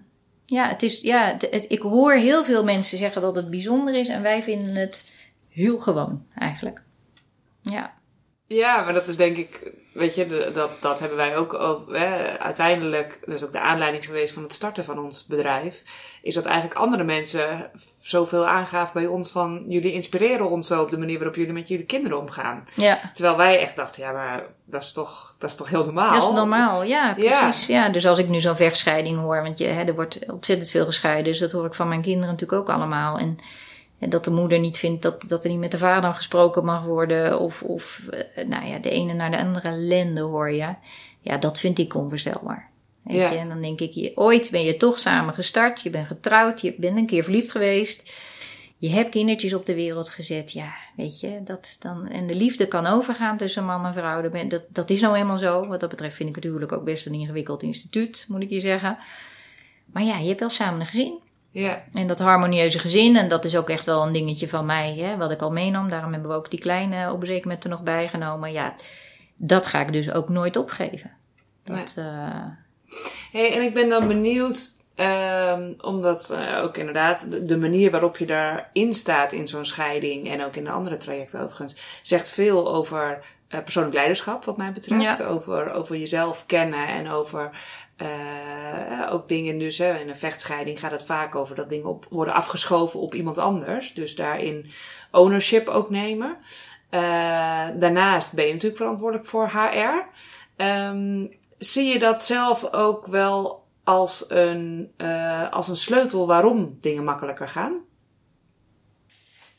Ja, 0.46 0.68
het 0.68 0.84
is, 0.84 1.02
ja 1.02 1.38
het, 1.38 1.66
ik 1.72 1.82
hoor 1.82 2.14
heel 2.14 2.44
veel 2.44 2.64
mensen 2.64 2.98
zeggen 2.98 3.22
dat 3.22 3.36
het 3.36 3.50
bijzonder 3.50 3.94
is 3.94 4.08
en 4.08 4.22
wij 4.22 4.44
vinden 4.44 4.76
het 4.76 5.14
heel 5.50 5.78
gewoon 5.78 6.26
eigenlijk. 6.36 6.84
Ja, 7.62 7.94
Ja, 8.48 8.84
maar 8.84 8.94
dat 8.94 9.08
is 9.08 9.18
denk 9.18 9.38
ik, 9.38 9.72
weet 9.96 10.16
je, 10.16 10.28
de- 10.28 10.52
dat, 10.54 10.70
dat 10.82 11.00
hebben 11.00 11.18
wij 11.18 11.38
ook 11.38 11.54
over, 11.54 12.00
hè, 12.00 12.40
uiteindelijk, 12.40 13.20
dat 13.26 13.36
is 13.36 13.44
ook 13.44 13.52
de 13.52 13.60
aanleiding 13.60 14.06
geweest 14.06 14.34
van 14.34 14.44
het 14.44 14.54
starten 14.54 14.84
van 14.84 15.00
ons 15.00 15.26
bedrijf, 15.26 15.82
is 16.22 16.34
dat 16.34 16.46
eigenlijk 16.46 16.80
andere 16.80 17.04
mensen 17.04 17.72
zoveel 18.00 18.48
aangaven 18.48 18.94
bij 18.94 19.06
ons 19.08 19.30
van, 19.32 19.64
jullie 19.68 19.94
inspireren 19.94 20.50
ons 20.50 20.68
zo 20.68 20.82
op 20.82 20.90
de 20.90 20.98
manier 20.98 21.16
waarop 21.18 21.36
jullie 21.36 21.54
met 21.54 21.68
jullie 21.68 21.86
kinderen 21.86 22.20
omgaan. 22.20 22.64
ja. 22.76 23.00
Terwijl 23.14 23.38
wij 23.38 23.60
echt 23.60 23.76
dachten, 23.76 24.04
ja, 24.04 24.12
maar 24.12 24.44
dat 24.66 24.84
is 24.84 24.92
toch, 24.92 25.36
dat 25.40 25.50
is 25.50 25.56
toch 25.56 25.70
heel 25.70 25.84
normaal? 25.86 26.14
dat 26.14 26.22
is 26.24 26.30
normaal. 26.30 26.84
Ja, 26.84 27.14
Ja. 27.18 27.40
precies. 27.44 27.68
Ja. 27.68 27.90
dus 27.90 28.06
als 28.06 28.20
ik 28.20 28.28
nu 28.28 28.42
zo'n 28.42 28.56
vechtscheiding 28.56 29.20
hoor, 29.20 29.42
want 29.42 29.58
je, 29.58 29.66
hè, 29.66 29.84
er 29.84 29.96
wordt 29.96 30.20
ontzettend 30.32 30.70
veel 30.70 30.86
gescheiden, 30.86 31.24
dus 31.24 31.40
dat 31.40 31.52
hoor 31.52 31.66
ik 31.66 31.74
van 31.74 31.88
mijn 31.88 32.02
kinderen 32.02 32.30
natuurlijk 32.30 32.62
ook 32.62 32.76
allemaal. 32.76 33.18
En, 33.18 33.38
en 34.00 34.10
dat 34.10 34.24
de 34.24 34.32
moeder 34.32 34.60
niet 34.60 34.78
vindt 34.78 35.02
dat, 35.02 35.24
dat 35.28 35.44
er 35.44 35.50
niet 35.50 35.60
met 35.60 35.72
de 35.72 35.78
vader 35.78 36.14
gesproken 36.14 36.66
mag 36.66 36.84
worden, 36.84 37.40
of, 37.40 37.64
of 37.64 38.08
eh, 38.08 38.46
nou 38.48 38.66
ja, 38.66 38.78
de 38.80 38.90
ene 38.90 39.14
naar 39.14 39.32
de 39.32 39.40
andere 39.40 39.68
ellende 39.68 40.22
hoor 40.22 40.52
je. 40.52 40.74
Ja, 41.22 41.38
dat 41.38 41.60
vind 41.60 41.80
ik 41.80 41.96
onvoorstelbaar. 41.96 42.70
Weet 43.04 43.18
Ja. 43.18 43.32
je? 43.32 43.38
En 43.38 43.50
dan 43.50 43.62
denk 43.62 43.80
ik, 43.80 43.92
je, 43.94 44.12
ooit 44.16 44.52
ben 44.52 44.64
je 44.64 44.78
toch 44.78 45.00
samen 45.00 45.34
gestart, 45.34 45.82
je 45.82 45.90
bent 45.90 46.08
getrouwd, 46.08 46.62
je 46.62 46.74
bent 46.78 46.98
een 46.98 47.06
keer 47.06 47.24
verliefd 47.24 47.52
geweest. 47.52 48.14
Je 48.78 48.90
hebt 48.90 49.10
kindertjes 49.10 49.54
op 49.54 49.66
de 49.66 49.74
wereld 49.76 50.10
gezet, 50.10 50.52
ja, 50.52 50.74
weet 50.96 51.20
je. 51.20 51.40
Dat 51.44 51.78
dan, 51.80 52.08
en 52.08 52.28
de 52.28 52.36
liefde 52.36 52.68
kan 52.68 52.86
overgaan 52.86 53.38
tussen 53.38 53.66
man 53.66 53.86
en 53.86 53.94
vrouw. 53.94 54.48
Dat, 54.48 54.64
dat 54.70 54.90
is 54.90 55.02
nou 55.02 55.16
eenmaal 55.16 55.38
zo. 55.38 55.68
Wat 55.68 55.80
dat 55.80 55.90
betreft 55.90 56.16
vind 56.16 56.30
ik 56.30 56.36
het 56.36 56.44
huwelijk 56.44 56.72
ook 56.72 56.84
best 56.84 57.06
een 57.06 57.14
ingewikkeld 57.14 57.64
instituut, 57.64 58.26
moet 58.28 58.42
ik 58.42 58.50
je 58.50 58.60
zeggen. 58.60 58.98
Maar 59.86 60.04
ja, 60.04 60.18
je 60.18 60.28
hebt 60.28 60.40
wel 60.40 60.50
samen 60.50 60.80
een 60.80 60.86
gezin. 60.86 61.20
Ja, 61.62 61.84
En 61.94 62.08
dat 62.08 62.20
harmonieuze 62.20 62.80
gezin, 62.80 63.16
en 63.16 63.28
dat 63.28 63.46
is 63.46 63.56
ook 63.56 63.70
echt 63.70 63.86
wel 63.86 64.04
een 64.04 64.14
dingetje 64.14 64.50
van 64.50 64.66
mij, 64.66 64.96
hè, 64.96 65.18
wat 65.18 65.32
ik 65.32 65.42
al 65.42 65.52
meenam. 65.52 65.90
Daarom 65.90 66.12
hebben 66.12 66.30
we 66.30 66.36
ook 66.36 66.50
die 66.50 66.60
kleine 66.60 67.12
op 67.12 67.22
een 67.22 67.28
zeker 67.28 67.48
moment 67.48 67.64
er 67.64 67.70
nog 67.70 67.84
bijgenomen. 67.84 68.52
Ja, 68.52 68.76
dat 69.36 69.68
ga 69.68 69.82
ik 69.82 69.92
dus 69.92 70.12
ook 70.12 70.30
nooit 70.30 70.56
opgeven. 70.56 71.12
Dat, 71.64 71.96
eh, 71.98 72.46
Hey, 73.32 73.54
en 73.56 73.62
ik 73.62 73.74
ben 73.74 73.90
dan 73.90 74.08
benieuwd, 74.08 74.70
ehm, 74.96 75.74
omdat 75.82 76.30
eh, 76.30 76.64
ook 76.64 76.78
inderdaad 76.78 77.32
de, 77.32 77.46
de 77.46 77.58
manier 77.58 77.92
waarop 77.92 78.18
je 78.18 78.26
daarin 78.26 78.94
staat 78.94 79.32
in 79.32 79.48
zo'n 79.48 79.66
scheiding 79.66 80.28
en 80.28 80.44
ook 80.44 80.56
in 80.56 80.64
de 80.64 80.72
andere 80.72 80.98
trajecten 80.98 81.42
overigens, 81.42 82.00
zegt 82.02 82.30
veel 82.30 82.74
over 82.74 83.24
eh, 83.48 83.64
persoonlijk 83.64 83.96
leiderschap, 83.96 84.46
wat 84.46 84.58
mij 84.58 84.72
betreft. 84.72 85.18
Ja. 85.18 85.26
Over, 85.26 85.74
over 85.74 85.98
jezelf 85.98 86.46
kennen 86.46 86.88
en 86.88 87.10
over 87.10 87.50
eh, 87.96 89.10
ook 89.10 89.28
dingen. 89.28 89.58
Dus 89.58 89.78
hè, 89.78 90.00
in 90.00 90.10
een 90.10 90.16
vechtscheiding 90.16 90.80
gaat 90.80 90.92
het 90.92 91.06
vaak 91.06 91.36
over 91.36 91.56
dat 91.56 91.70
dingen 91.70 91.90
op, 91.90 92.06
worden 92.10 92.34
afgeschoven 92.34 93.00
op 93.00 93.16
iemand 93.16 93.38
anders. 93.38 93.94
Dus 93.94 94.16
daarin 94.16 94.72
ownership 95.12 95.68
ook 95.68 95.90
nemen. 95.90 96.38
Eh, 96.90 97.68
daarnaast 97.76 98.34
ben 98.34 98.46
je 98.46 98.54
natuurlijk 98.54 98.82
verantwoordelijk 98.82 99.28
voor 99.28 99.50
HR. 99.50 100.06
Ehm, 100.56 101.28
zie 101.58 101.86
je 101.86 102.00
dat 102.00 102.22
zelf 102.22 102.74
ook 102.74 103.06
wel 103.06 103.64
als 103.84 104.26
een, 104.28 104.92
als 105.52 105.68
een 105.68 105.76
sleutel 105.76 106.28
waarom 106.28 106.78
dingen 106.82 107.04
makkelijker 107.04 107.48
gaan? 107.48 107.74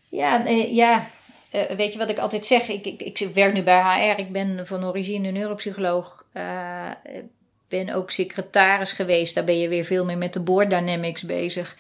Ja, 0.08 0.46
ja. 0.48 1.06
Eh, 1.50 1.76
weet 1.76 1.92
je 1.92 1.98
wat 1.98 2.10
ik 2.10 2.18
altijd 2.18 2.46
zeg? 2.46 2.68
Ik, 2.68 2.86
ik, 2.86 3.02
ik 3.02 3.34
werk 3.34 3.54
nu 3.54 3.62
bij 3.62 4.10
HR. 4.12 4.20
Ik 4.20 4.32
ben 4.32 4.66
van 4.66 4.84
origine 4.84 5.30
neuropsycholoog. 5.30 6.26
Eh, 6.32 6.90
ben 7.68 7.90
ook 7.90 8.10
secretaris 8.10 8.92
geweest. 8.92 9.34
Daar 9.34 9.44
ben 9.44 9.58
je 9.58 9.68
weer 9.68 9.84
veel 9.84 10.04
meer 10.04 10.18
met 10.18 10.32
de 10.32 10.40
board 10.40 10.70
dynamics 10.70 11.22
bezig. 11.22 11.76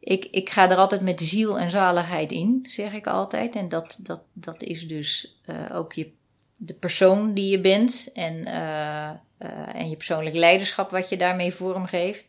Ik, 0.00 0.24
ik 0.30 0.50
ga 0.50 0.70
er 0.70 0.76
altijd 0.76 1.00
met 1.00 1.20
ziel 1.20 1.58
en 1.58 1.70
zaligheid 1.70 2.32
in, 2.32 2.64
zeg 2.68 2.92
ik 2.92 3.06
altijd. 3.06 3.56
En 3.56 3.68
dat, 3.68 3.98
dat, 4.02 4.22
dat 4.32 4.62
is 4.62 4.88
dus 4.88 5.38
eh, 5.44 5.56
ook 5.72 5.92
je, 5.92 6.10
de 6.56 6.74
persoon 6.74 7.34
die 7.34 7.50
je 7.50 7.60
bent. 7.60 8.10
En, 8.14 8.44
en 9.74 9.88
je 9.88 9.96
persoonlijk 9.96 10.36
leiderschap 10.36 10.90
wat 10.90 11.08
je 11.08 11.16
daarmee 11.16 11.52
vormgeeft. 11.52 12.26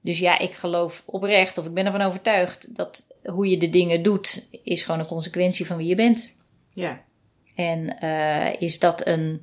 Dus 0.00 0.18
ja, 0.18 0.38
ik 0.38 0.54
geloof 0.54 1.02
oprecht, 1.06 1.58
of 1.58 1.66
ik 1.66 1.74
ben 1.74 1.86
ervan 1.86 2.00
overtuigd, 2.00 2.76
dat 2.76 3.09
hoe 3.24 3.48
je 3.48 3.56
de 3.56 3.70
dingen 3.70 4.02
doet, 4.02 4.48
is 4.62 4.82
gewoon 4.82 5.00
een 5.00 5.06
consequentie 5.06 5.66
van 5.66 5.76
wie 5.76 5.86
je 5.86 5.94
bent. 5.94 6.36
Ja. 6.74 7.04
En 7.54 7.98
eh, 7.98 8.60
is 8.60 8.78
dat 8.78 9.06
een 9.06 9.42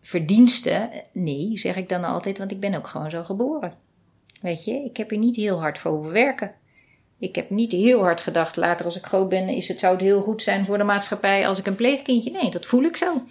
verdienste? 0.00 0.90
Nee, 1.12 1.58
zeg 1.58 1.76
ik 1.76 1.88
dan 1.88 2.04
altijd, 2.04 2.38
want 2.38 2.50
ik 2.50 2.60
ben 2.60 2.74
ook 2.74 2.86
gewoon 2.86 3.10
zo 3.10 3.22
geboren. 3.22 3.74
Weet 4.40 4.64
je, 4.64 4.74
ik 4.74 4.96
heb 4.96 5.10
hier 5.10 5.18
niet 5.18 5.36
heel 5.36 5.60
hard 5.60 5.78
voor 5.78 5.90
hoeven 5.90 6.12
werken. 6.12 6.54
Ik 7.18 7.34
heb 7.34 7.50
niet 7.50 7.72
heel 7.72 8.00
hard 8.00 8.20
gedacht, 8.20 8.56
later 8.56 8.84
als 8.84 8.96
ik 8.96 9.04
groot 9.04 9.28
ben, 9.28 9.48
is 9.48 9.68
het, 9.68 9.78
zou 9.78 9.92
het 9.92 10.02
heel 10.02 10.20
goed 10.20 10.42
zijn 10.42 10.64
voor 10.64 10.78
de 10.78 10.84
maatschappij 10.84 11.46
als 11.48 11.58
ik 11.58 11.66
een 11.66 11.74
pleegkindje. 11.74 12.30
Nee, 12.30 12.50
dat 12.50 12.66
voel 12.66 12.82
ik 12.82 12.96
zo. 12.96 13.22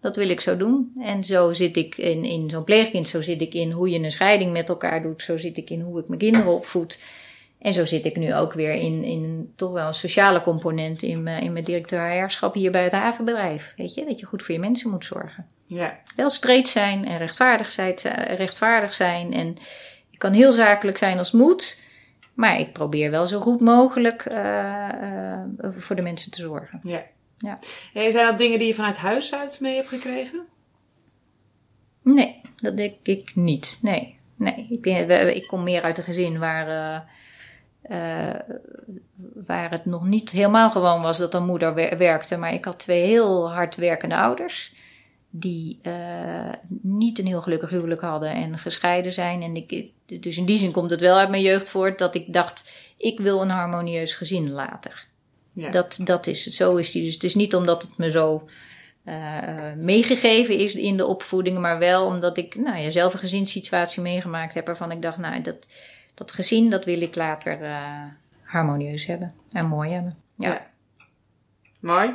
Dat 0.00 0.16
wil 0.16 0.28
ik 0.28 0.40
zo 0.40 0.56
doen. 0.56 0.92
En 1.00 1.24
zo 1.24 1.52
zit 1.52 1.76
ik 1.76 1.96
in, 1.96 2.24
in 2.24 2.50
zo'n 2.50 2.64
pleegkind, 2.64 3.08
zo 3.08 3.22
zit 3.22 3.40
ik 3.40 3.54
in 3.54 3.70
hoe 3.70 3.90
je 3.90 3.98
een 3.98 4.12
scheiding 4.12 4.52
met 4.52 4.68
elkaar 4.68 5.02
doet. 5.02 5.22
Zo 5.22 5.36
zit 5.36 5.56
ik 5.56 5.70
in 5.70 5.80
hoe 5.80 6.00
ik 6.00 6.08
mijn 6.08 6.20
kinderen 6.20 6.54
opvoed. 6.54 6.98
En 7.58 7.72
zo 7.72 7.84
zit 7.84 8.04
ik 8.04 8.16
nu 8.16 8.34
ook 8.34 8.52
weer 8.52 8.72
in, 8.74 9.04
in 9.04 9.52
toch 9.56 9.72
wel 9.72 9.86
een 9.86 9.94
sociale 9.94 10.40
component 10.40 11.02
in 11.02 11.22
mijn, 11.22 11.42
in 11.42 11.52
mijn 11.52 11.64
directeurschap 11.64 12.54
hier 12.54 12.70
bij 12.70 12.82
het 12.82 12.92
havenbedrijf. 12.92 13.72
Weet 13.76 13.94
je, 13.94 14.04
dat 14.04 14.20
je 14.20 14.26
goed 14.26 14.42
voor 14.42 14.54
je 14.54 14.60
mensen 14.60 14.90
moet 14.90 15.04
zorgen. 15.04 15.46
Ja. 15.66 15.98
Wel 16.16 16.30
streed 16.30 16.68
zijn 16.68 17.04
en 17.04 17.18
rechtvaardig 17.18 17.70
zijn, 17.70 17.94
rechtvaardig 18.36 18.94
zijn. 18.94 19.32
En 19.32 19.54
ik 20.10 20.18
kan 20.18 20.32
heel 20.32 20.52
zakelijk 20.52 20.96
zijn 20.98 21.18
als 21.18 21.32
moet. 21.32 21.78
Maar 22.34 22.58
ik 22.58 22.72
probeer 22.72 23.10
wel 23.10 23.26
zo 23.26 23.40
goed 23.40 23.60
mogelijk 23.60 24.24
eh, 24.24 24.88
eh, 24.88 25.44
voor 25.76 25.96
de 25.96 26.02
mensen 26.02 26.30
te 26.30 26.40
zorgen. 26.40 26.78
ja. 26.82 27.02
Ja. 27.40 27.58
Hey, 27.92 28.10
zijn 28.10 28.26
dat 28.26 28.38
dingen 28.38 28.58
die 28.58 28.68
je 28.68 28.74
vanuit 28.74 28.96
huis 28.96 29.34
uit 29.34 29.60
mee 29.60 29.74
hebt 29.76 29.88
gekregen? 29.88 30.46
Nee, 32.02 32.40
dat 32.56 32.76
denk 32.76 32.94
ik 33.02 33.32
niet. 33.34 33.78
Nee, 33.82 34.18
nee. 34.36 34.66
Ik, 34.70 34.84
we- 35.06 35.34
ik 35.34 35.46
kom 35.46 35.62
meer 35.62 35.82
uit 35.82 35.98
een 35.98 36.04
gezin 36.04 36.38
waar, 36.38 36.68
eh, 36.68 37.00
eh, 37.88 38.34
waar 39.46 39.70
het 39.70 39.84
nog 39.84 40.04
niet 40.04 40.30
helemaal 40.30 40.70
gewoon 40.70 41.02
was 41.02 41.18
dat 41.18 41.34
een 41.34 41.46
moeder 41.46 41.74
wer- 41.74 41.98
werkte. 41.98 42.36
Maar 42.36 42.52
ik 42.52 42.64
had 42.64 42.78
twee 42.78 43.02
heel 43.02 43.52
hard 43.52 43.76
werkende 43.76 44.16
ouders. 44.16 44.72
Die 45.30 45.78
eh, 45.82 46.52
niet 46.82 47.18
een 47.18 47.26
heel 47.26 47.42
gelukkig 47.42 47.70
huwelijk 47.70 48.00
hadden 48.00 48.30
en 48.30 48.58
gescheiden 48.58 49.12
zijn. 49.12 49.42
En 49.42 49.54
ik, 49.54 49.92
dus 50.20 50.36
in 50.36 50.44
die 50.44 50.58
zin 50.58 50.72
komt 50.72 50.90
het 50.90 51.00
wel 51.00 51.16
uit 51.16 51.30
mijn 51.30 51.42
jeugd 51.42 51.70
voort 51.70 51.98
dat 51.98 52.14
ik 52.14 52.32
dacht: 52.32 52.70
ik 52.96 53.20
wil 53.20 53.42
een 53.42 53.50
harmonieus 53.50 54.14
gezin 54.14 54.50
later. 54.50 55.06
Ja. 55.50 55.70
Dat, 55.70 56.00
dat 56.04 56.26
is, 56.26 56.42
zo 56.42 56.76
is 56.76 56.90
die. 56.90 57.04
Dus 57.04 57.14
het 57.14 57.24
is 57.24 57.34
niet 57.34 57.54
omdat 57.54 57.82
het 57.82 57.96
me 57.96 58.10
zo 58.10 58.48
eh, 59.04 59.72
meegegeven 59.76 60.58
is 60.58 60.74
in 60.74 60.96
de 60.96 61.06
opvoeding, 61.06 61.58
maar 61.58 61.78
wel 61.78 62.06
omdat 62.06 62.36
ik 62.36 62.56
nou, 62.56 62.78
ja, 62.78 62.90
zelf 62.90 63.12
een 63.12 63.18
gezinssituatie 63.18 64.02
meegemaakt 64.02 64.54
heb 64.54 64.66
waarvan 64.66 64.90
ik 64.90 65.02
dacht, 65.02 65.18
nou, 65.18 65.42
dat, 65.42 65.66
dat 66.18 66.32
gezin, 66.32 66.70
dat 66.70 66.84
wil 66.84 67.00
ik 67.00 67.14
later 67.14 67.62
eh, 67.62 68.02
harmonieus 68.42 69.06
hebben 69.06 69.34
en 69.52 69.66
mooi 69.66 69.90
hebben. 69.92 70.16
Ja. 70.34 70.66
Mooi. 71.80 72.14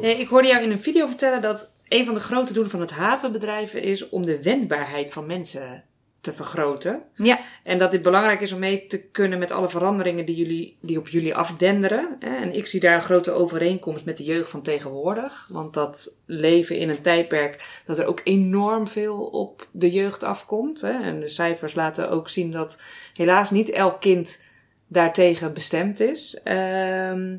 Hey, 0.00 0.16
ik 0.16 0.28
hoorde 0.28 0.48
jou 0.48 0.62
in 0.62 0.70
een 0.70 0.82
video 0.82 1.06
vertellen 1.06 1.42
dat 1.42 1.72
een 1.88 2.04
van 2.04 2.14
de 2.14 2.20
grote 2.20 2.52
doelen 2.52 2.70
van 2.70 2.80
het 2.80 2.90
havenbedrijf 2.90 3.74
is 3.74 4.08
om 4.08 4.26
de 4.26 4.42
wendbaarheid 4.42 5.12
van 5.12 5.26
mensen 5.26 5.84
te 6.24 6.32
vergroten. 6.32 7.02
ja. 7.14 7.38
En 7.62 7.78
dat 7.78 7.90
dit 7.90 8.02
belangrijk 8.02 8.40
is 8.40 8.52
om 8.52 8.58
mee 8.58 8.86
te 8.86 9.02
kunnen 9.02 9.38
met 9.38 9.50
alle 9.50 9.68
veranderingen 9.68 10.24
die, 10.24 10.36
jullie, 10.36 10.76
die 10.80 10.98
op 10.98 11.08
jullie 11.08 11.34
afdenderen. 11.34 12.16
En 12.20 12.54
ik 12.54 12.66
zie 12.66 12.80
daar 12.80 12.94
een 12.94 13.02
grote 13.02 13.30
overeenkomst 13.30 14.04
met 14.04 14.16
de 14.16 14.24
jeugd 14.24 14.50
van 14.50 14.62
tegenwoordig. 14.62 15.46
Want 15.50 15.74
dat 15.74 16.16
leven 16.26 16.78
in 16.78 16.88
een 16.88 17.02
tijdperk 17.02 17.82
dat 17.86 17.98
er 17.98 18.06
ook 18.06 18.20
enorm 18.24 18.88
veel 18.88 19.24
op 19.24 19.68
de 19.70 19.90
jeugd 19.90 20.22
afkomt. 20.22 20.82
En 20.82 21.20
de 21.20 21.28
cijfers 21.28 21.74
laten 21.74 22.10
ook 22.10 22.28
zien 22.28 22.50
dat 22.50 22.76
helaas 23.14 23.50
niet 23.50 23.70
elk 23.70 24.00
kind 24.00 24.38
daartegen 24.86 25.52
bestemd 25.52 26.00
is. 26.00 26.40
Ehm, 26.44 27.36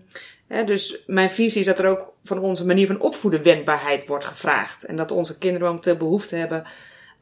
dus 0.65 1.03
mijn 1.07 1.29
visie 1.29 1.59
is 1.59 1.65
dat 1.65 1.79
er 1.79 1.87
ook 1.87 2.13
van 2.23 2.39
onze 2.39 2.65
manier 2.65 2.87
van 2.87 2.99
opvoeden 2.99 3.43
wendbaarheid 3.43 4.07
wordt 4.07 4.25
gevraagd. 4.25 4.85
En 4.85 4.95
dat 4.95 5.11
onze 5.11 5.37
kinderen 5.37 5.67
momenteel 5.67 5.95
behoefte 5.95 6.35
hebben 6.35 6.65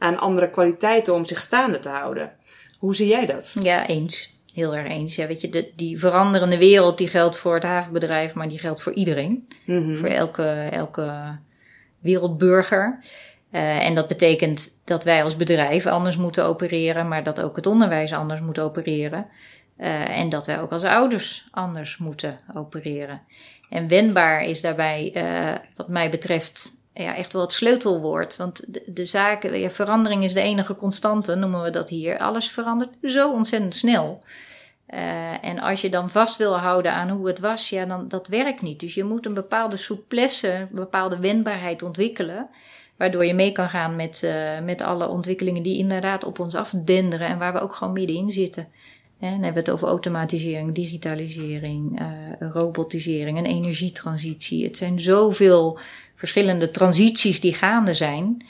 aan 0.03 0.19
andere 0.19 0.49
kwaliteiten 0.49 1.13
om 1.13 1.25
zich 1.25 1.41
staande 1.41 1.79
te 1.79 1.89
houden. 1.89 2.31
Hoe 2.79 2.95
zie 2.95 3.07
jij 3.07 3.25
dat? 3.25 3.55
Ja, 3.59 3.87
eens. 3.87 4.31
Heel 4.53 4.75
erg 4.75 4.87
eens. 4.87 5.15
Ja, 5.15 5.27
weet 5.27 5.41
je, 5.41 5.49
de, 5.49 5.71
die 5.75 5.99
veranderende 5.99 6.57
wereld 6.57 6.97
die 6.97 7.07
geldt 7.07 7.37
voor 7.37 7.53
het 7.53 7.63
havenbedrijf, 7.63 8.33
maar 8.33 8.49
die 8.49 8.59
geldt 8.59 8.81
voor 8.81 8.93
iedereen. 8.93 9.47
Mhm. 9.65 9.95
Voor 9.95 10.07
elke, 10.07 10.43
elke 10.71 11.37
wereldburger. 11.99 12.99
Eh, 13.51 13.85
en 13.85 13.93
dat 13.93 14.07
betekent 14.07 14.81
dat 14.85 15.03
wij 15.03 15.23
als 15.23 15.35
bedrijf 15.35 15.85
anders 15.85 16.17
moeten 16.17 16.45
opereren, 16.45 17.07
maar 17.07 17.23
dat 17.23 17.41
ook 17.41 17.55
het 17.55 17.65
onderwijs 17.65 18.13
anders 18.13 18.41
moet 18.41 18.59
opereren. 18.59 19.27
Eh, 19.77 20.19
en 20.19 20.29
dat 20.29 20.45
wij 20.45 20.59
ook 20.61 20.71
als 20.71 20.83
ouders 20.83 21.47
anders 21.51 21.97
moeten 21.97 22.39
opereren. 22.53 23.21
En 23.69 23.87
wendbaar 23.87 24.41
is 24.43 24.61
daarbij, 24.61 25.11
eh, 25.13 25.55
wat 25.75 25.87
mij 25.87 26.09
betreft, 26.09 26.71
ja, 26.93 27.15
echt 27.15 27.33
wel 27.33 27.41
het 27.41 27.53
sleutelwoord. 27.53 28.35
Want 28.35 28.65
de, 28.95 29.05
zaken, 29.05 29.59
ja, 29.59 29.69
verandering 29.69 30.23
is 30.23 30.33
de 30.33 30.41
enige 30.41 30.75
constante, 30.75 31.35
noemen 31.35 31.63
we 31.63 31.69
dat 31.69 31.89
hier. 31.89 32.17
Alles 32.17 32.51
verandert 32.51 32.91
zo 33.03 33.31
ontzettend 33.31 33.75
snel. 33.75 34.23
Uh, 34.89 35.45
en 35.45 35.59
als 35.59 35.81
je 35.81 35.89
dan 35.89 36.09
vast 36.09 36.37
wil 36.37 36.57
houden 36.57 36.93
aan 36.93 37.09
hoe 37.09 37.27
het 37.27 37.39
was, 37.39 37.69
ja, 37.69 37.85
dan 37.85 38.07
dat 38.07 38.27
werkt 38.27 38.61
niet. 38.61 38.79
Dus 38.79 38.93
je 38.93 39.03
moet 39.03 39.25
een 39.25 39.33
bepaalde 39.33 39.77
souplesse, 39.77 40.53
een 40.53 40.67
bepaalde 40.71 41.19
wendbaarheid 41.19 41.83
ontwikkelen. 41.83 42.49
Waardoor 42.97 43.25
je 43.25 43.33
mee 43.33 43.51
kan 43.51 43.69
gaan 43.69 43.95
met, 43.95 44.21
uh, 44.25 44.59
met 44.59 44.81
alle 44.81 45.07
ontwikkelingen 45.07 45.63
die 45.63 45.77
inderdaad 45.77 46.23
op 46.23 46.39
ons 46.39 46.55
afdenderen 46.55 47.27
en 47.27 47.37
waar 47.37 47.53
we 47.53 47.59
ook 47.59 47.75
gewoon 47.75 47.93
middenin 47.93 48.31
zitten. 48.31 48.67
dan 49.19 49.29
hebben 49.29 49.53
we 49.53 49.59
het 49.59 49.69
over 49.69 49.87
automatisering, 49.87 50.75
digitalisering, 50.75 52.01
robotisering, 52.39 53.37
een 53.37 53.45
energietransitie. 53.45 54.63
Het 54.63 54.77
zijn 54.77 54.99
zoveel 54.99 55.79
verschillende 56.23 56.71
transities 56.71 57.39
die 57.39 57.53
gaande 57.53 57.93
zijn. 57.93 58.45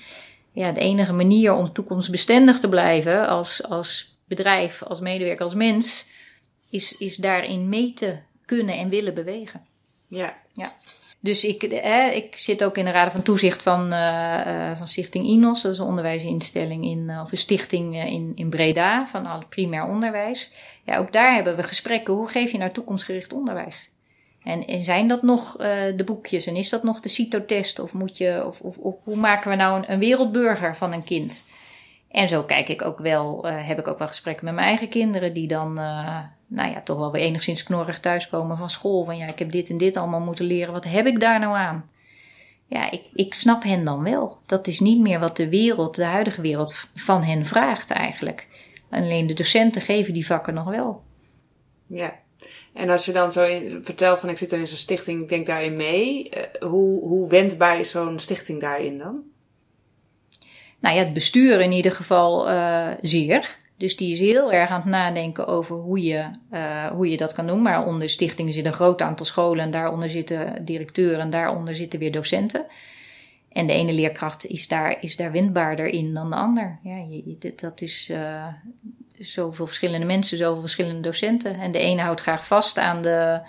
Ja, 0.52 0.72
de 0.72 0.80
enige 0.80 1.14
manier 1.14 1.54
om 1.54 1.74
toekomstbestendig 1.74 2.60
te 2.60 2.70
blijven 2.70 3.28
als, 3.28 3.64
als 3.64 4.18
bedrijf, 4.28 4.84
als 4.84 5.00
medewerker, 5.00 5.44
als 5.44 5.54
mens, 5.54 6.06
is, 6.70 6.98
is 6.98 7.16
daarin 7.16 7.70
mee 7.70 7.94
te 7.94 8.18
kunnen 8.46 8.78
en 8.78 8.90
willen 8.90 9.14
bewegen. 9.14 9.62
Ja. 10.08 10.38
ja. 10.54 10.76
Dus 11.20 11.44
ik, 11.44 11.64
eh, 11.64 12.16
ik 12.16 12.36
zit 12.36 12.64
ook 12.64 12.78
in 12.78 12.86
de 12.86 12.92
raad 12.92 13.12
van 13.12 13.22
toezicht 13.22 13.64
van, 13.64 13.94
uh, 13.94 14.78
van 14.78 14.88
Stichting 14.88 15.26
INOS. 15.26 15.62
Dat 15.62 15.72
is 15.72 15.78
een 15.78 15.86
onderwijsinstelling 15.86 16.84
in, 16.84 17.20
of 17.22 17.32
een 17.32 17.38
stichting 17.38 17.96
in, 17.96 18.32
in 18.36 18.50
Breda 18.50 19.08
van 19.08 19.26
al 19.26 19.44
primair 19.50 19.86
onderwijs. 19.86 20.52
Ja, 20.86 20.98
ook 20.98 21.14
daar 21.14 21.34
hebben 21.34 21.56
we 21.56 21.64
gesprekken. 21.64 22.14
Hoe 22.14 22.30
geef 22.30 22.52
je 22.52 22.58
nou 22.58 22.72
toekomstgericht 22.72 23.34
onderwijs? 23.34 23.93
En, 24.44 24.84
zijn 24.84 25.08
dat 25.08 25.22
nog 25.22 25.62
uh, 25.62 25.66
de 25.96 26.04
boekjes 26.06 26.48
en 26.48 26.56
is 26.56 26.70
dat 26.70 26.84
nog 26.84 27.00
de 27.00 27.10
CITO-test? 27.10 27.80
Of, 27.80 27.94
moet 27.94 28.18
je, 28.18 28.44
of, 28.46 28.62
of, 28.62 28.78
of, 28.78 28.96
hoe 29.04 29.16
maken 29.16 29.50
we 29.50 29.56
nou 29.56 29.78
een, 29.78 29.92
een, 29.92 30.00
wereldburger 30.00 30.76
van 30.76 30.94
een 30.94 31.04
kind? 31.04 31.46
En 32.12 32.28
zo 32.28 32.44
kijk 32.44 32.70
ik 32.70 32.82
ook 32.82 33.00
wel, 33.00 33.48
uh, 33.48 33.68
heb 33.68 33.80
ik 33.80 33.88
ook 33.88 33.98
wel 33.98 34.08
gesprekken 34.08 34.46
met 34.46 34.54
mijn 34.54 34.68
eigen 34.68 34.90
kinderen, 34.90 35.34
die 35.34 35.48
dan, 35.48 35.80
uh, 35.80 36.20
nou 36.48 36.72
ja, 36.72 36.82
toch 36.82 36.98
wel 36.98 37.12
weer 37.12 37.22
enigszins 37.22 37.64
knorrig 37.64 38.00
thuiskomen 38.00 38.58
van 38.58 38.70
school. 38.70 39.04
Van 39.04 39.18
ja, 39.18 39.28
ik 39.28 39.40
heb 39.40 39.52
dit 39.52 39.70
en 39.70 39.78
dit 39.78 39.98
allemaal 39.98 40.20
moeten 40.20 40.46
leren, 40.46 40.74
wat 40.74 40.84
heb 40.84 41.06
ik 41.06 41.20
daar 41.20 41.40
nou 41.40 41.56
aan? 41.56 41.90
Ja, 42.68 42.92
ik, 42.92 43.02
ik 43.14 43.34
snap 43.34 43.64
hen 43.64 43.84
dan 43.86 44.04
wel. 44.04 44.38
Dat 44.46 44.68
is 44.68 44.80
niet 44.80 45.00
meer 45.00 45.20
wat 45.20 45.38
de 45.38 45.50
wereld, 45.50 45.96
de 45.96 46.04
huidige 46.04 46.42
wereld, 46.42 46.88
van 46.96 47.24
hen 47.24 47.46
vraagt 47.46 47.92
eigenlijk. 47.92 48.48
Alleen 48.90 49.28
de 49.28 49.34
docenten 49.34 49.82
geven 49.82 50.14
die 50.14 50.26
vakken 50.26 50.54
nog 50.54 50.66
wel. 50.66 51.02
Ja, 51.88 52.14
en 52.74 52.90
als 52.90 53.06
je 53.06 53.12
dan 53.12 53.32
zo 53.32 53.48
vertelt 53.82 54.20
van 54.20 54.30
ik 54.30 54.38
zit 54.38 54.52
er 54.52 54.60
in 54.60 54.68
zo'n 54.68 54.78
stichting, 54.78 55.22
ik 55.22 55.30
denk 55.30 55.46
daarin 55.46 55.76
mee. 55.76 56.30
Uh, 56.30 56.70
hoe, 56.70 57.08
hoe 57.08 57.30
wendbaar 57.30 57.80
is 57.80 57.90
zo'n 57.90 58.20
stichting 58.20 58.62
daarin 58.62 58.98
dan? 58.98 59.22
Nou 60.80 60.96
ja, 60.96 61.04
het 61.04 61.14
bestuur 61.14 61.62
in 61.62 61.72
ieder 61.72 61.92
geval 61.92 62.50
uh, 62.50 62.90
zeer. 63.02 63.58
Dus 63.78 63.96
die 63.96 64.12
is 64.12 64.20
heel 64.20 64.52
erg 64.52 64.70
aan 64.70 64.82
het 64.82 64.90
nadenken 64.90 65.48
over 65.48 65.76
hoe 65.76 66.02
je, 66.02 66.26
uh, 66.52 66.86
hoe 66.86 67.10
je 67.10 67.18
dat 67.18 67.34
kan 67.34 67.48
doen. 67.48 67.62
Maar 67.62 67.86
onder 67.86 68.10
stichtingen 68.10 68.54
zit 68.54 68.66
een 68.66 68.74
groot 68.74 69.02
aantal 69.02 69.26
scholen 69.26 69.64
en 69.64 69.72
daaronder 69.72 70.10
zitten 70.10 70.66
directeuren 70.66 71.20
en 71.20 71.30
daaronder 71.30 71.76
zitten 71.76 72.00
weer 72.00 72.12
docenten. 72.12 72.66
En 73.50 73.68
de 73.68 73.74
ene 73.74 73.94
leerkracht 73.94 74.46
is 74.46 74.68
daar, 74.68 74.98
is 75.02 75.16
daar 75.16 75.32
wendbaarder 75.32 75.86
in 75.86 76.14
dan 76.14 76.30
de 76.30 76.36
ander. 76.36 76.80
Ja, 76.84 76.98
je, 76.98 77.54
dat 77.56 77.82
is, 77.82 78.12
zoveel 79.20 79.66
verschillende 79.66 80.06
mensen, 80.06 80.38
zoveel 80.38 80.62
verschillende 80.62 81.00
docenten. 81.00 81.60
En 81.60 81.72
de 81.72 81.80
ene 81.80 82.02
houdt 82.02 82.22
graag 82.22 82.48
vast 82.48 82.78
aan 82.78 83.02
de, 83.02 83.40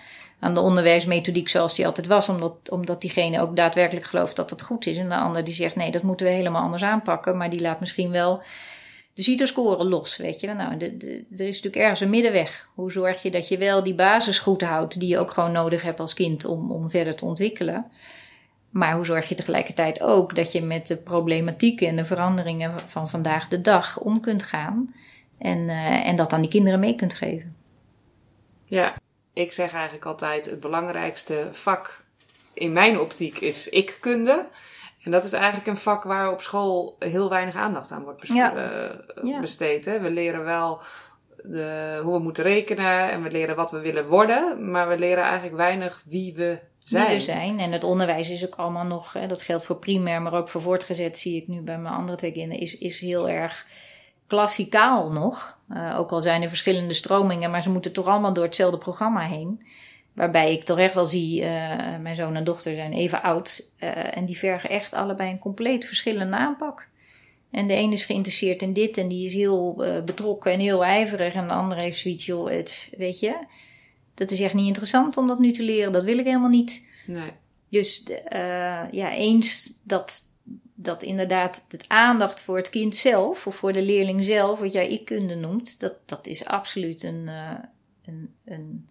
aan 0.40 0.54
de 0.54 0.60
onderwijsmethodiek 0.60 1.48
zoals 1.48 1.74
die 1.74 1.86
altijd 1.86 2.06
was, 2.06 2.28
omdat, 2.28 2.70
omdat 2.70 3.00
diegene 3.00 3.40
ook 3.40 3.56
daadwerkelijk 3.56 4.06
gelooft 4.06 4.36
dat 4.36 4.48
dat 4.48 4.62
goed 4.62 4.86
is. 4.86 4.98
En 4.98 5.08
de 5.08 5.16
ander 5.16 5.44
die 5.44 5.54
zegt 5.54 5.76
nee, 5.76 5.90
dat 5.90 6.02
moeten 6.02 6.26
we 6.26 6.32
helemaal 6.32 6.62
anders 6.62 6.82
aanpakken, 6.82 7.36
maar 7.36 7.50
die 7.50 7.60
laat 7.60 7.80
misschien 7.80 8.10
wel 8.10 8.42
de 9.14 9.22
CITO-scoren 9.22 9.86
los, 9.86 10.16
weet 10.16 10.40
je. 10.40 10.52
Nou, 10.52 10.78
er 10.78 11.20
is 11.30 11.36
natuurlijk 11.36 11.76
ergens 11.76 12.00
een 12.00 12.10
middenweg. 12.10 12.68
Hoe 12.74 12.92
zorg 12.92 13.22
je 13.22 13.30
dat 13.30 13.48
je 13.48 13.58
wel 13.58 13.82
die 13.82 13.94
basis 13.94 14.38
goed 14.38 14.62
houdt, 14.62 15.00
die 15.00 15.08
je 15.08 15.18
ook 15.18 15.30
gewoon 15.30 15.52
nodig 15.52 15.82
hebt 15.82 16.00
als 16.00 16.14
kind 16.14 16.44
om, 16.44 16.72
om 16.72 16.90
verder 16.90 17.16
te 17.16 17.24
ontwikkelen. 17.24 17.86
Maar 18.70 18.94
hoe 18.94 19.04
zorg 19.04 19.28
je 19.28 19.34
tegelijkertijd 19.34 20.02
ook 20.02 20.36
dat 20.36 20.52
je 20.52 20.62
met 20.62 20.86
de 20.86 20.96
problematieken 20.96 21.88
en 21.88 21.96
de 21.96 22.04
veranderingen 22.04 22.80
van 22.86 23.08
vandaag 23.08 23.48
de 23.48 23.60
dag 23.60 23.98
om 24.00 24.20
kunt 24.20 24.42
gaan? 24.42 24.94
En, 25.38 25.58
uh, 25.58 26.06
en 26.06 26.16
dat 26.16 26.32
aan 26.32 26.40
die 26.40 26.50
kinderen 26.50 26.80
mee 26.80 26.94
kunt 26.94 27.14
geven. 27.14 27.56
Ja, 28.64 28.94
ik 29.32 29.52
zeg 29.52 29.72
eigenlijk 29.72 30.04
altijd: 30.04 30.46
het 30.46 30.60
belangrijkste 30.60 31.48
vak 31.52 32.04
in 32.52 32.72
mijn 32.72 33.00
optiek 33.00 33.38
is 33.38 33.68
ikkunde. 33.68 34.46
En 35.02 35.10
dat 35.10 35.24
is 35.24 35.32
eigenlijk 35.32 35.66
een 35.66 35.76
vak 35.76 36.04
waar 36.04 36.32
op 36.32 36.40
school 36.40 36.96
heel 36.98 37.28
weinig 37.28 37.54
aandacht 37.54 37.92
aan 37.92 38.02
wordt 38.02 38.20
besteed. 38.20 38.36
Ja. 38.36 38.92
Uh, 39.24 39.40
besteed 39.40 39.84
hè? 39.84 40.00
We 40.00 40.10
leren 40.10 40.44
wel 40.44 40.82
de, 41.42 42.00
hoe 42.02 42.16
we 42.16 42.22
moeten 42.22 42.44
rekenen 42.44 43.10
en 43.10 43.22
we 43.22 43.30
leren 43.30 43.56
wat 43.56 43.70
we 43.70 43.80
willen 43.80 44.06
worden, 44.06 44.70
maar 44.70 44.88
we 44.88 44.98
leren 44.98 45.24
eigenlijk 45.24 45.56
weinig 45.56 46.02
wie 46.06 46.34
we 46.34 46.60
zijn. 46.78 47.06
Wie 47.06 47.14
we 47.14 47.22
zijn. 47.22 47.58
En 47.58 47.72
het 47.72 47.84
onderwijs 47.84 48.30
is 48.30 48.46
ook 48.46 48.54
allemaal 48.54 48.84
nog, 48.84 49.12
hè, 49.12 49.26
dat 49.26 49.42
geldt 49.42 49.64
voor 49.64 49.76
primair, 49.76 50.22
maar 50.22 50.34
ook 50.34 50.48
voor 50.48 50.60
voortgezet, 50.60 51.18
zie 51.18 51.36
ik 51.36 51.48
nu 51.48 51.60
bij 51.60 51.78
mijn 51.78 51.94
andere 51.94 52.16
twee 52.16 52.32
kinderen, 52.32 52.62
is, 52.62 52.78
is 52.78 53.00
heel 53.00 53.28
erg 53.28 53.66
klassikaal 54.26 55.12
nog. 55.12 55.58
Uh, 55.72 55.98
ook 55.98 56.10
al 56.10 56.20
zijn 56.20 56.42
er 56.42 56.48
verschillende 56.48 56.94
stromingen, 56.94 57.50
maar 57.50 57.62
ze 57.62 57.70
moeten 57.70 57.92
toch 57.92 58.06
allemaal 58.06 58.32
door 58.32 58.44
hetzelfde 58.44 58.78
programma 58.78 59.20
heen. 59.20 59.66
Waarbij 60.12 60.52
ik 60.52 60.64
toch 60.64 60.78
echt 60.78 60.94
wel 60.94 61.06
zie, 61.06 61.40
uh, 61.40 61.46
mijn 62.00 62.16
zoon 62.16 62.36
en 62.36 62.44
dochter 62.44 62.74
zijn 62.74 62.92
even 62.92 63.22
oud. 63.22 63.70
Uh, 63.78 64.16
en 64.16 64.24
die 64.24 64.38
vergen 64.38 64.70
echt 64.70 64.94
allebei 64.94 65.30
een 65.30 65.38
compleet 65.38 65.84
verschillende 65.84 66.36
aanpak. 66.36 66.88
En 67.50 67.66
de 67.66 67.74
ene 67.74 67.92
is 67.92 68.04
geïnteresseerd 68.04 68.62
in 68.62 68.72
dit 68.72 68.98
en 68.98 69.08
die 69.08 69.24
is 69.24 69.34
heel 69.34 69.84
betrokken 70.04 70.52
en 70.52 70.60
heel 70.60 70.84
ijverig. 70.84 71.34
En 71.34 71.48
de 71.48 71.54
andere 71.54 71.80
heeft 71.80 71.98
zoiets, 71.98 72.26
joh, 72.26 72.50
het, 72.50 72.90
weet 72.96 73.20
je, 73.20 73.38
dat 74.14 74.30
is 74.30 74.40
echt 74.40 74.54
niet 74.54 74.66
interessant 74.66 75.16
om 75.16 75.26
dat 75.26 75.38
nu 75.38 75.52
te 75.52 75.62
leren. 75.62 75.92
Dat 75.92 76.04
wil 76.04 76.18
ik 76.18 76.26
helemaal 76.26 76.48
niet. 76.48 76.84
Nee. 77.06 77.30
Dus 77.68 78.02
ja, 78.90 79.12
eens 79.12 79.72
dat 79.82 80.22
dat 80.74 81.02
inderdaad 81.02 81.64
het 81.68 81.88
aandacht 81.88 82.42
voor 82.42 82.56
het 82.56 82.70
kind 82.70 82.96
zelf, 82.96 83.46
of 83.46 83.56
voor 83.56 83.72
de 83.72 83.82
leerling 83.82 84.24
zelf, 84.24 84.60
wat 84.60 84.72
jij 84.72 84.88
ik-kunde 84.88 85.34
noemt, 85.34 85.80
dat, 85.80 85.94
dat 86.04 86.26
is 86.26 86.44
absoluut 86.44 87.02
een, 87.02 87.26
uh, 87.26 87.50
een, 88.04 88.34
een 88.44 88.88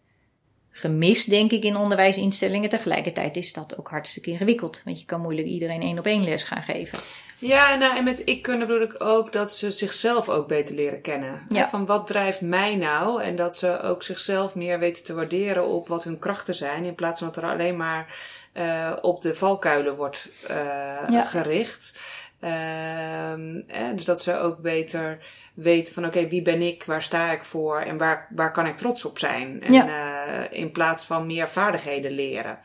gemis, 0.76 1.26
denk 1.26 1.52
ik, 1.52 1.64
in 1.64 1.76
onderwijsinstellingen. 1.76 2.70
Tegelijkertijd 2.70 3.36
is 3.36 3.54
dat 3.54 3.78
ook 3.78 3.90
hartstikke 3.90 4.30
ingewikkeld, 4.30 4.82
want 4.86 5.00
je 5.00 5.06
kan 5.06 5.22
moeilijk 5.22 5.48
iedereen 5.48 5.82
één 5.82 6.00
op 6.00 6.06
één 6.06 6.24
les 6.24 6.44
gaan 6.44 6.62
geven. 6.62 7.00
Ja, 7.38 7.76
nou, 7.76 7.98
en 7.98 8.04
met 8.04 8.22
ik 8.26 8.42
kunnen 8.42 8.68
bedoel 8.68 8.84
ik 8.84 9.04
ook 9.04 9.32
dat 9.32 9.54
ze 9.54 9.72
zichzelf 9.72 10.30
ook 10.30 10.48
beter 10.48 10.76
leren 10.76 11.02
kennen. 11.02 11.46
Ja. 11.50 11.70
Van 11.70 11.86
wat 11.86 12.08
drijft 12.08 12.42
mij 12.42 12.76
nou? 12.76 13.24
En 13.24 13.36
dat 13.36 13.58
ze 13.58 13.82
ook 13.82 14.04
zichzelf 14.04 14.56
meer 14.56 14.80
weten 14.80 15.04
te 15.04 15.14
waarderen 15.14 15.66
op 15.66 15.88
wat 15.88 16.04
hun 16.04 16.20
krachten 16.20 16.56
zijn. 16.56 16.86
In 16.86 16.96
plaats 16.96 17.20
van 17.20 17.28
dat 17.28 17.44
er 17.44 17.50
alleen 17.50 17.78
maar 17.78 18.16
uh, 18.54 18.92
op 19.02 19.22
de 19.22 19.36
valkuilen 19.36 19.96
wordt 19.96 20.30
uh, 20.44 20.50
ja. 21.10 21.24
gericht. 21.24 21.92
Uh, 22.40 23.32
eh, 23.32 23.96
dus 23.96 24.06
dat 24.06 24.22
ze 24.22 24.38
ook 24.38 24.58
beter 24.58 25.26
weten 25.54 25.94
van 25.94 26.06
oké, 26.06 26.18
okay, 26.18 26.30
wie 26.30 26.42
ben 26.42 26.62
ik, 26.62 26.84
waar 26.84 27.02
sta 27.02 27.32
ik 27.32 27.44
voor 27.44 27.80
en 27.80 27.98
waar, 27.98 28.28
waar 28.36 28.52
kan 28.52 28.66
ik 28.66 28.76
trots 28.76 29.06
op 29.06 29.20
zijn. 29.20 29.62
En, 29.62 29.74
ja. 29.74 30.50
in 30.50 30.72
plaats 30.72 31.06
van 31.06 31.26
meer 31.26 31.50
vaardigheden 31.50 32.12
leren. 32.12 32.60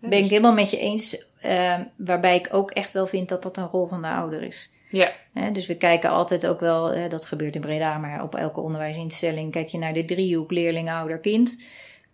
Ben 0.00 0.12
ik 0.12 0.18
dus- 0.18 0.28
helemaal 0.28 0.52
met 0.52 0.70
je 0.70 0.78
eens. 0.78 1.28
Uh, 1.44 1.78
waarbij 1.96 2.36
ik 2.36 2.48
ook 2.50 2.70
echt 2.70 2.92
wel 2.92 3.06
vind 3.06 3.28
dat 3.28 3.42
dat 3.42 3.56
een 3.56 3.66
rol 3.66 3.86
van 3.86 4.02
de 4.02 4.08
ouder 4.08 4.42
is. 4.42 4.70
Ja. 4.88 5.12
dus 5.52 5.66
we 5.66 5.76
kijken 5.76 6.10
altijd 6.10 6.46
ook 6.46 6.60
wel, 6.60 7.08
dat 7.08 7.26
gebeurt 7.26 7.54
in 7.54 7.60
Breda, 7.60 7.98
maar 7.98 8.22
op 8.22 8.34
elke 8.34 8.60
onderwijsinstelling 8.60 9.50
kijk 9.50 9.68
je 9.68 9.78
naar 9.78 9.92
de 9.92 10.04
driehoek 10.04 10.50
leerling, 10.50 10.90
ouder, 10.90 11.18
kind. 11.18 11.62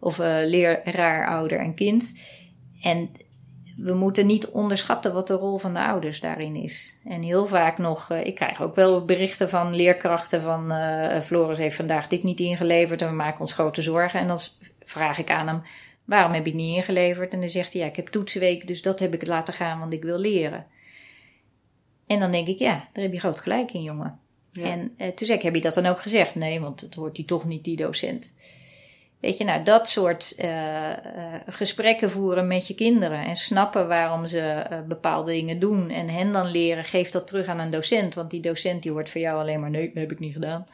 Of 0.01 0.19
uh, 0.19 0.27
leraar, 0.27 1.29
ouder 1.29 1.59
en 1.59 1.75
kind. 1.75 2.13
En 2.83 3.11
we 3.77 3.95
moeten 3.95 4.27
niet 4.27 4.49
onderschatten 4.49 5.13
wat 5.13 5.27
de 5.27 5.35
rol 5.35 5.59
van 5.59 5.75
de 5.75 5.81
ouders 5.81 6.21
daarin 6.21 6.55
is. 6.55 6.97
En 7.05 7.23
heel 7.23 7.47
vaak 7.47 7.79
nog, 7.79 8.11
uh, 8.13 8.25
ik 8.25 8.35
krijg 8.35 8.63
ook 8.63 8.75
wel 8.75 9.05
berichten 9.05 9.49
van 9.49 9.75
leerkrachten 9.75 10.43
van 10.43 10.73
uh, 10.73 11.21
Floris 11.21 11.59
heeft 11.59 11.77
vandaag 11.77 12.09
dit 12.09 12.23
niet 12.23 12.41
ingeleverd 12.41 13.03
en 13.03 13.09
we 13.09 13.15
maken 13.15 13.41
ons 13.41 13.53
grote 13.53 13.83
zorgen. 13.83 14.21
En 14.21 14.27
dan 14.27 14.39
vraag 14.85 15.19
ik 15.19 15.31
aan 15.31 15.47
hem, 15.47 15.63
waarom 16.05 16.33
heb 16.33 16.45
je 16.45 16.51
het 16.51 16.61
niet 16.61 16.77
ingeleverd? 16.77 17.33
En 17.33 17.41
dan 17.41 17.49
zegt 17.49 17.73
hij, 17.73 17.83
ja, 17.83 17.89
ik 17.89 17.97
heb 17.97 18.09
toetsenweek, 18.09 18.67
dus 18.67 18.83
dat 18.83 18.99
heb 18.99 19.15
ik 19.15 19.27
laten 19.27 19.55
gaan, 19.55 19.79
want 19.79 19.93
ik 19.93 20.03
wil 20.03 20.19
leren. 20.19 20.67
En 22.07 22.21
dan 22.21 22.31
denk 22.31 22.47
ik, 22.47 22.59
ja, 22.59 22.89
daar 22.93 23.05
heb 23.05 23.13
je 23.13 23.21
groot 23.21 23.41
gelijk 23.41 23.73
in, 23.73 23.83
jongen. 23.83 24.19
Ja. 24.51 24.63
En 24.63 24.93
uh, 24.99 25.09
toen 25.09 25.27
zei 25.27 25.39
ik, 25.39 25.45
heb 25.45 25.55
je 25.55 25.61
dat 25.61 25.75
dan 25.75 25.87
ook 25.87 26.01
gezegd? 26.01 26.35
Nee, 26.35 26.61
want 26.61 26.81
het 26.81 26.95
hoort 26.95 27.17
hij 27.17 27.27
toch 27.27 27.45
niet, 27.45 27.65
die 27.65 27.77
docent. 27.77 28.35
Weet 29.27 29.39
je, 29.39 29.45
nou, 29.45 29.63
dat 29.63 29.89
soort 29.89 30.35
uh, 30.39 30.47
uh, 30.47 30.95
gesprekken 31.47 32.11
voeren 32.11 32.47
met 32.47 32.67
je 32.67 32.75
kinderen 32.75 33.25
en 33.25 33.37
snappen 33.37 33.89
waarom 33.89 34.27
ze 34.27 34.67
uh, 34.71 34.79
bepaalde 34.89 35.33
dingen 35.33 35.59
doen 35.59 35.91
en 35.91 36.09
hen 36.09 36.33
dan 36.33 36.47
leren, 36.47 36.85
geef 36.85 37.11
dat 37.11 37.27
terug 37.27 37.47
aan 37.47 37.59
een 37.59 37.71
docent, 37.71 38.15
want 38.15 38.31
die 38.31 38.41
docent 38.41 38.83
die 38.83 38.93
hoort 38.93 39.09
voor 39.11 39.21
jou 39.21 39.41
alleen 39.41 39.61
maar 39.61 39.71
nee, 39.71 39.87
dat 39.87 39.95
heb 39.95 40.13
ik 40.13 40.19
niet 40.19 40.33
gedaan. 40.33 40.67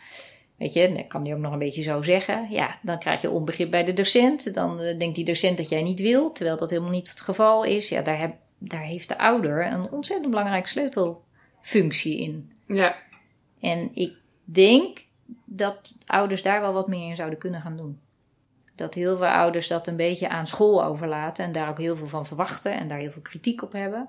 Weet 0.57 0.73
je, 0.73 0.93
dan 0.93 1.07
kan 1.07 1.23
die 1.23 1.35
ook 1.35 1.41
nog 1.41 1.53
een 1.53 1.59
beetje 1.59 1.83
zo 1.83 2.03
zeggen. 2.03 2.47
Ja, 2.51 2.79
dan 2.83 2.99
krijg 2.99 3.21
je 3.21 3.31
onbegrip 3.31 3.71
bij 3.71 3.85
de 3.85 3.93
docent. 3.93 4.55
Dan 4.55 4.77
denkt 4.77 5.15
die 5.15 5.25
docent 5.25 5.57
dat 5.57 5.69
jij 5.69 5.83
niet 5.83 6.01
wil, 6.01 6.33
terwijl 6.33 6.57
dat 6.57 6.71
helemaal 6.71 6.91
niet 6.91 7.11
het 7.11 7.21
geval 7.21 7.65
is. 7.65 7.89
Ja, 7.89 8.03
daar 8.03 8.19
heb, 8.19 8.35
daar 8.59 8.85
heeft 8.85 9.09
de 9.09 9.19
ouder 9.19 9.67
een 9.73 9.91
ontzettend 9.91 10.31
belangrijke 10.31 10.69
sleutelfunctie 10.69 12.21
in. 12.21 12.53
Ja. 12.67 12.97
En 13.61 13.91
ik 13.95 14.13
denk 14.45 14.99
dat 15.45 15.99
ouders 16.07 16.43
daar 16.43 16.61
wel 16.61 16.73
wat 16.73 16.89
meer 16.89 17.09
in 17.09 17.17
zouden 17.17 17.39
kunnen 17.39 17.61
gaan 17.61 17.77
doen. 17.77 18.01
Dat 18.83 18.95
heel 18.95 19.17
veel 19.17 19.27
ouders 19.27 19.69
dat 19.69 19.87
een 19.87 19.97
beetje 19.97 20.29
aan 20.29 20.47
school 20.47 20.85
overlaten 20.85 21.45
en 21.45 21.53
daar 21.53 21.69
ook 21.69 21.79
heel 21.79 21.97
veel 21.97 22.09
van 22.09 22.27
verwachten 22.27 22.75
en 22.75 22.89
daar 22.89 22.99
heel 22.99 23.11
veel 23.11 23.23
kritiek 23.23 23.63
op 23.63 23.73
hebben. 23.73 24.09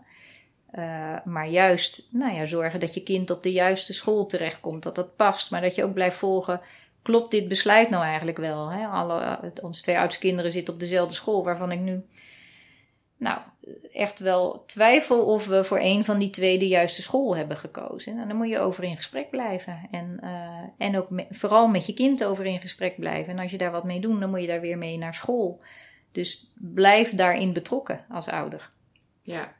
Uh, 0.76 1.16
maar 1.24 1.48
juist 1.48 2.08
nou 2.12 2.34
ja, 2.34 2.46
zorgen 2.46 2.80
dat 2.80 2.94
je 2.94 3.04
kind 3.04 3.30
op 3.30 3.44
de 3.44 3.52
juiste 3.52 3.94
school 3.94 4.26
terechtkomt, 4.26 4.84
dat 4.84 4.96
dat 4.96 5.16
past, 5.16 5.52
maar 5.52 5.62
dat 5.62 5.76
je 5.76 5.84
ook 5.84 5.94
blijft 5.94 6.18
volgen. 6.18 6.62
Klopt 7.02 7.32
dit 7.32 7.48
besluit 7.48 7.90
nou 7.90 8.04
eigenlijk 8.04 8.38
wel? 8.38 8.72
Hè? 8.72 8.86
Alle, 8.86 9.40
onze 9.62 9.82
twee 9.82 9.98
oudste 9.98 10.20
kinderen 10.20 10.52
zitten 10.52 10.74
op 10.74 10.80
dezelfde 10.80 11.14
school, 11.14 11.44
waarvan 11.44 11.72
ik 11.72 11.80
nu 11.80 12.06
nou, 13.18 13.40
echt 13.92 14.20
wel 14.20 14.64
twijfel 14.68 15.26
of 15.26 15.48
we 15.48 15.64
voor 15.64 15.80
een 15.80 16.06
van 16.06 16.20
die 16.20 16.30
twee 16.30 16.60
de 16.60 16.68
juiste 16.68 17.02
school 17.02 17.36
hebben 17.36 17.58
gekozen. 17.58 18.12
En 18.12 18.18
nou, 18.18 18.28
dan 18.28 18.38
moet 18.38 18.50
je 18.50 18.60
over 18.60 18.84
in 18.84 18.96
gesprek 18.96 19.30
blijven. 19.30 19.88
En, 19.92 20.20
uh, 20.24 20.88
en 20.88 20.98
ook 20.98 21.08
vooral 21.30 21.68
met 21.68 21.86
je 21.86 21.94
kind 21.94 22.24
over 22.24 22.46
in 22.46 22.60
gesprek 22.60 23.00
blijven. 23.00 23.34
En 23.34 23.40
als 23.40 23.52
je 23.52 23.58
daar 23.58 23.72
wat 23.72 23.84
mee 23.84 24.00
doet, 24.00 24.20
dan 24.20 24.30
moet 24.30 24.42
je 24.42 24.48
daar 24.48 24.62
weer 24.62 24.78
mee 24.78 24.98
naar 24.98 25.14
school. 25.14 25.62
Dus 26.12 26.52
blijf 26.56 27.16
daarin 27.16 27.54
betrokken 27.54 28.06
als 28.10 28.28
ouder. 28.28 28.72
Ja, 29.22 29.54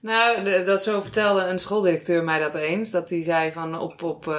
nou, 0.00 0.64
dat 0.64 0.82
zo 0.82 1.00
vertelde 1.00 1.42
een 1.42 1.58
schooldirecteur 1.58 2.24
mij 2.24 2.38
dat 2.38 2.54
eens. 2.54 2.90
Dat 2.90 3.10
hij 3.10 3.22
zei 3.22 3.52
van 3.52 3.78
op, 3.78 4.02
op 4.02 4.26
uh, 4.26 4.34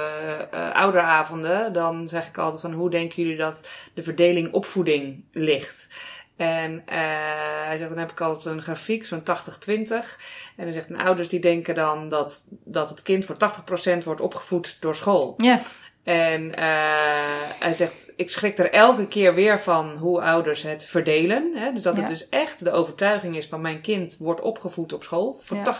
uh, 0.54 0.74
ouderavonden, 0.74 1.72
dan 1.72 2.08
zeg 2.08 2.28
ik 2.28 2.38
altijd 2.38 2.60
van 2.60 2.72
hoe 2.72 2.90
denken 2.90 3.22
jullie 3.22 3.38
dat 3.38 3.70
de 3.94 4.02
verdeling 4.02 4.52
opvoeding 4.52 5.24
ligt? 5.32 5.88
En 6.36 6.72
uh, 6.72 6.84
hij 7.66 7.76
zegt, 7.76 7.88
dan 7.88 7.98
heb 7.98 8.10
ik 8.10 8.20
altijd 8.20 8.44
een 8.54 8.62
grafiek, 8.62 9.06
zo'n 9.06 9.20
80-20. 9.20 9.22
En 10.56 10.64
hij 10.64 10.72
zegt, 10.72 10.90
en 10.90 11.00
ouders 11.00 11.28
die 11.28 11.40
denken 11.40 11.74
dan 11.74 12.08
dat, 12.08 12.46
dat 12.64 12.88
het 12.88 13.02
kind 13.02 13.24
voor 13.24 13.36
80% 14.00 14.04
wordt 14.04 14.20
opgevoed 14.20 14.76
door 14.80 14.94
school. 14.94 15.34
Ja. 15.36 15.60
En 16.02 16.42
uh, 16.42 16.54
hij 17.58 17.72
zegt, 17.72 18.12
ik 18.16 18.30
schrik 18.30 18.58
er 18.58 18.70
elke 18.70 19.08
keer 19.08 19.34
weer 19.34 19.60
van 19.60 19.96
hoe 19.96 20.22
ouders 20.22 20.62
het 20.62 20.84
verdelen. 20.84 21.52
Hè? 21.54 21.72
Dus 21.72 21.82
dat 21.82 21.96
het 21.96 22.08
dus 22.08 22.28
echt 22.28 22.64
de 22.64 22.70
overtuiging 22.70 23.36
is 23.36 23.46
van 23.46 23.60
mijn 23.60 23.80
kind 23.80 24.16
wordt 24.18 24.40
opgevoed 24.40 24.92
op 24.92 25.02
school 25.02 25.36
voor 25.40 25.56
ja. 25.56 25.76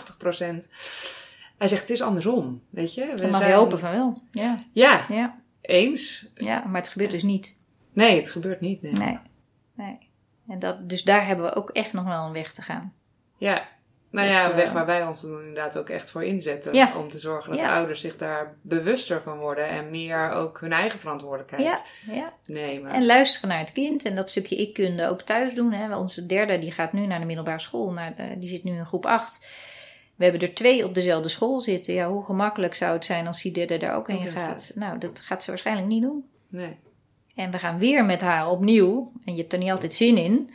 80%. 0.63 0.69
Hij 1.57 1.67
zegt, 1.67 1.81
het 1.81 1.89
is 1.89 2.01
andersom, 2.01 2.61
weet 2.69 2.93
je. 2.93 3.13
We 3.15 3.27
mag 3.27 3.37
zijn... 3.37 3.49
je 3.49 3.55
hopen 3.55 3.79
van 3.79 3.91
wel, 3.91 4.21
ja. 4.31 4.55
Ja, 4.71 5.05
ja, 5.09 5.39
eens. 5.61 6.25
Ja, 6.33 6.63
maar 6.67 6.81
het 6.81 6.89
gebeurt 6.89 7.11
dus 7.11 7.23
niet. 7.23 7.57
Nee, 7.93 8.19
het 8.19 8.29
gebeurt 8.29 8.59
niet, 8.59 8.81
nee. 8.81 8.93
Nee, 8.93 9.19
nee. 9.73 10.11
En 10.47 10.59
dat, 10.59 10.89
dus 10.89 11.03
daar 11.03 11.27
hebben 11.27 11.45
we 11.45 11.55
ook 11.55 11.69
echt 11.69 11.93
nog 11.93 12.05
wel 12.05 12.25
een 12.25 12.33
weg 12.33 12.53
te 12.53 12.61
gaan. 12.61 12.93
Ja, 13.37 13.67
nou 14.13 14.27
ja, 14.27 14.49
een 14.49 14.55
weg 14.55 14.71
waar 14.71 14.85
wij 14.85 15.05
ons 15.05 15.21
dan 15.21 15.39
inderdaad 15.39 15.77
ook 15.77 15.89
echt 15.89 16.11
voor 16.11 16.23
inzetten. 16.23 16.73
Ja. 16.73 16.97
Om 16.97 17.09
te 17.09 17.19
zorgen 17.19 17.51
dat 17.51 17.61
ja. 17.61 17.75
ouders 17.75 18.01
zich 18.01 18.17
daar 18.17 18.55
bewuster 18.61 19.21
van 19.21 19.37
worden 19.37 19.67
en 19.67 19.89
meer 19.89 20.31
ook 20.31 20.59
hun 20.59 20.71
eigen 20.71 20.99
verantwoordelijkheid 20.99 21.83
ja. 22.11 22.33
nemen. 22.45 22.91
En 22.91 23.05
luisteren 23.05 23.49
naar 23.49 23.59
het 23.59 23.71
kind 23.71 24.05
en 24.05 24.15
dat 24.15 24.29
stukje 24.29 24.55
ik-kunde 24.55 25.07
ook 25.07 25.21
thuis 25.21 25.53
doen. 25.53 25.73
Hè. 25.73 25.97
Onze 25.97 26.25
derde 26.25 26.59
die 26.59 26.71
gaat 26.71 26.93
nu 26.93 27.05
naar 27.05 27.19
de 27.19 27.25
middelbare 27.25 27.59
school, 27.59 27.91
naar 27.91 28.15
de, 28.15 28.39
die 28.39 28.49
zit 28.49 28.63
nu 28.63 28.71
in 28.71 28.85
groep 28.85 29.05
8. 29.05 29.45
We 30.15 30.23
hebben 30.23 30.41
er 30.41 30.53
twee 30.53 30.85
op 30.85 30.95
dezelfde 30.95 31.29
school 31.29 31.61
zitten. 31.61 31.93
Ja, 31.93 32.09
hoe 32.09 32.23
gemakkelijk 32.23 32.75
zou 32.75 32.93
het 32.93 33.05
zijn 33.05 33.27
als 33.27 33.41
die 33.41 33.51
derde 33.51 33.77
daar 33.77 33.95
ook 33.95 34.07
heen 34.07 34.31
gaat? 34.31 34.71
Nou, 34.75 34.97
dat 34.97 35.19
gaat 35.19 35.43
ze 35.43 35.49
waarschijnlijk 35.49 35.87
niet 35.87 36.01
doen. 36.01 36.29
Nee. 36.47 36.79
En 37.35 37.51
we 37.51 37.59
gaan 37.59 37.79
weer 37.79 38.05
met 38.05 38.21
haar 38.21 38.47
opnieuw, 38.47 39.11
en 39.25 39.33
je 39.33 39.41
hebt 39.41 39.53
er 39.53 39.59
niet 39.59 39.71
altijd 39.71 39.95
zin 39.95 40.17
in, 40.17 40.49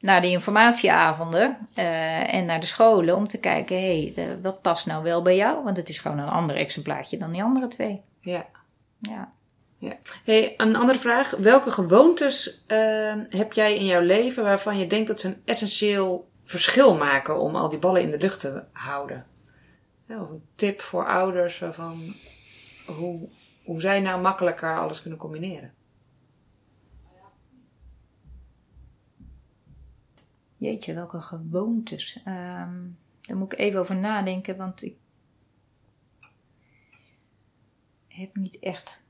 naar 0.00 0.20
de 0.20 0.30
informatieavonden 0.30 1.68
uh, 1.74 2.34
en 2.34 2.46
naar 2.46 2.60
de 2.60 2.66
scholen 2.66 3.16
om 3.16 3.28
te 3.28 3.38
kijken, 3.38 3.76
hé, 3.76 4.12
hey, 4.14 4.38
wat 4.42 4.62
past 4.62 4.86
nou 4.86 5.02
wel 5.02 5.22
bij 5.22 5.36
jou? 5.36 5.64
Want 5.64 5.76
het 5.76 5.88
is 5.88 5.98
gewoon 5.98 6.18
een 6.18 6.28
ander 6.28 6.56
exemplaartje 6.56 7.18
dan 7.18 7.32
die 7.32 7.42
andere 7.42 7.66
twee. 7.66 8.02
Ja. 8.20 8.46
Ja. 8.98 9.32
ja. 9.78 9.96
Hey, 10.24 10.54
een 10.56 10.76
andere 10.76 10.98
vraag. 10.98 11.30
Welke 11.30 11.70
gewoontes 11.70 12.64
uh, 12.68 13.14
heb 13.28 13.52
jij 13.52 13.76
in 13.76 13.86
jouw 13.86 14.02
leven 14.02 14.42
waarvan 14.42 14.78
je 14.78 14.86
denkt 14.86 15.08
dat 15.08 15.20
ze 15.20 15.28
een 15.28 15.42
essentieel 15.44 16.30
verschil 16.44 16.96
maken 16.96 17.40
om 17.40 17.56
al 17.56 17.68
die 17.68 17.78
ballen 17.78 18.02
in 18.02 18.10
de 18.10 18.18
lucht 18.18 18.40
te 18.40 18.64
houden? 18.72 19.26
Ja, 20.04 20.20
of 20.20 20.30
een 20.30 20.44
tip 20.54 20.80
voor 20.80 21.06
ouders 21.06 21.62
van 21.70 22.14
hoe, 22.86 23.28
hoe 23.64 23.80
zij 23.80 24.00
nou 24.00 24.20
makkelijker 24.20 24.78
alles 24.78 25.00
kunnen 25.00 25.18
combineren? 25.18 25.74
Jeetje, 30.60 30.94
welke 30.94 31.20
gewoontes. 31.20 32.20
Um, 32.26 32.98
daar 33.20 33.36
moet 33.36 33.52
ik 33.52 33.58
even 33.58 33.80
over 33.80 33.96
nadenken, 33.96 34.56
want 34.56 34.82
ik 34.82 34.96
heb 38.08 38.36
niet 38.36 38.58
echt 38.58 39.04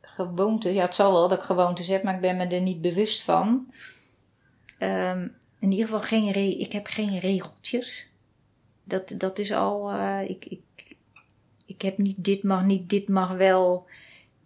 gewoontes. 0.00 0.74
Ja, 0.74 0.84
het 0.84 0.94
zal 0.94 1.12
wel 1.12 1.28
dat 1.28 1.38
ik 1.38 1.44
gewoontes 1.44 1.88
heb, 1.88 2.02
maar 2.02 2.14
ik 2.14 2.20
ben 2.20 2.36
me 2.36 2.46
er 2.46 2.60
niet 2.60 2.80
bewust 2.80 3.22
van. 3.22 3.72
Um, 4.78 5.34
in 5.58 5.70
ieder 5.70 5.84
geval, 5.84 6.00
geen 6.00 6.58
ik 6.60 6.72
heb 6.72 6.86
geen 6.86 7.18
regeltjes. 7.18 8.10
Dat, 8.84 9.14
dat 9.18 9.38
is 9.38 9.52
al. 9.52 9.92
Uh, 9.92 10.28
ik, 10.28 10.44
ik, 10.44 10.96
ik 11.66 11.82
heb 11.82 11.98
niet 11.98 12.24
dit 12.24 12.42
mag 12.42 12.64
niet, 12.64 12.88
dit 12.88 13.08
mag 13.08 13.30
wel. 13.30 13.88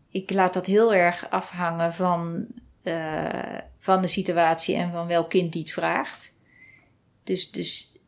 Ik 0.08 0.32
laat 0.32 0.54
dat 0.54 0.66
heel 0.66 0.94
erg 0.94 1.30
afhangen 1.30 1.94
van 1.94 2.46
uh, 2.82 3.58
van 3.78 4.02
de 4.02 4.08
situatie 4.08 4.76
en 4.76 4.92
van 4.92 5.06
welk 5.06 5.30
kind 5.30 5.54
iets 5.54 5.72
vraagt. 5.72 6.34
Dus, 7.24 7.50
dus 7.50 7.98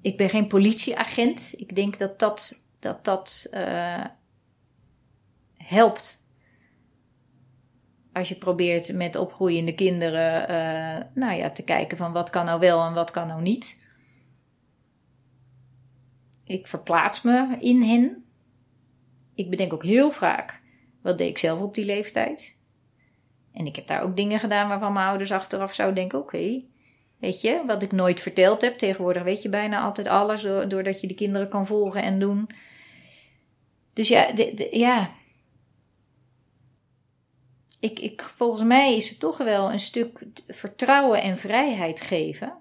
ik 0.00 0.16
ben 0.16 0.28
geen 0.28 0.46
politieagent. 0.46 1.54
Ik 1.56 1.74
denk 1.74 1.98
dat 1.98 2.18
dat, 2.18 2.64
dat, 2.78 3.04
dat 3.04 3.48
uh, 3.50 4.04
helpt. 5.56 6.26
Als 8.12 8.28
je 8.28 8.34
probeert 8.34 8.92
met 8.92 9.16
opgroeiende 9.16 9.74
kinderen 9.74 10.50
uh, 10.50 11.04
nou 11.14 11.38
ja, 11.38 11.50
te 11.50 11.64
kijken 11.64 11.96
van 11.96 12.12
wat 12.12 12.30
kan 12.30 12.44
nou 12.44 12.60
wel 12.60 12.86
en 12.86 12.94
wat 12.94 13.10
kan 13.10 13.26
nou 13.26 13.42
niet. 13.42 13.86
Ik 16.44 16.66
verplaats 16.66 17.22
me 17.22 17.56
in 17.60 17.82
hen. 17.82 18.24
Ik 19.34 19.50
bedenk 19.50 19.72
ook 19.72 19.84
heel 19.84 20.10
vaak, 20.10 20.62
wat 21.02 21.18
deed 21.18 21.28
ik 21.28 21.38
zelf 21.38 21.60
op 21.60 21.74
die 21.74 21.84
leeftijd? 21.84 22.57
En 23.58 23.66
ik 23.66 23.76
heb 23.76 23.86
daar 23.86 24.02
ook 24.02 24.16
dingen 24.16 24.38
gedaan 24.38 24.68
waarvan 24.68 24.92
mijn 24.92 25.06
ouders 25.06 25.32
achteraf 25.32 25.74
zouden 25.74 25.96
denken: 25.96 26.18
oké, 26.18 26.62
weet 27.18 27.40
je, 27.40 27.62
wat 27.66 27.82
ik 27.82 27.92
nooit 27.92 28.20
verteld 28.20 28.60
heb. 28.60 28.78
Tegenwoordig 28.78 29.22
weet 29.22 29.42
je 29.42 29.48
bijna 29.48 29.80
altijd 29.80 30.08
alles 30.08 30.42
doordat 30.42 31.00
je 31.00 31.06
de 31.06 31.14
kinderen 31.14 31.48
kan 31.48 31.66
volgen 31.66 32.02
en 32.02 32.18
doen. 32.18 32.50
Dus 33.92 34.08
ja, 34.08 34.30
ja. 34.70 35.10
Ik, 37.80 37.98
ik, 37.98 38.22
volgens 38.22 38.62
mij 38.62 38.96
is 38.96 39.08
het 39.08 39.20
toch 39.20 39.36
wel 39.36 39.72
een 39.72 39.80
stuk 39.80 40.26
vertrouwen 40.46 41.22
en 41.22 41.38
vrijheid 41.38 42.00
geven. 42.00 42.56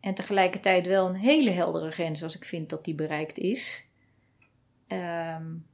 En 0.00 0.14
tegelijkertijd 0.14 0.86
wel 0.86 1.08
een 1.08 1.14
hele 1.14 1.50
heldere 1.50 1.90
grens 1.90 2.22
als 2.22 2.36
ik 2.36 2.44
vind 2.44 2.70
dat 2.70 2.84
die 2.84 2.94
bereikt 2.94 3.38
is. 3.38 3.86
Um, 4.88 5.66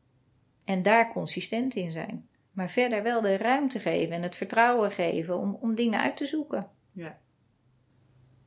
en 0.64 0.82
daar 0.82 1.12
consistent 1.12 1.74
in 1.74 1.92
zijn. 1.92 2.30
Maar 2.61 2.70
verder 2.70 3.02
wel 3.02 3.20
de 3.20 3.36
ruimte 3.36 3.78
geven 3.78 4.14
en 4.16 4.22
het 4.22 4.36
vertrouwen 4.36 4.90
geven 4.90 5.38
om, 5.38 5.58
om 5.61 5.74
dingen 5.74 6.00
uit 6.00 6.16
te 6.16 6.26
zoeken. 6.26 6.66
Ja. 6.92 7.18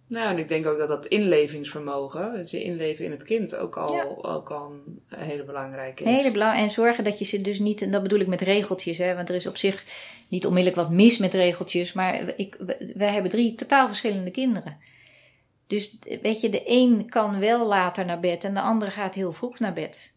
Nou, 0.08 0.30
en 0.30 0.38
ik 0.38 0.50
denk 0.50 0.66
ook 0.66 0.78
dat 0.78 0.88
dat 0.88 1.06
inlevingsvermogen, 1.06 2.34
dat 2.36 2.52
je 2.52 2.64
inleven 2.64 3.06
in 3.06 3.12
het 3.12 3.24
kind, 3.24 3.56
ook 3.56 3.78
al, 3.78 4.26
ook 4.26 4.52
al 4.52 4.72
een 4.72 5.02
hele 5.20 5.44
belangrijke 5.44 6.04
is. 6.04 6.10
Hele 6.10 6.32
belang 6.32 6.58
en 6.58 6.72
zorgen 6.72 7.04
dat 7.04 7.20
je 7.20 7.26
ze 7.26 7.42
dus 7.42 7.60
niet, 7.60 7.82
en 7.82 7.92
dat 7.92 8.02
bedoel 8.02 8.20
ik 8.20 8.28
met 8.28 8.42
regeltjes, 8.42 8.98
hè, 8.98 9.16
want 9.16 9.30
er 9.30 9.36
is 9.36 9.48
op 9.48 9.58
zich 9.58 9.86
niet 10.28 10.46
onmiddellijk 10.46 10.82
wat 10.82 10.92
mis 10.92 11.18
met 11.18 11.34
regeltjes, 11.34 11.94
maar 11.94 12.34
ik, 12.38 12.58
wij 12.96 13.14
hebben 13.14 13.32
drie 13.32 13.56
totaal 13.56 13.88
verschillende 13.88 14.32
kinderen. 14.32 14.78
Dus 15.68 15.98
weet 16.22 16.42
je, 16.42 16.50
de 16.50 16.64
een 16.66 17.10
kan 17.10 17.40
wel 17.40 17.68
later 17.68 18.06
naar 18.06 18.20
bed 18.20 18.44
en 18.44 18.54
de 18.54 18.62
andere 18.62 18.92
gaat 18.92 19.16
heel 19.16 19.34
vroeg 19.34 19.60
naar 19.60 19.74
bed. 19.74 20.14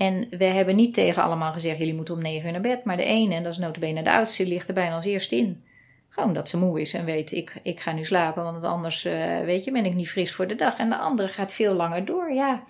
En 0.00 0.26
we 0.30 0.44
hebben 0.44 0.76
niet 0.76 0.94
tegen 0.94 1.22
allemaal 1.22 1.52
gezegd, 1.52 1.78
jullie 1.78 1.94
moeten 1.94 2.14
om 2.14 2.22
negen 2.22 2.46
uur 2.46 2.52
naar 2.52 2.60
bed. 2.60 2.84
Maar 2.84 2.96
de 2.96 3.04
ene, 3.04 3.34
en 3.34 3.42
dat 3.42 3.52
is 3.52 3.58
notabene 3.58 4.02
de 4.02 4.12
oudste, 4.12 4.46
ligt 4.46 4.68
er 4.68 4.74
bijna 4.74 4.94
als 4.94 5.04
eerste 5.04 5.36
in. 5.36 5.62
Gewoon 6.08 6.34
dat 6.34 6.48
ze 6.48 6.56
moe 6.56 6.80
is 6.80 6.94
en 6.94 7.04
weet, 7.04 7.32
ik, 7.32 7.60
ik 7.62 7.80
ga 7.80 7.92
nu 7.92 8.04
slapen, 8.04 8.44
want 8.44 8.64
anders, 8.64 9.06
uh, 9.06 9.40
weet 9.40 9.64
je, 9.64 9.72
ben 9.72 9.84
ik 9.84 9.94
niet 9.94 10.08
fris 10.08 10.32
voor 10.32 10.46
de 10.46 10.54
dag. 10.54 10.78
En 10.78 10.88
de 10.88 10.96
andere 10.96 11.28
gaat 11.28 11.52
veel 11.52 11.74
langer 11.74 12.04
door. 12.04 12.32
Ja, 12.32 12.64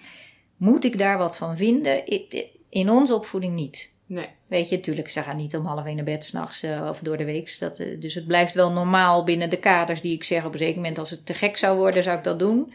moet 0.57 0.85
ik 0.85 0.99
daar 0.99 1.19
wat 1.19 1.37
van 1.37 1.57
vinden? 1.57 2.05
In 2.69 2.91
onze 2.91 3.15
opvoeding 3.15 3.55
niet. 3.55 3.93
Nee. 4.07 4.27
Weet 4.49 4.69
je, 4.69 4.77
natuurlijk, 4.77 5.09
ze 5.09 5.23
gaan 5.23 5.37
niet 5.37 5.57
om 5.57 5.67
half 5.67 5.85
één 5.85 5.97
naar 5.97 6.05
bed 6.05 6.25
s'nachts 6.25 6.65
uh, 6.65 6.87
of 6.89 7.01
door 7.01 7.17
de 7.17 7.25
week. 7.25 7.57
Dat, 7.59 7.79
uh, 7.79 8.01
dus 8.01 8.15
het 8.15 8.27
blijft 8.27 8.55
wel 8.55 8.73
normaal 8.73 9.25
binnen 9.25 9.51
de 9.51 9.59
kaders 9.59 10.01
die 10.01 10.15
ik 10.15 10.25
zeg. 10.25 10.45
Op 10.45 10.53
een 10.53 10.59
zeker 10.59 10.77
moment, 10.77 10.99
als 10.99 11.11
het 11.11 11.27
te 11.27 11.35
gek 11.35 11.57
zou 11.57 11.77
worden, 11.77 12.03
zou 12.03 12.19
ik 12.19 12.25
dat 12.25 12.39
doen. 12.39 12.73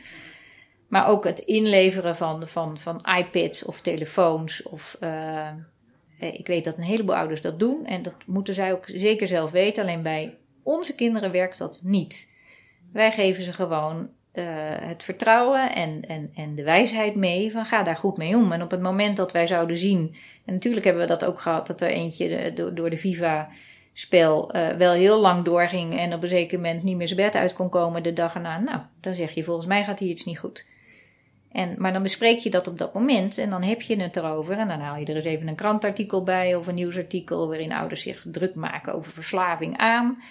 Maar 0.88 1.07
ook 1.07 1.23
het 1.23 1.39
inleveren 1.39 2.15
van, 2.15 2.47
van, 2.47 2.77
van 2.77 3.05
iPads 3.17 3.65
of 3.65 3.81
telefoons. 3.81 4.63
Of, 4.63 4.97
uh, 4.99 5.49
ik 6.19 6.47
weet 6.47 6.63
dat 6.63 6.77
een 6.77 6.83
heleboel 6.83 7.15
ouders 7.15 7.41
dat 7.41 7.59
doen. 7.59 7.86
En 7.86 8.01
dat 8.01 8.15
moeten 8.25 8.53
zij 8.53 8.73
ook 8.73 8.83
zeker 8.86 9.27
zelf 9.27 9.51
weten. 9.51 9.83
Alleen 9.83 10.03
bij 10.03 10.38
onze 10.63 10.95
kinderen 10.95 11.31
werkt 11.31 11.57
dat 11.57 11.81
niet. 11.83 12.31
Wij 12.91 13.11
geven 13.11 13.43
ze 13.43 13.53
gewoon 13.53 14.09
eh, 14.36 14.43
het 14.79 15.03
vertrouwen 15.03 15.75
en, 15.75 16.01
en, 16.01 16.31
en 16.36 16.55
de 16.55 16.63
wijsheid 16.63 17.15
mee 17.15 17.51
van 17.51 17.65
ga 17.65 17.83
daar 17.83 17.95
goed 17.95 18.17
mee 18.17 18.36
om. 18.36 18.51
En 18.51 18.61
op 18.61 18.71
het 18.71 18.81
moment 18.81 19.17
dat 19.17 19.31
wij 19.31 19.47
zouden 19.47 19.77
zien, 19.77 20.15
en 20.45 20.53
natuurlijk 20.53 20.86
hebben 20.86 21.03
we 21.03 21.09
dat 21.09 21.25
ook 21.25 21.39
gehad, 21.39 21.67
dat 21.67 21.81
er 21.81 21.89
eentje 21.89 22.36
eh, 22.36 22.55
door, 22.55 22.75
door 22.75 22.89
de 22.89 22.97
FIFA 22.97 23.49
spel 23.93 24.51
eh, 24.51 24.77
wel 24.77 24.93
heel 24.93 25.19
lang 25.19 25.45
doorging 25.45 25.97
en 25.97 26.13
op 26.13 26.21
een 26.23 26.27
zeker 26.27 26.59
moment 26.59 26.83
niet 26.83 26.97
meer 26.97 27.07
zijn 27.07 27.19
bed 27.19 27.36
uit 27.36 27.53
kon 27.53 27.69
komen 27.69 28.03
de 28.03 28.13
dag 28.13 28.33
erna. 28.33 28.59
Nou, 28.59 28.79
dan 29.01 29.15
zeg 29.15 29.31
je 29.31 29.43
volgens 29.43 29.67
mij 29.67 29.83
gaat 29.83 29.99
hier 29.99 30.09
iets 30.09 30.25
niet 30.25 30.39
goed. 30.39 30.65
En, 31.56 31.76
maar 31.78 31.93
dan 31.93 32.03
bespreek 32.03 32.38
je 32.38 32.49
dat 32.49 32.68
op 32.68 32.78
dat 32.78 32.93
moment 32.93 33.38
en 33.38 33.49
dan 33.49 33.64
heb 33.64 33.82
je 33.82 34.01
het 34.01 34.16
erover. 34.16 34.58
En 34.58 34.68
dan 34.68 34.80
haal 34.80 34.97
je 34.97 35.06
er 35.06 35.16
eens 35.16 35.26
even 35.26 35.47
een 35.47 35.56
krantartikel 35.56 36.24
bij 36.24 36.56
of 36.56 36.68
een 36.68 36.76
nieuwsartikel 36.76 37.47
waarin 37.47 37.74
ouders 37.74 38.01
zich 38.01 38.26
druk 38.28 38.56
maken 38.56 38.93
over 38.93 39.12
verslaving 39.12 39.78
aan. 39.78 40.22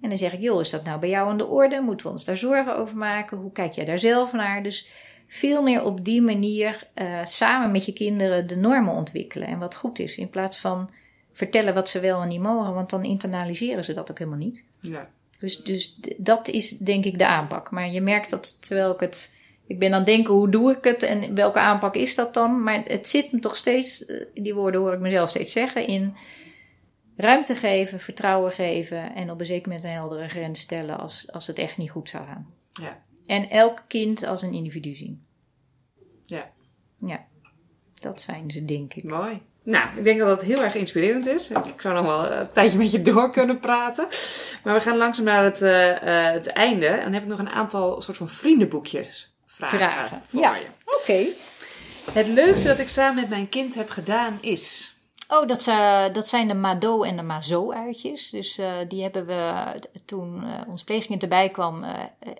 En 0.00 0.08
dan 0.08 0.18
zeg 0.18 0.32
ik, 0.32 0.40
joh, 0.40 0.60
is 0.60 0.70
dat 0.70 0.84
nou 0.84 1.00
bij 1.00 1.08
jou 1.08 1.28
aan 1.28 1.38
de 1.38 1.46
orde? 1.46 1.80
Moeten 1.80 2.06
we 2.06 2.12
ons 2.12 2.24
daar 2.24 2.36
zorgen 2.36 2.76
over 2.76 2.96
maken? 2.96 3.38
Hoe 3.38 3.52
kijk 3.52 3.72
jij 3.72 3.84
daar 3.84 3.98
zelf 3.98 4.32
naar? 4.32 4.62
Dus 4.62 4.88
veel 5.26 5.62
meer 5.62 5.84
op 5.84 6.04
die 6.04 6.22
manier 6.22 6.88
uh, 6.94 7.24
samen 7.24 7.70
met 7.70 7.84
je 7.84 7.92
kinderen 7.92 8.46
de 8.46 8.56
normen 8.56 8.94
ontwikkelen 8.94 9.48
en 9.48 9.58
wat 9.58 9.74
goed 9.74 9.98
is. 9.98 10.16
In 10.16 10.30
plaats 10.30 10.58
van 10.58 10.90
vertellen 11.32 11.74
wat 11.74 11.88
ze 11.88 12.00
wel 12.00 12.22
en 12.22 12.28
niet 12.28 12.40
mogen, 12.40 12.74
want 12.74 12.90
dan 12.90 13.04
internaliseren 13.04 13.84
ze 13.84 13.92
dat 13.92 14.10
ook 14.10 14.18
helemaal 14.18 14.38
niet. 14.38 14.64
Ja. 14.80 15.10
Dus, 15.38 15.62
dus 15.62 15.98
dat 16.16 16.48
is 16.48 16.68
denk 16.78 17.04
ik 17.04 17.18
de 17.18 17.26
aanpak. 17.26 17.70
Maar 17.70 17.90
je 17.90 18.00
merkt 18.00 18.30
dat 18.30 18.62
terwijl 18.62 18.94
ik 18.94 19.00
het. 19.00 19.38
Ik 19.70 19.78
ben 19.78 19.92
aan 19.92 19.98
het 19.98 20.06
denken, 20.06 20.34
hoe 20.34 20.48
doe 20.48 20.76
ik 20.76 20.84
het 20.84 21.02
en 21.02 21.34
welke 21.34 21.58
aanpak 21.58 21.94
is 21.94 22.14
dat 22.14 22.34
dan? 22.34 22.62
Maar 22.62 22.82
het 22.84 23.08
zit 23.08 23.32
me 23.32 23.38
toch 23.38 23.56
steeds, 23.56 24.04
eh, 24.04 24.24
die 24.34 24.54
woorden 24.54 24.80
hoor 24.80 24.92
ik 24.92 25.00
mezelf 25.00 25.30
steeds 25.30 25.52
zeggen, 25.52 25.86
in 25.86 26.14
ruimte 27.16 27.54
geven, 27.54 28.00
vertrouwen 28.00 28.52
geven 28.52 29.14
en 29.14 29.30
op 29.30 29.40
een 29.40 29.46
zeker 29.46 29.68
moment 29.68 29.84
een 29.84 29.92
heldere 29.92 30.28
grens 30.28 30.60
stellen 30.60 30.98
als, 30.98 31.32
als 31.32 31.46
het 31.46 31.58
echt 31.58 31.76
niet 31.76 31.90
goed 31.90 32.08
zou 32.08 32.24
gaan. 32.26 32.54
Ja. 32.70 33.02
En 33.26 33.50
elk 33.50 33.82
kind 33.86 34.22
als 34.22 34.42
een 34.42 34.52
individu 34.52 34.94
zien. 34.94 35.24
Ja. 36.26 36.50
Ja, 37.06 37.26
dat 37.94 38.20
zijn 38.20 38.50
ze, 38.50 38.64
denk 38.64 38.94
ik. 38.94 39.04
Mooi. 39.04 39.42
Nou, 39.62 39.98
ik 39.98 40.04
denk 40.04 40.18
dat 40.18 40.28
dat 40.28 40.42
heel 40.42 40.62
erg 40.62 40.74
inspirerend 40.74 41.26
is. 41.26 41.50
Ik 41.50 41.80
zou 41.80 41.94
nog 41.94 42.04
wel 42.04 42.32
een 42.32 42.52
tijdje 42.52 42.78
met 42.78 42.90
je 42.90 43.00
door 43.00 43.30
kunnen 43.30 43.58
praten. 43.58 44.06
Maar 44.64 44.74
we 44.74 44.80
gaan 44.80 44.96
langzaam 44.96 45.24
naar 45.24 45.44
het, 45.44 45.62
uh, 45.62 45.88
uh, 45.88 46.32
het 46.32 46.46
einde. 46.46 46.86
En 46.86 47.02
dan 47.02 47.12
heb 47.12 47.22
ik 47.22 47.28
nog 47.28 47.38
een 47.38 47.48
aantal 47.48 48.00
soort 48.00 48.16
van 48.16 48.28
vriendenboekjes 48.28 49.30
vragen, 49.68 49.78
Vragen. 49.78 50.22
voor 50.28 50.40
Ja. 50.40 50.56
je. 50.56 50.66
Oké. 50.84 51.26
Het 52.12 52.28
leukste 52.28 52.68
dat 52.68 52.78
ik 52.78 52.88
samen 52.88 53.14
met 53.20 53.28
mijn 53.28 53.48
kind 53.48 53.74
heb 53.74 53.90
gedaan 53.90 54.38
is... 54.40 54.94
Oh, 55.28 55.48
dat, 55.48 55.66
eh, 55.66 56.04
dat 56.12 56.28
zijn 56.28 56.48
de 56.48 56.54
Mado 56.54 57.02
en 57.02 57.16
de 57.16 57.22
Mazo-uitjes. 57.22 58.30
Dus 58.30 58.58
eh, 58.58 58.72
die 58.88 59.02
hebben 59.02 59.26
we 59.26 59.64
toen 60.04 60.44
eh, 60.44 60.68
ons 60.68 60.84
pleegkind 60.84 61.22
erbij 61.22 61.48
kwam, 61.48 61.84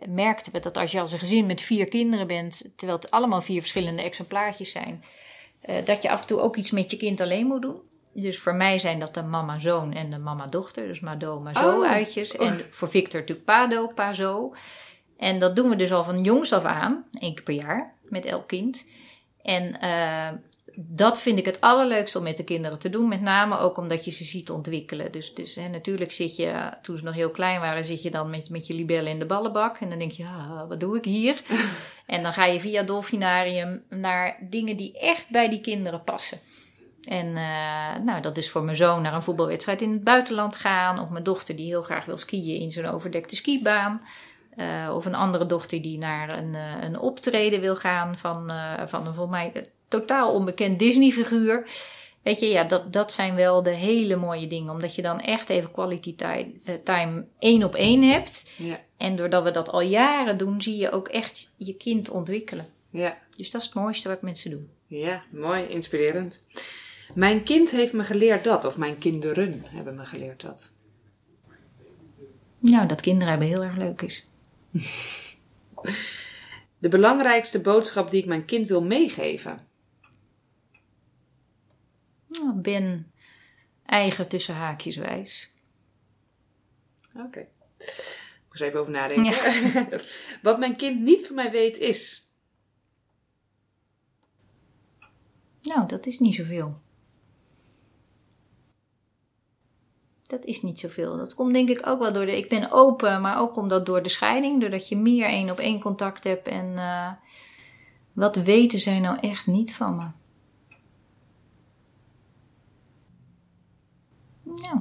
merkten 0.08 0.52
we 0.52 0.60
dat 0.60 0.76
als 0.76 0.92
je 0.92 1.00
als 1.00 1.12
een 1.12 1.18
gezin 1.18 1.46
met 1.46 1.60
vier 1.60 1.88
kinderen 1.88 2.26
bent, 2.26 2.62
terwijl 2.76 2.98
het 2.98 3.10
allemaal 3.10 3.40
vier 3.40 3.60
verschillende 3.60 4.02
exemplaartjes 4.02 4.70
zijn, 4.70 5.04
eh, 5.60 5.84
dat 5.84 6.02
je 6.02 6.10
af 6.10 6.20
en 6.20 6.26
toe 6.26 6.40
ook 6.40 6.56
iets 6.56 6.70
met 6.70 6.90
je 6.90 6.96
kind 6.96 7.20
alleen 7.20 7.46
moet 7.46 7.62
doen. 7.62 7.80
Dus 8.12 8.38
voor 8.38 8.54
mij 8.54 8.78
zijn 8.78 8.98
dat 8.98 9.14
de 9.14 9.22
mama-zoon 9.22 9.92
en 9.92 10.10
de 10.10 10.18
mama-dochter, 10.18 10.86
dus 10.86 11.00
Mado, 11.00 11.40
Mazo-uitjes. 11.40 12.36
En 12.36 12.60
voor 12.70 12.88
Victor 12.88 13.20
natuurlijk 13.20 13.46
Pado, 13.46 13.86
Pazo. 13.86 14.54
En 15.20 15.38
dat 15.38 15.56
doen 15.56 15.68
we 15.68 15.76
dus 15.76 15.92
al 15.92 16.04
van 16.04 16.22
jongs 16.22 16.52
af 16.52 16.64
aan, 16.64 17.04
één 17.12 17.34
keer 17.34 17.44
per 17.44 17.54
jaar, 17.54 17.94
met 18.02 18.24
elk 18.24 18.48
kind. 18.48 18.86
En 19.42 19.80
eh, 19.80 20.28
dat 20.74 21.20
vind 21.20 21.38
ik 21.38 21.44
het 21.44 21.60
allerleukste 21.60 22.18
om 22.18 22.24
met 22.24 22.36
de 22.36 22.44
kinderen 22.44 22.78
te 22.78 22.90
doen. 22.90 23.08
Met 23.08 23.20
name 23.20 23.58
ook 23.58 23.76
omdat 23.76 24.04
je 24.04 24.10
ze 24.10 24.24
ziet 24.24 24.50
ontwikkelen. 24.50 25.12
Dus, 25.12 25.34
dus 25.34 25.54
hè, 25.54 25.68
natuurlijk 25.68 26.12
zit 26.12 26.36
je, 26.36 26.70
toen 26.82 26.98
ze 26.98 27.04
nog 27.04 27.14
heel 27.14 27.30
klein 27.30 27.60
waren, 27.60 27.84
zit 27.84 28.02
je 28.02 28.10
dan 28.10 28.30
met, 28.30 28.50
met 28.50 28.66
je 28.66 28.74
libellen 28.74 29.12
in 29.12 29.18
de 29.18 29.26
ballenbak. 29.26 29.76
En 29.80 29.88
dan 29.88 29.98
denk 29.98 30.12
je, 30.12 30.24
ah, 30.24 30.68
wat 30.68 30.80
doe 30.80 30.96
ik 30.96 31.04
hier? 31.04 31.42
en 32.06 32.22
dan 32.22 32.32
ga 32.32 32.44
je 32.44 32.60
via 32.60 32.82
Dolfinarium 32.82 33.82
naar 33.88 34.36
dingen 34.40 34.76
die 34.76 34.98
echt 34.98 35.30
bij 35.30 35.48
die 35.48 35.60
kinderen 35.60 36.04
passen. 36.04 36.38
En 37.04 37.26
eh, 37.26 38.02
nou, 38.04 38.20
dat 38.20 38.36
is 38.36 38.50
voor 38.50 38.62
mijn 38.62 38.76
zoon 38.76 39.02
naar 39.02 39.14
een 39.14 39.22
voetbalwedstrijd 39.22 39.82
in 39.82 39.92
het 39.92 40.04
buitenland 40.04 40.56
gaan. 40.56 40.98
Of 40.98 41.08
mijn 41.08 41.24
dochter 41.24 41.56
die 41.56 41.66
heel 41.66 41.82
graag 41.82 42.04
wil 42.04 42.16
skiën 42.16 42.60
in 42.60 42.72
zo'n 42.72 42.84
overdekte 42.84 43.36
skibaan. 43.36 44.02
Eh, 44.60 44.94
of 44.94 45.04
een 45.04 45.14
andere 45.14 45.46
dochter 45.46 45.82
die 45.82 45.98
naar 45.98 46.38
een, 46.38 46.54
eh, 46.54 46.74
een 46.80 46.98
optreden 46.98 47.60
wil 47.60 47.76
gaan 47.76 48.18
van, 48.18 48.50
eh, 48.50 48.86
van 48.86 49.06
een 49.06 49.14
volgens 49.14 49.36
mij 49.36 49.66
totaal 49.88 50.32
onbekend 50.34 50.78
Disney-figuur. 50.78 51.66
Weet 52.22 52.40
je, 52.40 52.46
ja, 52.46 52.64
dat, 52.64 52.92
dat 52.92 53.12
zijn 53.12 53.34
wel 53.34 53.62
de 53.62 53.74
hele 53.74 54.16
mooie 54.16 54.46
dingen. 54.46 54.72
Omdat 54.72 54.94
je 54.94 55.02
dan 55.02 55.20
echt 55.20 55.48
even 55.48 55.70
quality 55.70 56.14
time, 56.84 57.24
één 57.38 57.64
op 57.64 57.74
één 57.74 58.02
hebt. 58.02 58.50
Ja. 58.56 58.80
En 58.96 59.16
doordat 59.16 59.42
we 59.42 59.50
dat 59.50 59.68
al 59.68 59.80
jaren 59.80 60.36
doen, 60.36 60.62
zie 60.62 60.76
je 60.76 60.90
ook 60.90 61.08
echt 61.08 61.54
je 61.56 61.74
kind 61.74 62.10
ontwikkelen. 62.10 62.66
Ja. 62.90 63.18
Dus 63.36 63.50
dat 63.50 63.60
is 63.60 63.66
het 63.66 63.76
mooiste 63.76 64.08
wat 64.08 64.16
ik 64.16 64.22
met 64.22 64.38
ze 64.38 64.48
doe. 64.48 64.62
Ja, 64.86 65.22
mooi, 65.30 65.64
inspirerend. 65.64 66.42
Mijn 67.14 67.42
kind 67.42 67.70
heeft 67.70 67.92
me 67.92 68.04
geleerd 68.04 68.44
dat, 68.44 68.64
of 68.64 68.78
mijn 68.78 68.98
kinderen 68.98 69.64
hebben 69.66 69.94
me 69.94 70.04
geleerd 70.04 70.40
dat. 70.40 70.72
Nou, 72.58 72.86
dat 72.86 73.00
kinderen 73.00 73.28
hebben 73.28 73.48
heel 73.48 73.64
erg 73.64 73.76
leuk 73.76 74.02
is. 74.02 74.24
De 76.78 76.88
belangrijkste 76.88 77.60
boodschap 77.60 78.10
die 78.10 78.20
ik 78.20 78.26
mijn 78.26 78.44
kind 78.44 78.66
wil 78.66 78.82
meegeven. 78.82 79.68
Nou, 82.26 82.52
ben 82.54 83.12
eigen 83.86 84.28
tussen 84.28 84.54
haakjes 84.54 84.96
wijs. 84.96 85.50
Oké. 87.14 87.40
Ik 87.78 88.46
moest 88.48 88.60
even 88.60 88.80
over 88.80 88.92
nadenken. 88.92 90.00
Wat 90.42 90.58
mijn 90.58 90.76
kind 90.76 91.00
niet 91.00 91.26
van 91.26 91.34
mij 91.34 91.50
weet 91.50 91.78
is. 91.78 92.30
Nou, 95.62 95.88
dat 95.88 96.06
is 96.06 96.18
niet 96.18 96.34
zoveel. 96.34 96.78
Dat 100.30 100.44
is 100.44 100.62
niet 100.62 100.80
zoveel. 100.80 101.16
Dat 101.16 101.34
komt 101.34 101.52
denk 101.52 101.68
ik 101.68 101.86
ook 101.86 101.98
wel 101.98 102.12
door 102.12 102.26
de. 102.26 102.36
Ik 102.36 102.48
ben 102.48 102.70
open, 102.70 103.20
maar 103.20 103.38
ook 103.38 103.56
omdat 103.56 103.86
door 103.86 104.02
de 104.02 104.08
scheiding, 104.08 104.60
doordat 104.60 104.88
je 104.88 104.96
meer 104.96 105.26
één 105.26 105.50
op 105.50 105.58
één 105.58 105.80
contact 105.80 106.24
hebt. 106.24 106.48
En 106.48 106.78
eh, 106.78 107.12
wat 108.12 108.36
weten 108.36 108.80
zij 108.80 109.00
nou 109.00 109.18
echt 109.20 109.46
niet 109.46 109.74
van 109.74 109.96
me? 109.96 110.06
Nou, 114.62 114.80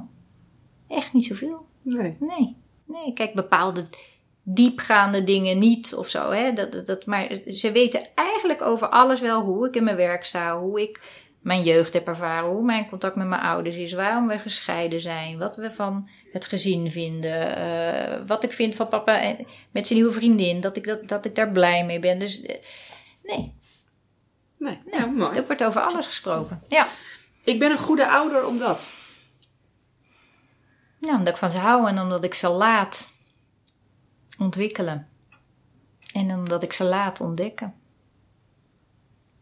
echt 0.86 1.12
niet 1.12 1.24
zoveel. 1.24 1.66
Nee. 1.82 2.16
Nee, 2.20 2.56
nee. 2.84 3.12
Kijk, 3.12 3.34
bepaalde 3.34 3.86
diepgaande 4.42 5.24
dingen 5.24 5.58
niet 5.58 5.94
of 5.94 6.08
zo. 6.08 6.30
Hè? 6.30 6.52
Dat, 6.52 6.72
dat, 6.72 6.86
dat, 6.86 7.06
maar 7.06 7.40
ze 7.46 7.72
weten 7.72 8.08
eigenlijk 8.14 8.62
over 8.62 8.88
alles 8.88 9.20
wel 9.20 9.42
hoe 9.42 9.66
ik 9.66 9.76
in 9.76 9.84
mijn 9.84 9.96
werk 9.96 10.24
sta, 10.24 10.58
hoe 10.60 10.82
ik 10.82 11.00
mijn 11.40 11.62
jeugd 11.62 11.92
heb 11.92 12.08
ervaren, 12.08 12.48
hoe 12.50 12.64
mijn 12.64 12.88
contact 12.88 13.16
met 13.16 13.26
mijn 13.26 13.40
ouders 13.40 13.76
is, 13.76 13.92
waarom 13.92 14.26
we 14.28 14.38
gescheiden 14.38 15.00
zijn, 15.00 15.38
wat 15.38 15.56
we 15.56 15.70
van 15.70 16.08
het 16.32 16.44
gezin 16.46 16.90
vinden, 16.90 17.56
eh, 17.56 18.20
wat 18.26 18.44
ik 18.44 18.52
vind 18.52 18.74
van 18.74 18.88
papa 18.88 19.20
en- 19.20 19.46
met 19.70 19.86
zijn 19.86 19.98
nieuwe 19.98 20.14
vriendin, 20.14 20.60
dat 20.60 20.76
ik, 20.76 20.84
dat, 20.84 21.08
dat 21.08 21.24
ik 21.24 21.34
daar 21.34 21.50
blij 21.52 21.84
mee 21.84 21.98
ben. 22.00 22.18
Dus 22.18 22.40
eh, 22.42 22.58
nee, 23.22 23.58
Nee, 24.58 24.78
ja, 24.90 25.06
mooi. 25.06 25.36
er 25.36 25.46
wordt 25.46 25.64
over 25.64 25.80
alles 25.80 26.06
gesproken. 26.06 26.62
Ja. 26.68 26.86
Ik 27.44 27.58
ben 27.58 27.70
een 27.70 27.78
goede 27.78 28.08
ouder 28.08 28.46
omdat. 28.46 28.92
Nou, 31.00 31.14
omdat 31.18 31.28
ik 31.34 31.36
van 31.40 31.50
ze 31.50 31.58
hou 31.58 31.88
en 31.88 31.98
omdat 32.00 32.24
ik 32.24 32.34
ze 32.34 32.48
laat 32.48 33.12
ontwikkelen. 34.38 35.08
En 36.14 36.30
omdat 36.30 36.62
ik 36.62 36.72
ze 36.72 36.84
laat 36.84 37.20
ontdekken. 37.20 37.74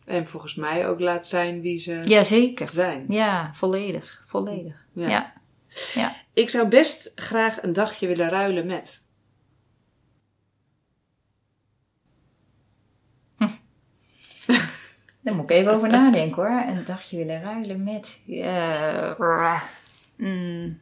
En 0.08 0.26
volgens 0.26 0.54
mij 0.54 0.88
ook 0.88 1.00
laat 1.00 1.26
zijn 1.26 1.60
wie 1.60 1.78
ze 1.78 1.92
Jazeker. 2.04 2.70
zijn. 2.70 3.04
Ja, 3.08 3.54
volledig. 3.54 4.20
Volledig. 4.24 4.86
Ja. 4.92 5.08
Ja. 5.08 5.32
ja. 5.94 6.16
Ik 6.32 6.50
zou 6.50 6.68
best 6.68 7.12
graag 7.14 7.62
een 7.62 7.72
dagje 7.72 8.06
willen 8.06 8.28
ruilen 8.28 8.66
met. 8.66 9.02
Daar 15.22 15.34
moet 15.34 15.50
ik 15.50 15.56
even 15.56 15.72
over 15.72 15.88
nadenken 15.88 16.34
hoor. 16.42 16.62
Een 16.66 16.84
dagje 16.84 17.16
willen 17.16 17.42
ruilen 17.42 17.82
met. 17.84 18.18
mm. 20.16 20.80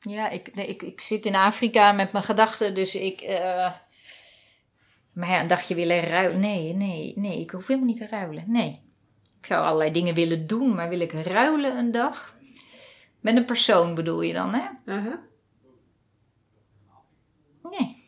Ja, 0.00 0.28
ik, 0.28 0.54
nee, 0.54 0.66
ik, 0.66 0.82
ik 0.82 1.00
zit 1.00 1.26
in 1.26 1.34
Afrika 1.34 1.92
met 1.92 2.12
mijn 2.12 2.24
gedachten, 2.24 2.74
dus 2.74 2.94
ik. 2.94 3.20
eh, 3.20 3.72
maar 5.14 5.28
ja, 5.28 5.40
een 5.40 5.46
dagje 5.46 5.74
willen 5.74 6.00
ruilen. 6.00 6.40
Nee, 6.40 6.72
nee, 6.72 7.12
nee, 7.16 7.40
ik 7.40 7.50
hoef 7.50 7.66
helemaal 7.66 7.88
niet 7.88 7.96
te 7.96 8.06
ruilen. 8.06 8.44
Nee. 8.46 8.82
Ik 9.38 9.46
zou 9.46 9.64
allerlei 9.64 9.90
dingen 9.90 10.14
willen 10.14 10.46
doen, 10.46 10.74
maar 10.74 10.88
wil 10.88 11.00
ik 11.00 11.12
ruilen 11.12 11.78
een 11.78 11.92
dag? 11.92 12.36
Met 13.20 13.36
een 13.36 13.44
persoon 13.44 13.94
bedoel 13.94 14.22
je 14.22 14.32
dan, 14.32 14.54
hè? 14.54 14.68
Uh-huh. 14.84 15.18
Nee. 17.62 18.02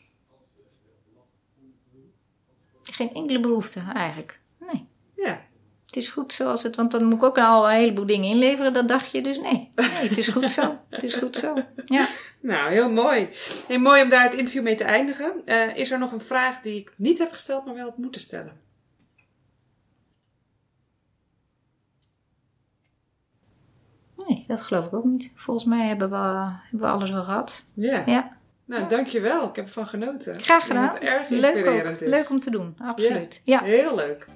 Geen 2.83 3.15
enkele 3.15 3.41
behoefte 3.41 3.81
eigenlijk. 3.95 4.41
Nee. 4.59 4.89
Ja. 5.17 5.47
Het 5.97 6.05
is 6.05 6.11
goed 6.11 6.33
zoals 6.33 6.63
het... 6.63 6.77
Want 6.77 6.91
dan 6.91 7.05
moet 7.05 7.19
ik 7.19 7.23
ook 7.23 7.39
al 7.39 7.71
een 7.71 7.77
heleboel 7.77 8.07
dingen 8.07 8.29
inleveren, 8.29 8.73
dat 8.73 8.89
dacht 8.89 9.11
je. 9.11 9.23
Dus 9.23 9.39
nee, 9.39 9.73
nee 9.75 9.89
het 10.09 10.19
is 10.19 10.29
goed 10.29 10.51
zo. 10.51 10.79
Het 10.91 11.03
is 11.03 11.15
goed 11.15 11.37
zo, 11.37 11.55
ja. 11.85 12.09
Nou, 12.41 12.73
heel 12.73 12.91
mooi. 12.91 13.29
Heel 13.67 13.79
mooi 13.79 14.03
om 14.03 14.09
daar 14.09 14.23
het 14.23 14.35
interview 14.35 14.63
mee 14.63 14.75
te 14.75 14.85
eindigen. 14.85 15.43
Uh, 15.45 15.77
is 15.77 15.91
er 15.91 15.99
nog 15.99 16.13
een 16.13 16.21
vraag 16.21 16.61
die 16.61 16.81
ik 16.81 16.93
niet 16.97 17.19
heb 17.19 17.33
gesteld, 17.33 17.65
maar 17.65 17.75
wel 17.75 17.85
had 17.85 17.97
moeten 17.97 18.21
stellen? 18.21 18.61
Nee, 24.27 24.45
dat 24.47 24.61
geloof 24.61 24.87
ik 24.87 24.95
ook 24.95 25.05
niet. 25.05 25.33
Volgens 25.35 25.67
mij 25.67 25.87
hebben 25.87 26.11
we, 26.11 26.17
hebben 26.17 26.81
we 26.81 26.87
alles 26.87 27.13
al 27.13 27.23
gehad. 27.23 27.65
Ja. 27.75 28.03
ja. 28.07 28.37
Nou, 28.65 28.89
dankjewel. 28.89 29.49
Ik 29.49 29.57
heb 29.57 29.67
ervan 29.67 29.87
genoten. 29.87 30.41
Graag 30.41 30.67
gedaan. 30.67 30.99
Erg 30.99 31.31
inspirerend 31.31 32.01
leuk, 32.01 32.11
leuk 32.11 32.31
om 32.31 32.41
te 32.41 32.51
doen, 32.51 32.77
absoluut. 32.79 33.41
Ja, 33.45 33.63
heel 33.63 33.95
leuk. 33.95 34.27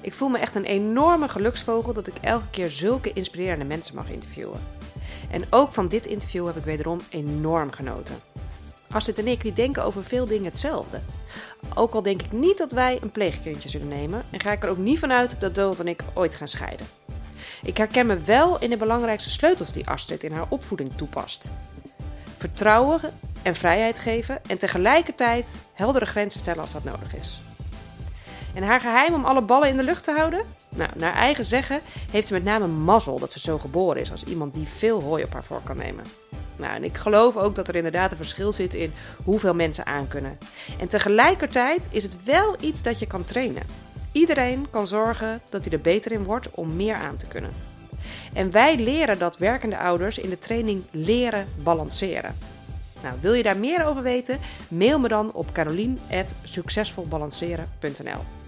Ik 0.00 0.12
voel 0.12 0.28
me 0.28 0.38
echt 0.38 0.54
een 0.54 0.64
enorme 0.64 1.28
geluksvogel 1.28 1.92
dat 1.92 2.06
ik 2.06 2.14
elke 2.20 2.50
keer 2.50 2.70
zulke 2.70 3.12
inspirerende 3.12 3.64
mensen 3.64 3.94
mag 3.94 4.10
interviewen. 4.10 4.60
En 5.30 5.44
ook 5.50 5.72
van 5.72 5.88
dit 5.88 6.06
interview 6.06 6.46
heb 6.46 6.56
ik 6.56 6.64
wederom 6.64 7.00
enorm 7.10 7.70
genoten. 7.70 8.16
Astrid 8.90 9.18
en 9.18 9.26
ik 9.26 9.42
die 9.42 9.52
denken 9.52 9.84
over 9.84 10.04
veel 10.04 10.26
dingen 10.26 10.44
hetzelfde. 10.44 11.00
Ook 11.74 11.94
al 11.94 12.02
denk 12.02 12.22
ik 12.22 12.32
niet 12.32 12.58
dat 12.58 12.72
wij 12.72 12.98
een 13.02 13.10
pleegkindje 13.10 13.68
zullen 13.68 13.88
nemen 13.88 14.22
en 14.30 14.40
ga 14.40 14.52
ik 14.52 14.62
er 14.62 14.70
ook 14.70 14.78
niet 14.78 14.98
vanuit 14.98 15.40
dat 15.40 15.54
Dood 15.54 15.80
en 15.80 15.88
ik 15.88 16.02
ooit 16.14 16.34
gaan 16.34 16.48
scheiden. 16.48 16.86
Ik 17.62 17.76
herken 17.76 18.06
me 18.06 18.18
wel 18.18 18.60
in 18.60 18.70
de 18.70 18.76
belangrijkste 18.76 19.30
sleutels 19.30 19.72
die 19.72 19.88
Astrid 19.88 20.22
in 20.22 20.32
haar 20.32 20.46
opvoeding 20.48 20.92
toepast. 20.96 21.50
Vertrouwen 22.38 23.00
en 23.42 23.54
vrijheid 23.54 23.98
geven 23.98 24.40
en 24.46 24.58
tegelijkertijd 24.58 25.58
heldere 25.72 26.06
grenzen 26.06 26.40
stellen 26.40 26.62
als 26.62 26.72
dat 26.72 26.84
nodig 26.84 27.14
is. 27.14 27.40
En 28.56 28.62
haar 28.62 28.80
geheim 28.80 29.14
om 29.14 29.24
alle 29.24 29.42
ballen 29.42 29.68
in 29.68 29.76
de 29.76 29.82
lucht 29.82 30.04
te 30.04 30.12
houden? 30.12 30.44
Nou, 30.68 30.90
naar 30.94 31.14
eigen 31.14 31.44
zeggen 31.44 31.80
heeft 32.10 32.26
ze 32.26 32.32
met 32.32 32.44
name 32.44 32.66
mazzel 32.66 33.18
dat 33.18 33.32
ze 33.32 33.40
zo 33.40 33.58
geboren 33.58 34.00
is 34.00 34.10
als 34.10 34.24
iemand 34.24 34.54
die 34.54 34.68
veel 34.68 35.02
hooi 35.02 35.24
op 35.24 35.32
haar 35.32 35.44
voor 35.44 35.60
kan 35.62 35.76
nemen. 35.76 36.04
Nou, 36.56 36.74
en 36.74 36.84
ik 36.84 36.96
geloof 36.96 37.36
ook 37.36 37.54
dat 37.54 37.68
er 37.68 37.76
inderdaad 37.76 38.10
een 38.10 38.16
verschil 38.16 38.52
zit 38.52 38.74
in 38.74 38.92
hoeveel 39.24 39.54
mensen 39.54 39.86
aankunnen. 39.86 40.38
En 40.78 40.88
tegelijkertijd 40.88 41.88
is 41.90 42.02
het 42.02 42.24
wel 42.24 42.56
iets 42.60 42.82
dat 42.82 42.98
je 42.98 43.06
kan 43.06 43.24
trainen. 43.24 43.62
Iedereen 44.12 44.66
kan 44.70 44.86
zorgen 44.86 45.40
dat 45.50 45.64
hij 45.64 45.72
er 45.72 45.80
beter 45.80 46.12
in 46.12 46.24
wordt 46.24 46.50
om 46.50 46.76
meer 46.76 46.94
aan 46.94 47.16
te 47.16 47.26
kunnen. 47.26 47.50
En 48.32 48.50
wij 48.50 48.76
leren 48.76 49.18
dat 49.18 49.38
werkende 49.38 49.78
ouders 49.78 50.18
in 50.18 50.30
de 50.30 50.38
training 50.38 50.84
leren 50.90 51.48
balanceren. 51.62 52.36
Nou, 53.02 53.14
wil 53.20 53.34
je 53.34 53.42
daar 53.42 53.58
meer 53.58 53.86
over 53.86 54.02
weten? 54.02 54.38
Mail 54.68 54.98
me 54.98 55.08
dan 55.08 55.32
op 55.32 55.52
carolien.succesvolbalanceren.nl 55.52 58.45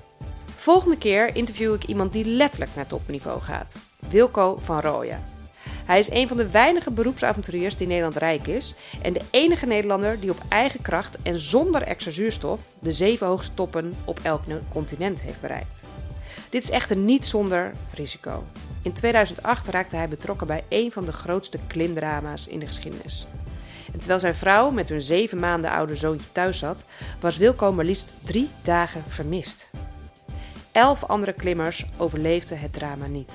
Volgende 0.69 0.99
keer 0.99 1.37
interview 1.37 1.75
ik 1.75 1.85
iemand 1.85 2.12
die 2.12 2.25
letterlijk 2.25 2.75
naar 2.75 2.87
topniveau 2.87 3.41
gaat. 3.41 3.79
Wilco 4.09 4.59
van 4.62 4.81
Rooyen. 4.81 5.23
Hij 5.62 5.99
is 5.99 6.11
een 6.11 6.29
van 6.29 6.37
de 6.37 6.51
weinige 6.51 6.91
beroepsavonturiers 6.91 7.77
die 7.77 7.87
Nederland 7.87 8.16
rijk 8.16 8.47
is 8.47 8.75
en 9.03 9.12
de 9.12 9.21
enige 9.31 9.66
Nederlander 9.66 10.21
die 10.21 10.31
op 10.31 10.43
eigen 10.49 10.83
kracht 10.83 11.23
en 11.23 11.39
zonder 11.39 11.83
extra 11.83 12.11
zuurstof 12.11 12.61
de 12.81 12.93
zeven 12.93 13.27
hoogste 13.27 13.55
toppen 13.55 13.97
op 14.05 14.21
elk 14.23 14.43
continent 14.69 15.21
heeft 15.21 15.41
bereikt. 15.41 15.75
Dit 16.51 16.62
is 16.62 16.71
echter 16.71 16.97
niet 16.97 17.27
zonder 17.27 17.71
risico. 17.95 18.45
In 18.83 18.93
2008 18.93 19.69
raakte 19.69 19.97
hij 19.97 20.09
betrokken 20.09 20.47
bij 20.47 20.64
een 20.69 20.93
van 20.93 21.05
de 21.05 21.12
grootste 21.12 21.59
klimdrama's 21.66 22.47
in 22.47 22.59
de 22.59 22.66
geschiedenis. 22.66 23.27
En 23.93 23.99
terwijl 23.99 24.21
zijn 24.21 24.35
vrouw 24.35 24.71
met 24.71 24.89
hun 24.89 25.03
zeven 25.03 25.39
maanden 25.39 25.71
oude 25.71 25.95
zoontje 25.95 26.33
thuis 26.33 26.59
zat, 26.59 26.85
was 27.21 27.37
Wilco 27.37 27.73
maar 27.73 27.85
liefst 27.85 28.12
drie 28.25 28.49
dagen 28.62 29.05
vermist. 29.09 29.71
Elf 30.73 31.05
andere 31.05 31.33
klimmers 31.33 31.87
overleefden 31.97 32.61
het 32.61 32.73
drama 32.73 33.07
niet. 33.07 33.33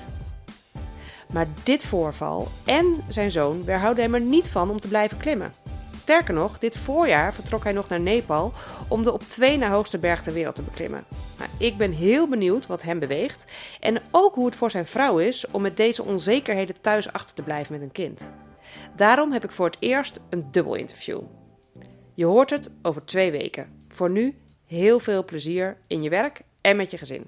Maar 1.34 1.48
dit 1.64 1.86
voorval 1.86 2.48
en 2.66 3.04
zijn 3.08 3.32
zoon 3.32 3.64
weerhouden 3.64 4.04
hem 4.04 4.14
er 4.14 4.22
niet 4.22 4.50
van 4.50 4.70
om 4.70 4.80
te 4.80 4.88
blijven 4.88 5.18
klimmen. 5.18 5.54
Sterker 5.96 6.34
nog, 6.34 6.60
dit 6.60 6.78
voorjaar 6.78 7.34
vertrok 7.34 7.64
hij 7.64 7.74
nog 7.74 7.90
naar 7.90 8.00
Nepal 8.00 8.52
om 8.88 9.04
de 9.04 9.14
op 9.14 9.24
twee 9.24 9.58
na 9.58 9.70
hoogste 9.70 9.98
berg 9.98 10.22
ter 10.22 10.34
wereld 10.34 10.56
te 10.56 10.62
beklimmen. 10.62 11.04
Ik 11.58 11.78
ben 11.78 11.92
heel 11.92 12.28
benieuwd 12.28 12.68
wat 12.68 12.82
hem 12.82 13.00
beweegt 13.00 13.46
en 13.80 14.02
ook 14.12 14.36
hoe 14.36 14.46
het 14.46 14.56
voor 14.56 14.72
zijn 14.72 14.86
vrouw 14.86 15.18
is 15.18 15.48
om 15.52 15.62
met 15.62 15.78
deze 15.78 16.04
onzekerheden 16.04 16.82
thuis 16.82 17.14
achter 17.14 17.36
te 17.36 17.42
blijven 17.42 17.74
met 17.74 17.82
een 17.82 17.92
kind. 17.92 18.32
Daarom 18.96 19.32
heb 19.32 19.44
ik 19.44 19.52
voor 19.52 19.66
het 19.66 19.78
eerst 19.80 20.20
een 20.30 20.48
dubbel 20.52 20.76
interview. 20.76 21.22
Je 22.14 22.26
hoort 22.26 22.50
het 22.50 22.72
over 22.82 23.06
twee 23.06 23.32
weken. 23.32 23.80
Voor 23.88 24.10
nu 24.10 24.38
heel 24.66 25.00
veel 25.00 25.26
plezier 25.26 25.78
in 25.88 26.02
je 26.02 26.10
werk 26.10 26.42
en 26.64 26.76
met 26.76 26.92
je 26.92 26.98
gezin. 26.98 27.28